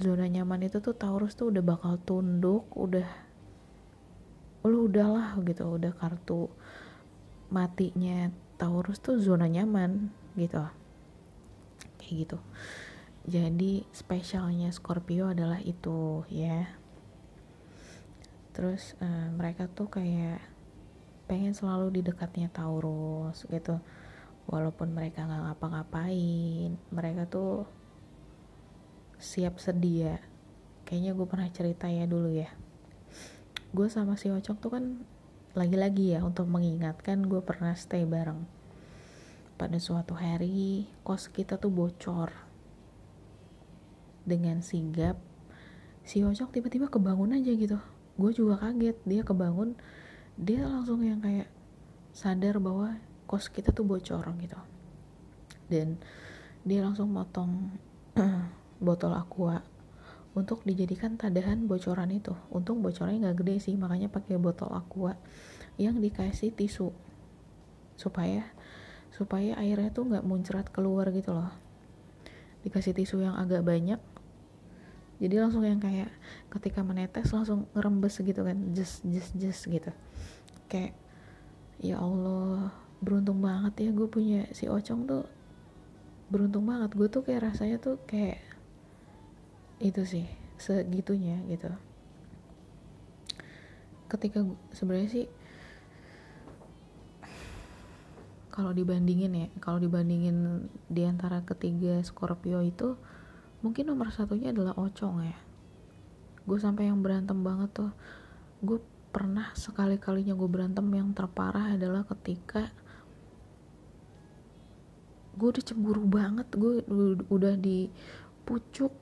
zona 0.03 0.27
nyaman 0.27 0.67
itu 0.67 0.83
tuh 0.83 0.99
Taurus 0.99 1.39
tuh 1.39 1.55
udah 1.55 1.63
bakal 1.63 2.03
tunduk 2.03 2.67
udah 2.75 3.07
lu 4.67 4.91
udahlah 4.91 5.39
gitu 5.47 5.71
udah 5.71 5.95
kartu 5.95 6.51
matinya 7.55 8.27
Taurus 8.59 8.99
tuh 8.99 9.23
zona 9.23 9.47
nyaman 9.47 10.11
gitu. 10.35 10.67
Kayak 12.03 12.15
gitu 12.27 12.39
jadi 13.25 13.89
spesialnya 13.89 14.69
Scorpio 14.69 15.33
adalah 15.33 15.57
itu 15.65 16.29
ya. 16.29 16.69
Terus 18.53 18.93
uh, 19.01 19.33
mereka 19.33 19.65
tuh 19.73 19.89
kayak 19.89 20.45
pengen 21.25 21.57
selalu 21.57 21.89
di 21.89 22.01
dekatnya 22.05 22.53
Taurus 22.53 23.49
gitu. 23.49 23.81
Walaupun 24.45 24.93
mereka 24.93 25.25
nggak 25.25 25.41
ngapa-ngapain 25.41 26.77
mereka 26.93 27.25
tuh 27.25 27.65
siap 29.17 29.57
sedia. 29.57 30.21
Kayaknya 30.85 31.17
gue 31.17 31.25
pernah 31.25 31.49
cerita 31.49 31.89
ya 31.89 32.05
dulu 32.05 32.29
ya. 32.29 32.53
Gue 33.73 33.89
sama 33.89 34.21
si 34.21 34.29
Ocok 34.29 34.61
tuh 34.61 34.71
kan 34.77 34.85
lagi-lagi 35.57 36.13
ya 36.13 36.21
untuk 36.21 36.45
mengingatkan 36.53 37.25
gue 37.25 37.41
pernah 37.41 37.73
stay 37.73 38.05
bareng. 38.05 38.45
Pada 39.57 39.81
suatu 39.81 40.13
hari 40.13 40.85
kos 41.01 41.33
kita 41.33 41.57
tuh 41.57 41.73
bocor 41.73 42.44
dengan 44.25 44.65
sigap 44.65 45.21
si 46.05 46.21
Ocok 46.21 46.53
tiba-tiba 46.53 46.93
kebangun 46.93 47.37
aja 47.37 47.53
gitu. 47.53 47.81
Gue 48.21 48.31
juga 48.37 48.61
kaget 48.61 48.97
dia 49.09 49.23
kebangun 49.25 49.77
dia 50.37 50.67
langsung 50.67 51.01
yang 51.01 51.23
kayak 51.23 51.49
sadar 52.11 52.59
bahwa 52.59 52.99
kos 53.25 53.49
kita 53.49 53.73
tuh 53.73 53.89
bocor 53.89 54.25
gitu. 54.41 54.59
Dan 55.69 55.99
dia 56.65 56.85
langsung 56.85 57.13
motong 57.13 57.73
botol 58.87 59.17
aqua 59.17 59.65
untuk 60.35 60.67
dijadikan 60.67 61.17
tadahan 61.17 61.65
bocoran 61.65 62.11
itu. 62.13 62.37
Untung 62.51 62.85
bocornya 62.85 63.31
nggak 63.31 63.39
gede 63.41 63.55
sih 63.71 63.75
makanya 63.79 64.11
pakai 64.11 64.37
botol 64.37 64.71
aqua 64.75 65.17
yang 65.81 65.99
dikasih 66.03 66.53
tisu. 66.53 66.93
Supaya 67.97 68.45
supaya 69.15 69.55
airnya 69.63 69.95
tuh 69.95 70.11
nggak 70.11 70.27
muncrat 70.27 70.67
keluar 70.75 71.09
gitu 71.15 71.33
loh. 71.33 71.55
Dikasih 72.67 72.93
tisu 72.99 73.23
yang 73.23 73.39
agak 73.39 73.63
banyak 73.63 74.03
jadi 75.23 75.47
langsung 75.47 75.63
yang 75.63 75.79
kayak 75.79 76.11
ketika 76.51 76.83
menetes 76.83 77.31
langsung 77.31 77.71
ngerembes 77.73 78.19
gitu 78.19 78.43
kan 78.43 78.75
just 78.75 79.07
just 79.07 79.33
just 79.39 79.63
gitu. 79.71 79.95
Kayak 80.67 80.99
ya 81.79 82.03
Allah 82.03 82.75
beruntung 82.99 83.39
banget 83.39 83.89
ya 83.89 83.91
gue 83.93 84.09
punya 84.09 84.49
si 84.51 84.67
Ocong 84.67 85.07
tuh 85.07 85.25
beruntung 86.33 86.67
banget. 86.67 86.91
Gue 86.99 87.07
tuh 87.07 87.23
kayak 87.23 87.55
rasanya 87.55 87.79
tuh 87.79 88.01
kayak 88.11 88.43
itu 89.79 90.03
sih 90.03 90.27
segitunya 90.59 91.39
gitu. 91.47 91.71
Ketika 94.11 94.43
sebenarnya 94.75 95.11
sih 95.11 95.27
kalau 98.55 98.71
dibandingin 98.71 99.35
ya 99.35 99.47
kalau 99.59 99.83
dibandingin 99.83 100.71
di 100.87 101.03
antara 101.03 101.43
ketiga 101.43 101.99
Scorpio 102.07 102.63
itu 102.63 102.95
mungkin 103.65 103.89
nomor 103.89 104.13
satunya 104.13 104.53
adalah 104.53 104.77
Ocong 104.77 105.25
ya. 105.25 105.39
Gue 106.45 106.61
sampai 106.61 106.93
yang 106.93 107.01
berantem 107.01 107.41
banget 107.41 107.73
tuh. 107.73 107.93
Gue 108.61 108.77
pernah 109.09 109.49
sekali 109.57 109.97
kalinya 109.97 110.37
gue 110.37 110.45
berantem 110.45 110.85
yang 110.93 111.17
terparah 111.17 111.73
adalah 111.73 112.05
ketika 112.05 112.69
gue 115.41 115.49
udah 115.49 115.65
cemburu 115.65 116.05
banget. 116.05 116.45
Gue 116.53 116.85
udah 117.33 117.57
di 117.57 117.89
pucuk 118.45 118.93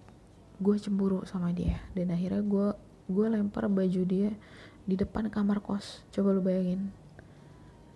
gue 0.63 0.77
cemburu 0.79 1.27
sama 1.27 1.51
dia. 1.51 1.83
Dan 1.99 2.15
akhirnya 2.15 2.47
gue 2.47 2.69
gue 3.11 3.27
lempar 3.27 3.67
baju 3.67 4.03
dia 4.07 4.31
di 4.87 4.95
depan 4.95 5.27
kamar 5.27 5.59
kos. 5.59 6.07
Coba 6.15 6.39
lu 6.39 6.39
bayangin. 6.39 6.95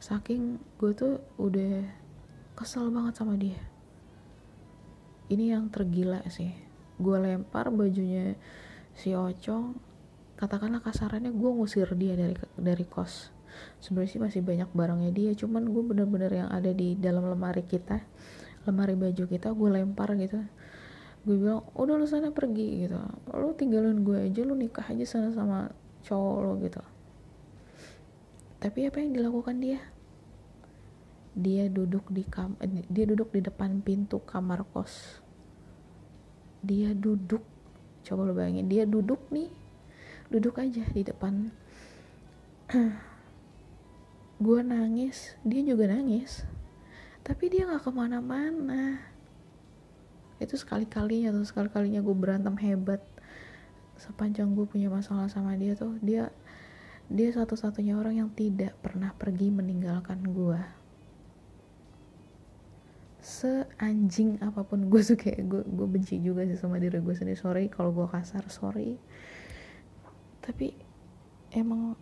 Saking 0.03 0.59
gue 0.83 0.91
tuh 0.99 1.23
udah 1.39 1.87
kesel 2.59 2.91
banget 2.91 3.15
sama 3.15 3.39
dia 3.39 3.76
ini 5.33 5.53
yang 5.53 5.69
tergila 5.73 6.23
sih. 6.31 6.55
Gue 6.97 7.21
lempar 7.21 7.69
bajunya 7.75 8.39
si 8.97 9.13
Ocong 9.13 9.77
katakanlah 10.37 10.85
kasarannya 10.85 11.33
gue 11.33 11.51
ngusir 11.51 11.89
dia 11.97 12.17
dari 12.17 12.37
dari 12.57 12.85
kos. 12.85 13.33
Sebenarnya 13.81 14.11
sih 14.13 14.21
masih 14.21 14.41
banyak 14.45 14.69
barangnya 14.73 15.11
dia 15.13 15.31
cuman 15.33 15.65
gue 15.69 15.83
bener-bener 15.85 16.45
yang 16.45 16.49
ada 16.53 16.69
di 16.77 16.93
dalam 16.97 17.25
lemari 17.25 17.65
kita 17.65 18.05
lemari 18.67 18.99
baju 18.99 19.25
kita 19.31 19.55
gue 19.55 19.69
lempar 19.71 20.13
gitu. 20.19 20.43
Gue 21.27 21.37
bilang 21.39 21.67
udah 21.75 21.95
lu 21.97 22.07
sana 22.07 22.35
pergi 22.35 22.87
gitu. 22.87 22.99
Lu 23.35 23.55
tinggalin 23.55 24.03
gue 24.03 24.27
aja 24.27 24.43
lu 24.43 24.59
nikah 24.59 24.87
aja 24.91 25.05
sana 25.07 25.31
sama 25.31 25.71
cowok 26.03 26.37
lo 26.43 26.53
gitu. 26.61 26.83
Tapi 28.59 28.91
apa 28.91 28.99
yang 28.99 29.15
dilakukan 29.15 29.57
dia 29.63 29.79
dia 31.37 31.69
duduk 31.69 32.09
di 32.09 32.25
kam 32.25 32.57
eh, 32.65 32.89
dia 32.89 33.05
duduk 33.05 33.29
di 33.29 33.45
depan 33.45 33.85
pintu 33.85 34.25
kamar 34.25 34.65
kos. 34.73 35.21
Dia 36.65 36.97
duduk 36.97 37.45
coba 38.09 38.23
lo 38.25 38.33
bayangin 38.33 38.71
dia 38.71 38.89
duduk 38.89 39.29
nih 39.29 39.53
duduk 40.33 40.57
aja 40.57 40.81
di 40.89 41.05
depan. 41.05 41.53
Gue 44.45 44.61
nangis 44.65 45.37
dia 45.45 45.61
juga 45.61 45.93
nangis 45.93 46.49
tapi 47.21 47.53
dia 47.53 47.69
nggak 47.69 47.85
ke 47.85 47.93
mana-mana. 47.93 48.97
Itu 50.41 50.57
sekali-kalinya 50.57 51.33
tuh 51.33 51.49
sekali-kalinya 51.49 52.05
gue 52.05 52.13
berantem 52.13 52.55
hebat. 52.61 53.01
Sepanjang 53.97 54.53
gue 54.53 54.69
punya 54.69 54.93
masalah 54.93 55.27
sama 55.27 55.57
dia 55.57 55.73
tuh 55.75 55.97
dia 56.05 56.29
dia 57.09 57.29
satu-satunya 57.33 57.99
orang 57.99 58.21
yang 58.21 58.31
tidak 58.31 58.77
pernah 58.79 59.11
pergi 59.17 59.49
meninggalkan 59.49 60.21
gue 60.23 60.61
seanjing 63.27 64.39
apa 64.39 64.63
pun. 64.63 64.87
Gue 64.87 65.03
suka 65.03 65.35
gue 65.35 65.67
gue 65.67 65.89
benci 65.91 66.23
juga 66.23 66.47
sih 66.47 66.55
sama 66.55 66.79
diri 66.79 67.03
gue 67.03 67.11
sendiri. 67.11 67.35
Sorry 67.35 67.67
kalau 67.67 67.91
gue 67.91 68.07
kasar 68.07 68.47
sorry. 68.47 68.95
Tapi 70.39 70.71
emang 71.51 71.99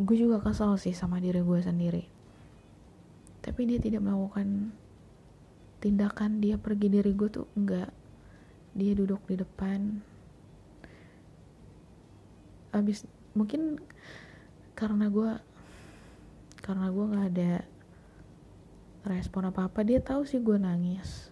gue 0.00 0.16
juga 0.16 0.40
kesal 0.40 0.80
sih 0.80 0.96
sama 0.96 1.20
diri 1.20 1.44
gue 1.44 1.60
sendiri. 1.60 2.08
Tapi 3.44 3.60
dia 3.68 3.76
tidak 3.76 4.08
melakukan 4.08 4.72
tindakan 5.84 6.40
dia 6.40 6.56
pergi 6.56 6.88
dari 6.88 7.12
gue 7.12 7.28
tuh 7.28 7.46
enggak. 7.52 7.92
Dia 8.72 8.96
duduk 8.96 9.20
di 9.28 9.36
depan. 9.36 10.00
Abis 12.72 13.04
mungkin 13.36 13.84
karena 14.72 15.12
gue 15.12 15.30
karena 16.64 16.88
gue 16.88 17.04
nggak 17.04 17.28
ada 17.36 17.75
respon 19.06 19.48
apa 19.48 19.70
apa 19.70 19.80
dia 19.86 20.02
tahu 20.02 20.26
sih 20.26 20.42
gue 20.42 20.58
nangis. 20.58 21.30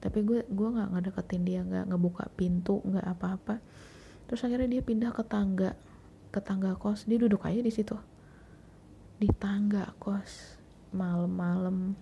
Tapi 0.00 0.24
gue 0.24 0.44
gue 0.48 0.68
nggak 0.68 0.88
ngedeketin 0.96 1.42
dia 1.44 1.60
nggak 1.64 1.88
ngebuka 1.92 2.28
pintu 2.36 2.84
nggak 2.84 3.06
apa-apa. 3.16 3.60
Terus 4.28 4.44
akhirnya 4.46 4.68
dia 4.68 4.82
pindah 4.84 5.10
ke 5.12 5.24
tangga 5.24 5.76
ke 6.30 6.40
tangga 6.44 6.76
kos. 6.76 7.08
Dia 7.08 7.18
duduk 7.18 7.44
aja 7.48 7.60
di 7.60 7.72
situ. 7.72 7.96
Di 9.16 9.28
tangga 9.32 9.92
kos 9.96 10.60
malam-malam. 10.92 11.96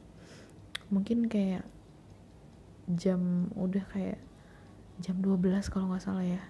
Mungkin 0.90 1.30
kayak 1.30 1.66
jam 2.88 3.52
udah 3.54 3.84
kayak 3.92 4.18
jam 4.98 5.20
12 5.20 5.70
kalau 5.70 5.94
nggak 5.94 6.02
salah 6.02 6.26
ya. 6.26 6.42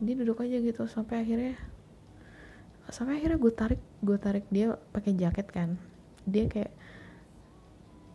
Dia 0.00 0.14
duduk 0.16 0.40
aja 0.40 0.56
gitu 0.56 0.88
sampai 0.88 1.24
akhirnya 1.24 1.60
sampai 2.90 3.22
akhirnya 3.22 3.38
gue 3.38 3.52
tarik 3.54 3.80
gue 4.02 4.18
tarik 4.18 4.44
dia 4.50 4.74
pakai 4.90 5.14
jaket 5.14 5.46
kan 5.54 5.78
dia 6.28 6.44
kayak 6.48 6.72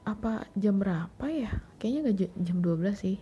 apa 0.06 0.46
jam 0.54 0.78
berapa 0.78 1.26
ya? 1.34 1.52
Kayaknya 1.82 2.00
gak 2.06 2.18
jam 2.46 2.58
12 2.62 2.94
sih. 2.94 3.18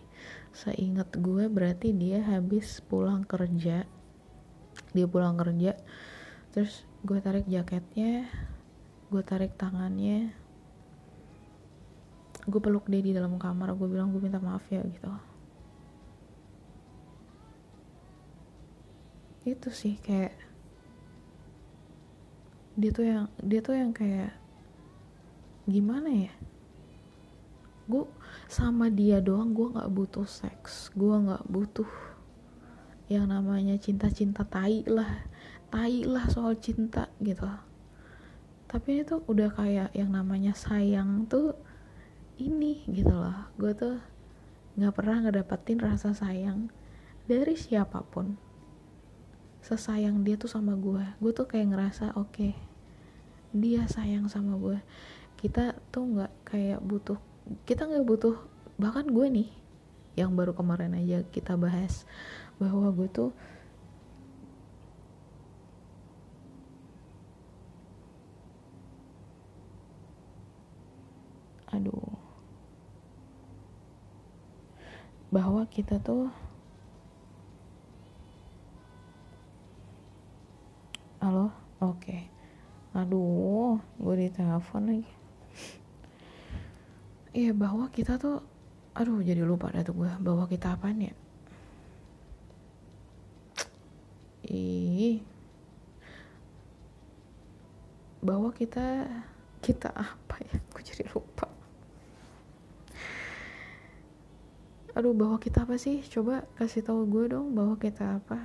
Seingat 0.52 1.16
gue 1.16 1.48
berarti 1.48 1.96
dia 1.96 2.20
habis 2.22 2.84
pulang 2.84 3.24
kerja. 3.24 3.88
Dia 4.92 5.06
pulang 5.08 5.40
kerja 5.40 5.80
terus 6.54 6.86
gue 7.02 7.18
tarik 7.18 7.50
jaketnya 7.50 8.30
gue 9.10 9.24
tarik 9.24 9.56
tangannya. 9.56 10.36
Gue 12.44 12.60
peluk 12.60 12.86
dia 12.92 13.00
di 13.00 13.16
dalam 13.16 13.40
kamar 13.40 13.74
gue 13.74 13.88
bilang 13.88 14.12
gue 14.12 14.20
minta 14.20 14.44
maaf 14.44 14.68
ya 14.68 14.84
gitu. 14.84 15.10
Itu 19.48 19.72
sih 19.72 19.96
kayak 20.04 20.36
dia 22.74 22.92
tuh 22.92 23.06
yang 23.06 23.26
dia 23.40 23.62
tuh 23.62 23.78
yang 23.78 23.94
kayak 23.94 24.43
gimana 25.64 26.12
ya? 26.12 26.34
Gue 27.88 28.08
sama 28.48 28.88
dia 28.88 29.20
doang 29.20 29.56
gue 29.56 29.72
nggak 29.72 29.92
butuh 29.92 30.28
seks. 30.28 30.92
Gue 30.96 31.16
nggak 31.16 31.48
butuh 31.48 31.88
yang 33.12 33.28
namanya 33.32 33.76
cinta-cinta 33.80 34.44
tai 34.48 34.84
lah. 34.88 35.28
Tai 35.72 35.96
lah 36.08 36.26
soal 36.30 36.60
cinta 36.60 37.12
gitu. 37.24 37.48
Tapi 38.68 39.06
itu 39.06 39.22
udah 39.28 39.50
kayak 39.54 39.90
yang 39.94 40.12
namanya 40.12 40.56
sayang 40.56 41.28
tuh 41.28 41.56
ini 42.40 42.84
gitu 42.92 43.12
loh. 43.14 43.52
Gue 43.60 43.72
tuh 43.76 44.00
nggak 44.80 44.94
pernah 44.96 45.28
ngedapetin 45.28 45.80
rasa 45.80 46.16
sayang 46.16 46.72
dari 47.30 47.56
siapa 47.56 48.04
pun. 48.04 48.36
Sesayang 49.64 50.28
dia 50.28 50.36
tuh 50.36 50.52
sama 50.52 50.76
gue 50.76 51.04
gue 51.24 51.32
tuh 51.32 51.48
kayak 51.48 51.72
ngerasa 51.72 52.20
oke 52.20 52.36
okay, 52.36 52.52
dia 53.56 53.88
sayang 53.88 54.28
sama 54.28 54.60
gue 54.60 54.76
kita 55.44 55.76
tuh 55.92 56.08
nggak 56.08 56.32
kayak 56.48 56.80
butuh 56.80 57.20
kita 57.68 57.84
nggak 57.84 58.08
butuh 58.08 58.40
bahkan 58.80 59.04
gue 59.04 59.28
nih 59.28 59.50
yang 60.16 60.32
baru 60.40 60.56
kemarin 60.56 60.96
aja 60.96 61.20
kita 61.36 61.60
bahas 61.60 62.08
bahwa 62.56 62.88
gue 62.96 63.12
tuh 63.12 63.36
aduh. 71.74 72.16
Bahwa 75.34 75.66
kita 75.66 75.98
tuh 75.98 76.30
halo? 81.20 81.50
Oke. 81.82 82.00
Okay 82.00 82.24
aduh 82.94 83.82
gue 83.98 84.14
ditelepon 84.22 84.86
lagi 84.86 85.10
iya 87.34 87.52
bahwa 87.52 87.90
kita 87.90 88.22
tuh 88.22 88.46
aduh 88.94 89.26
jadi 89.26 89.42
lupa 89.42 89.74
dah 89.74 89.82
tuh 89.82 89.98
gue 89.98 90.12
bahwa 90.22 90.46
kita 90.46 90.78
apa 90.78 90.94
ya? 90.94 91.14
Ih. 94.54 95.18
Bahwa 98.22 98.54
kita 98.54 99.10
kita 99.66 99.90
apa 99.90 100.36
ya? 100.46 100.56
Gue 100.70 100.82
jadi 100.86 101.10
lupa. 101.10 101.50
Aduh 104.94 105.18
bahwa 105.18 105.42
kita 105.42 105.66
apa 105.66 105.74
sih? 105.82 106.06
Coba 106.06 106.46
kasih 106.54 106.86
tahu 106.86 107.10
gue 107.10 107.34
dong 107.34 107.58
bahwa 107.58 107.74
kita 107.82 108.22
apa? 108.22 108.38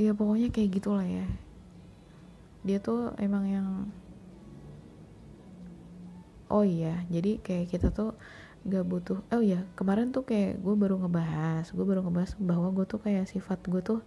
Ya 0.00 0.16
pokoknya 0.16 0.48
kayak 0.48 0.72
gitulah 0.80 1.04
ya. 1.04 1.28
Dia 2.64 2.80
tuh 2.80 3.12
emang 3.20 3.44
yang 3.44 3.68
oh 6.48 6.64
iya 6.64 7.04
jadi 7.08 7.40
kayak 7.40 7.66
kita 7.72 7.88
tuh 7.92 8.16
gak 8.66 8.84
butuh 8.84 9.22
oh 9.32 9.42
iya 9.42 9.64
kemarin 9.78 10.10
tuh 10.10 10.26
kayak 10.26 10.60
gue 10.60 10.74
baru 10.74 11.00
ngebahas 11.00 11.70
gue 11.70 11.84
baru 11.86 12.04
ngebahas 12.04 12.36
bahwa 12.36 12.68
gue 12.74 12.84
tuh 12.84 13.00
kayak 13.00 13.30
sifat 13.30 13.62
gue 13.64 13.80
tuh 13.80 14.00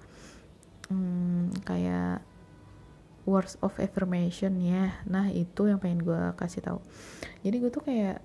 hmm, 0.91 1.63
kayak 1.63 2.21
words 3.25 3.57
of 3.61 3.73
affirmation 3.77 4.57
ya. 4.61 4.97
Nah 5.05 5.29
itu 5.29 5.69
yang 5.69 5.77
pengen 5.77 6.01
gue 6.01 6.21
kasih 6.37 6.65
tahu. 6.65 6.79
Jadi 7.45 7.55
gue 7.61 7.71
tuh 7.71 7.83
kayak 7.85 8.19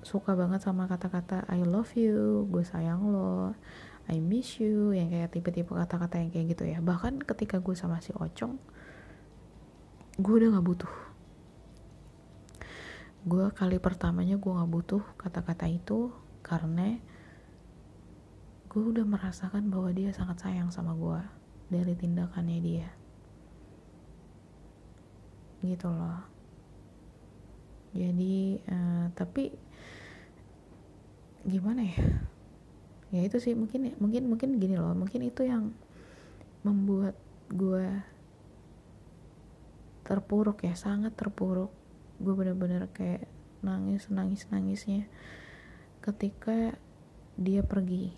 suka 0.00 0.32
banget 0.32 0.64
sama 0.64 0.88
kata-kata 0.88 1.44
I 1.52 1.60
love 1.60 1.92
you 1.92 2.48
gue 2.48 2.64
sayang 2.64 3.12
lo 3.12 3.52
I 4.08 4.16
miss 4.16 4.56
you 4.56 4.96
yang 4.96 5.12
kayak 5.12 5.36
tipe-tipe 5.36 5.68
kata-kata 5.68 6.16
yang 6.24 6.32
kayak 6.32 6.56
gitu 6.56 6.64
ya. 6.64 6.78
Bahkan 6.80 7.20
ketika 7.28 7.60
gue 7.60 7.76
sama 7.76 8.00
si 8.00 8.10
Ocong 8.16 8.56
gue 10.20 10.34
udah 10.36 10.52
gak 10.52 10.66
butuh 10.66 10.92
gue 13.20 13.52
kali 13.52 13.76
pertamanya 13.76 14.40
gue 14.40 14.48
gak 14.48 14.72
butuh 14.72 15.04
kata-kata 15.20 15.68
itu 15.68 16.08
karena 16.40 16.96
gue 18.70 18.80
udah 18.80 19.04
merasakan 19.04 19.68
bahwa 19.68 19.92
dia 19.92 20.08
sangat 20.14 20.40
sayang 20.40 20.72
sama 20.72 20.96
gue 20.96 21.20
dari 21.68 21.92
tindakannya 21.98 22.58
dia. 22.62 22.88
Gitu 25.60 25.90
loh. 25.90 26.22
Jadi 27.92 28.62
uh, 28.70 29.10
tapi 29.12 29.52
gimana 31.44 31.82
ya? 31.84 31.98
Ya 33.10 33.20
itu 33.26 33.42
sih 33.42 33.58
mungkin 33.58 33.90
mungkin 33.98 34.30
mungkin 34.30 34.62
gini 34.62 34.78
loh 34.78 34.94
mungkin 34.94 35.26
itu 35.26 35.42
yang 35.42 35.74
membuat 36.62 37.18
gue 37.50 37.90
terpuruk 40.06 40.62
ya 40.62 40.78
sangat 40.78 41.18
terpuruk 41.18 41.79
gue 42.20 42.34
bener-bener 42.36 42.86
kayak 42.92 43.24
nangis 43.64 44.12
nangis 44.12 44.44
nangisnya. 44.52 45.08
Ketika 46.04 46.76
dia 47.40 47.64
pergi 47.64 48.12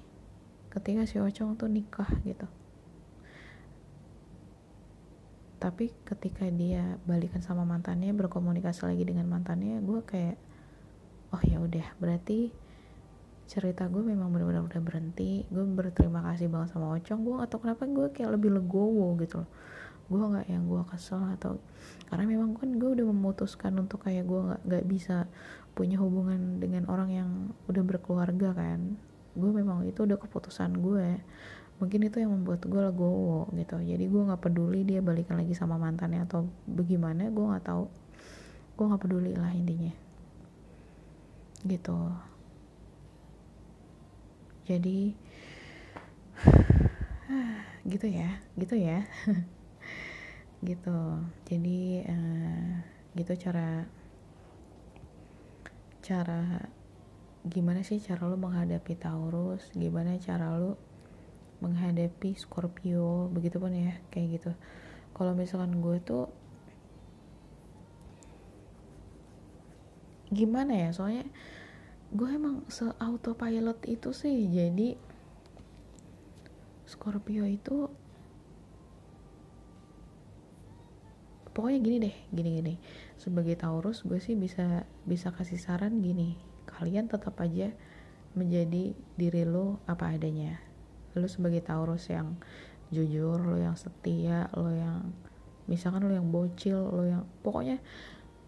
ketika 0.72 1.05
si 1.05 1.20
Ocong 1.20 1.55
tuh 1.61 1.68
nikah 1.68 2.09
gitu. 2.24 2.48
Tapi 5.62 5.94
ketika 6.03 6.48
dia 6.50 6.98
balikan 7.07 7.44
sama 7.44 7.62
mantannya 7.62 8.11
berkomunikasi 8.16 8.88
lagi 8.88 9.05
dengan 9.07 9.30
mantannya 9.30 9.78
gue 9.84 10.00
kayak 10.03 10.36
oh 11.30 11.42
ya 11.44 11.62
udah 11.62 11.86
berarti 12.03 12.50
cerita 13.46 13.84
gue 13.86 14.00
memang 14.00 14.32
benar-benar 14.32 14.64
udah 14.66 14.82
berhenti. 14.82 15.44
Gue 15.53 15.62
berterima 15.62 16.24
kasih 16.24 16.48
banget 16.50 16.74
sama 16.74 16.96
Ocong. 16.98 17.20
Gue 17.22 17.36
atau 17.44 17.61
kenapa 17.62 17.86
gue 17.86 18.11
kayak 18.11 18.34
lebih 18.34 18.59
legowo 18.59 19.14
gitu 19.22 19.44
loh 19.44 19.50
gue 20.12 20.20
nggak 20.20 20.46
yang 20.52 20.68
gue 20.68 20.82
kesel 20.92 21.24
atau 21.40 21.56
karena 22.12 22.28
memang 22.28 22.52
kan 22.52 22.68
gue 22.76 22.90
udah 22.92 23.06
memutuskan 23.08 23.72
untuk 23.80 24.04
kayak 24.04 24.28
gue 24.28 24.40
nggak 24.52 24.60
nggak 24.68 24.84
bisa 24.84 25.24
punya 25.72 25.96
hubungan 25.96 26.60
dengan 26.60 26.84
orang 26.92 27.10
yang 27.10 27.30
udah 27.66 27.80
berkeluarga 27.80 28.52
kan. 28.52 29.00
Gue 29.32 29.48
memang 29.48 29.88
itu 29.88 30.04
udah 30.04 30.20
keputusan 30.20 30.76
gue 30.76 31.24
mungkin 31.80 32.06
itu 32.06 32.22
yang 32.22 32.30
membuat 32.30 32.62
gue 32.68 32.78
legowo 32.78 33.48
gitu. 33.56 33.80
Jadi 33.80 34.04
gue 34.04 34.22
nggak 34.28 34.42
peduli 34.44 34.84
dia 34.84 35.00
balikan 35.00 35.40
lagi 35.40 35.56
sama 35.56 35.80
mantannya 35.80 36.28
atau 36.28 36.44
bagaimana 36.68 37.32
gue 37.32 37.44
nggak 37.48 37.64
tahu. 37.64 37.88
Gue 38.76 38.84
nggak 38.92 39.02
peduli 39.08 39.32
lah 39.32 39.50
intinya. 39.56 39.96
Gitu. 41.64 41.98
Jadi 44.68 45.16
gitu 47.92 48.06
ya 48.06 48.38
gitu 48.54 48.74
ya 48.78 49.02
gitu. 50.62 50.98
Jadi 51.50 52.06
uh, 52.06 52.72
gitu 53.18 53.32
cara 53.36 53.84
cara 56.02 56.62
gimana 57.42 57.82
sih 57.82 57.98
cara 57.98 58.30
lo 58.30 58.38
menghadapi 58.38 58.94
Taurus? 58.94 59.66
Gimana 59.74 60.14
cara 60.22 60.54
lo 60.54 60.78
menghadapi 61.58 62.38
Scorpio? 62.38 63.26
Begitu 63.34 63.58
pun 63.58 63.74
ya 63.74 63.98
kayak 64.14 64.28
gitu. 64.38 64.50
Kalau 65.12 65.34
misalkan 65.34 65.82
gue 65.82 65.98
tuh 66.02 66.30
gimana 70.30 70.88
ya? 70.88 70.88
Soalnya 70.94 71.26
gue 72.14 72.28
emang 72.30 72.62
se 72.70 72.86
autopilot 73.02 73.82
itu 73.90 74.14
sih. 74.14 74.46
Jadi 74.46 74.94
Scorpio 76.86 77.42
itu 77.48 78.01
pokoknya 81.53 81.78
gini 81.80 81.96
deh 82.09 82.16
gini 82.32 82.50
gini. 82.59 82.74
Sebagai 83.20 83.55
Taurus 83.61 84.03
gue 84.03 84.18
sih 84.18 84.34
bisa 84.34 84.88
bisa 85.05 85.30
kasih 85.30 85.61
saran 85.61 86.00
gini. 86.00 86.40
Kalian 86.64 87.09
tetap 87.09 87.36
aja 87.40 87.70
menjadi 88.32 88.96
diri 89.16 89.42
lo 89.44 89.80
apa 89.84 90.16
adanya. 90.16 90.59
Lu 91.12 91.28
sebagai 91.28 91.61
Taurus 91.61 92.09
yang 92.09 92.40
jujur 92.92 93.40
lo 93.40 93.57
yang 93.61 93.76
setia 93.76 94.48
lo 94.57 94.72
yang 94.72 95.12
misalkan 95.68 96.05
lo 96.09 96.12
yang 96.12 96.28
bocil 96.28 96.76
lo 96.76 97.05
yang 97.05 97.24
pokoknya 97.44 97.80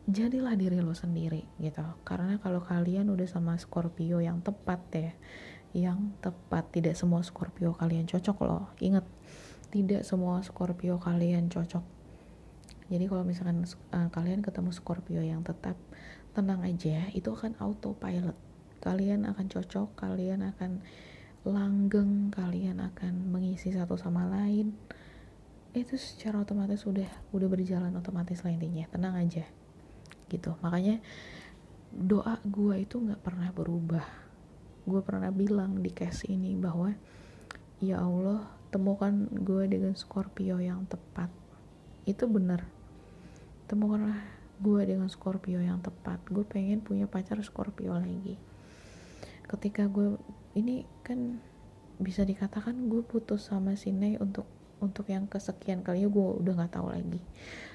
jadilah 0.09 0.57
diri 0.57 0.81
lo 0.81 0.97
sendiri 0.97 1.45
gitu. 1.61 1.85
Karena 2.05 2.41
kalau 2.41 2.65
kalian 2.65 3.13
udah 3.13 3.29
sama 3.29 3.57
Scorpio 3.61 4.21
yang 4.21 4.41
tepat 4.41 4.81
ya 4.93 5.13
yang 5.75 6.15
tepat 6.23 6.71
tidak 6.71 6.95
semua 6.95 7.21
Scorpio 7.21 7.77
kalian 7.77 8.09
cocok 8.09 8.39
loh. 8.49 8.73
Inget 8.81 9.05
tidak 9.69 10.07
semua 10.07 10.41
Scorpio 10.41 10.97
kalian 11.03 11.51
cocok 11.51 11.94
jadi 12.85 13.09
kalau 13.09 13.25
misalkan 13.25 13.65
uh, 13.97 14.09
kalian 14.13 14.45
ketemu 14.45 14.69
Scorpio 14.69 15.25
yang 15.25 15.41
tetap 15.41 15.77
tenang 16.37 16.61
aja 16.61 17.09
itu 17.17 17.33
akan 17.33 17.57
autopilot. 17.57 18.37
Kalian 18.85 19.25
akan 19.25 19.47
cocok 19.49 19.97
kalian 19.97 20.45
akan 20.45 20.85
langgeng 21.49 22.29
kalian 22.29 22.85
akan 22.85 23.33
mengisi 23.33 23.73
satu 23.73 23.97
sama 23.97 24.29
lain. 24.29 24.77
Itu 25.73 25.97
secara 25.97 26.45
otomatis 26.45 26.85
udah 26.85 27.09
udah 27.33 27.49
berjalan 27.49 27.97
otomatis 27.97 28.45
lah 28.45 28.53
intinya. 28.53 28.85
Tenang 28.93 29.17
aja 29.17 29.49
gitu. 30.29 30.53
Makanya 30.61 31.01
doa 31.89 32.37
gue 32.45 32.85
itu 32.85 33.01
nggak 33.01 33.25
pernah 33.25 33.49
berubah. 33.49 34.05
Gue 34.85 35.01
pernah 35.01 35.33
bilang 35.33 35.81
di 35.81 35.89
case 35.89 36.29
ini 36.29 36.53
bahwa 36.53 36.93
ya 37.81 38.05
Allah 38.05 38.45
temukan 38.69 39.25
gue 39.33 39.65
dengan 39.73 39.97
Scorpio 39.97 40.61
yang 40.61 40.85
tepat. 40.85 41.33
Itu 42.05 42.29
benar 42.29 42.74
temukanlah 43.65 44.21
gue 44.61 44.81
dengan 44.87 45.09
Scorpio 45.11 45.59
yang 45.59 45.81
tepat. 45.81 46.21
Gue 46.29 46.45
pengen 46.47 46.85
punya 46.85 47.09
pacar 47.09 47.41
Scorpio 47.43 47.97
lagi. 47.97 48.39
Ketika 49.45 49.89
gue 49.89 50.17
ini 50.57 50.87
kan 51.05 51.41
bisa 51.99 52.27
dikatakan 52.27 52.91
gue 52.91 53.03
putus 53.07 53.49
sama 53.49 53.79
si 53.79 53.95
Ney 53.95 54.19
untuk 54.19 54.47
untuk 54.83 55.09
yang 55.09 55.25
kesekian 55.31 55.81
kalinya 55.81 56.11
gue 56.11 56.27
udah 56.45 56.53
nggak 56.61 56.73
tahu 56.77 56.89
lagi. 56.93 57.21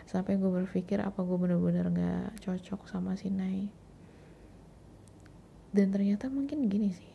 Sampai 0.06 0.38
gue 0.38 0.50
berpikir 0.50 1.02
apa 1.02 1.20
gue 1.22 1.38
bener-bener 1.38 1.88
nggak 1.90 2.44
cocok 2.44 2.86
sama 2.88 3.18
si 3.18 3.34
Ney. 3.34 3.70
Dan 5.70 5.94
ternyata 5.94 6.30
mungkin 6.30 6.66
gini 6.66 6.90
sih 6.94 7.14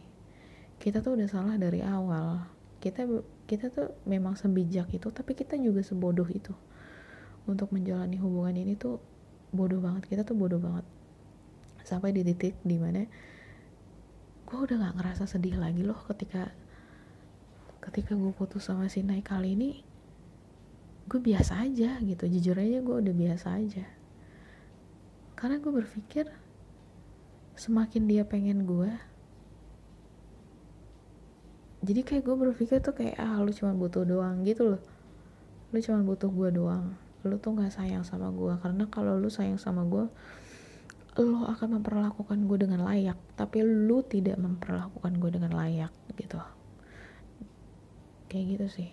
kita 0.79 1.01
tuh 1.01 1.17
udah 1.17 1.29
salah 1.31 1.57
dari 1.57 1.81
awal. 1.81 2.47
Kita 2.83 3.07
kita 3.49 3.73
tuh 3.73 3.97
memang 4.05 4.37
sebijak 4.37 4.93
itu 4.93 5.09
tapi 5.09 5.33
kita 5.33 5.57
juga 5.57 5.81
sebodoh 5.81 6.29
itu 6.29 6.53
untuk 7.45 7.69
menjalani 7.77 8.17
hubungan 8.17 8.57
ini 8.57 8.73
tuh 8.77 9.01
bodoh 9.53 9.81
banget. 9.81 10.09
Kita 10.09 10.23
tuh 10.25 10.37
bodoh 10.37 10.61
banget. 10.61 10.85
Sampai 11.85 12.17
di 12.17 12.25
titik 12.25 12.57
di 12.65 12.81
mana 12.81 13.05
gue 14.45 14.59
udah 14.61 14.77
gak 14.77 14.95
ngerasa 15.01 15.25
sedih 15.29 15.57
lagi 15.57 15.85
loh 15.85 15.99
ketika 16.09 16.53
ketika 17.85 18.17
gue 18.17 18.33
putus 18.33 18.65
sama 18.65 18.89
si 18.89 19.05
Nai 19.05 19.21
kali 19.21 19.57
ini. 19.57 19.71
Gue 21.05 21.21
biasa 21.21 21.61
aja 21.69 22.01
gitu. 22.01 22.25
Jujur 22.25 22.57
aja 22.57 22.81
gue 22.81 22.97
udah 22.97 23.15
biasa 23.15 23.61
aja. 23.61 23.85
Karena 25.37 25.61
gue 25.61 25.73
berpikir 25.73 26.33
semakin 27.55 28.11
dia 28.11 28.27
pengen 28.27 28.67
gue 28.67 28.91
jadi 31.85 32.01
kayak 32.01 32.25
gue 32.25 32.37
berpikir 32.49 32.81
tuh 32.81 32.97
kayak 32.97 33.21
ah 33.21 33.39
lu 33.45 33.53
cuma 33.53 33.77
butuh 33.77 34.09
doang 34.09 34.41
gitu 34.43 34.75
loh. 34.75 34.83
Lu 35.69 35.79
cuma 35.85 36.01
butuh 36.01 36.33
gue 36.33 36.49
doang 36.51 37.04
lu 37.25 37.41
tuh 37.41 37.57
gak 37.57 37.73
sayang 37.73 38.05
sama 38.05 38.29
gue 38.29 38.53
karena 38.61 38.85
kalau 38.93 39.17
lu 39.17 39.33
sayang 39.33 39.57
sama 39.57 39.83
gue 39.89 40.07
lo 41.23 41.47
akan 41.47 41.79
memperlakukan 41.79 42.43
gue 42.51 42.59
dengan 42.59 42.83
layak. 42.83 43.15
Tapi 43.39 43.63
lu 43.63 44.03
tidak 44.03 44.35
memperlakukan 44.35 45.15
gue 45.23 45.31
dengan 45.31 45.55
layak 45.55 45.95
gitu. 46.19 46.43
Kayak 48.27 48.45
gitu 48.59 48.67
sih. 48.83 48.91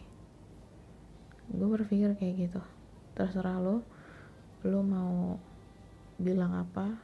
Gue 1.49 1.65
berpikir 1.65 2.13
kayak 2.13 2.35
gitu. 2.49 2.61
Terserah 3.17 3.57
lo 3.57 3.81
lo 4.61 4.85
mau 4.85 5.41
bilang 6.21 6.53
apa 6.53 7.01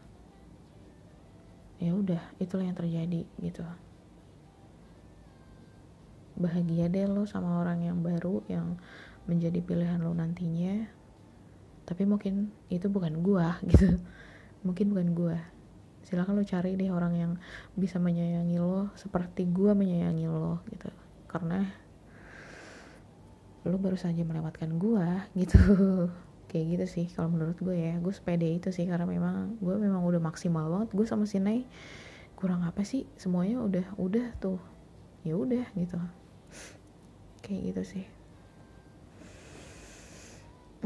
ya 1.81 1.97
udah 1.97 2.21
itulah 2.37 2.69
yang 2.69 2.77
terjadi 2.77 3.21
gitu. 3.41 3.65
Bahagia 6.37 6.93
deh 6.93 7.09
lo 7.09 7.25
sama 7.25 7.57
orang 7.57 7.81
yang 7.81 8.05
baru 8.05 8.45
yang 8.45 8.77
menjadi 9.25 9.57
pilihan 9.65 9.97
lo 9.97 10.13
nantinya 10.13 10.96
tapi 11.87 12.03
mungkin 12.03 12.51
itu 12.67 12.91
bukan 12.91 13.23
gua 13.23 13.55
gitu. 13.71 13.95
Mungkin 14.67 14.91
bukan 14.91 15.09
gue 15.15 15.37
silakan 16.07 16.39
lo 16.39 16.43
cari 16.47 16.79
deh 16.79 16.87
orang 16.87 17.19
yang 17.19 17.31
bisa 17.75 17.99
menyayangi 17.99 18.63
lo 18.63 18.95
seperti 18.95 19.43
gue 19.51 19.71
menyayangi 19.75 20.27
lo 20.31 20.63
gitu. 20.71 20.87
Karena 21.27 21.63
lo 23.67 23.75
baru 23.75 23.99
saja 23.99 24.23
melewatkan 24.23 24.75
gue 24.79 25.07
gitu. 25.43 25.59
Kayak 26.47 26.65
gitu 26.79 26.85
sih 26.87 27.05
kalau 27.11 27.31
menurut 27.31 27.59
gue 27.59 27.75
ya. 27.75 27.99
Gue 27.99 28.15
sepede 28.15 28.47
itu 28.47 28.71
sih 28.71 28.87
karena 28.87 29.03
memang 29.03 29.59
gue 29.59 29.75
memang 29.75 30.03
udah 30.03 30.23
maksimal 30.23 30.67
banget. 30.71 30.95
Gue 30.95 31.03
sama 31.07 31.27
si 31.27 31.43
Nay 31.43 31.67
kurang 32.39 32.63
apa 32.63 32.87
sih? 32.87 33.03
Semuanya 33.19 33.59
udah 33.59 33.85
udah 33.99 34.31
tuh. 34.39 34.59
Ya 35.27 35.35
udah 35.35 35.67
gitu. 35.75 35.99
Kayak 37.43 37.75
gitu 37.75 37.83
sih. 37.83 38.05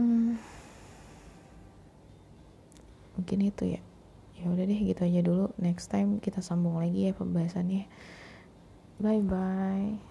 Hmm, 0.01 0.39
mungkin 3.15 3.39
itu 3.47 3.77
ya. 3.77 3.81
Ya 4.41 4.49
udah 4.49 4.65
deh 4.65 4.79
gitu 4.81 5.01
aja 5.05 5.21
dulu. 5.21 5.53
Next 5.61 5.93
time 5.93 6.17
kita 6.17 6.41
sambung 6.41 6.81
lagi 6.81 7.09
ya 7.09 7.13
pembahasannya. 7.13 7.85
Bye 9.01 9.21
bye 9.21 10.10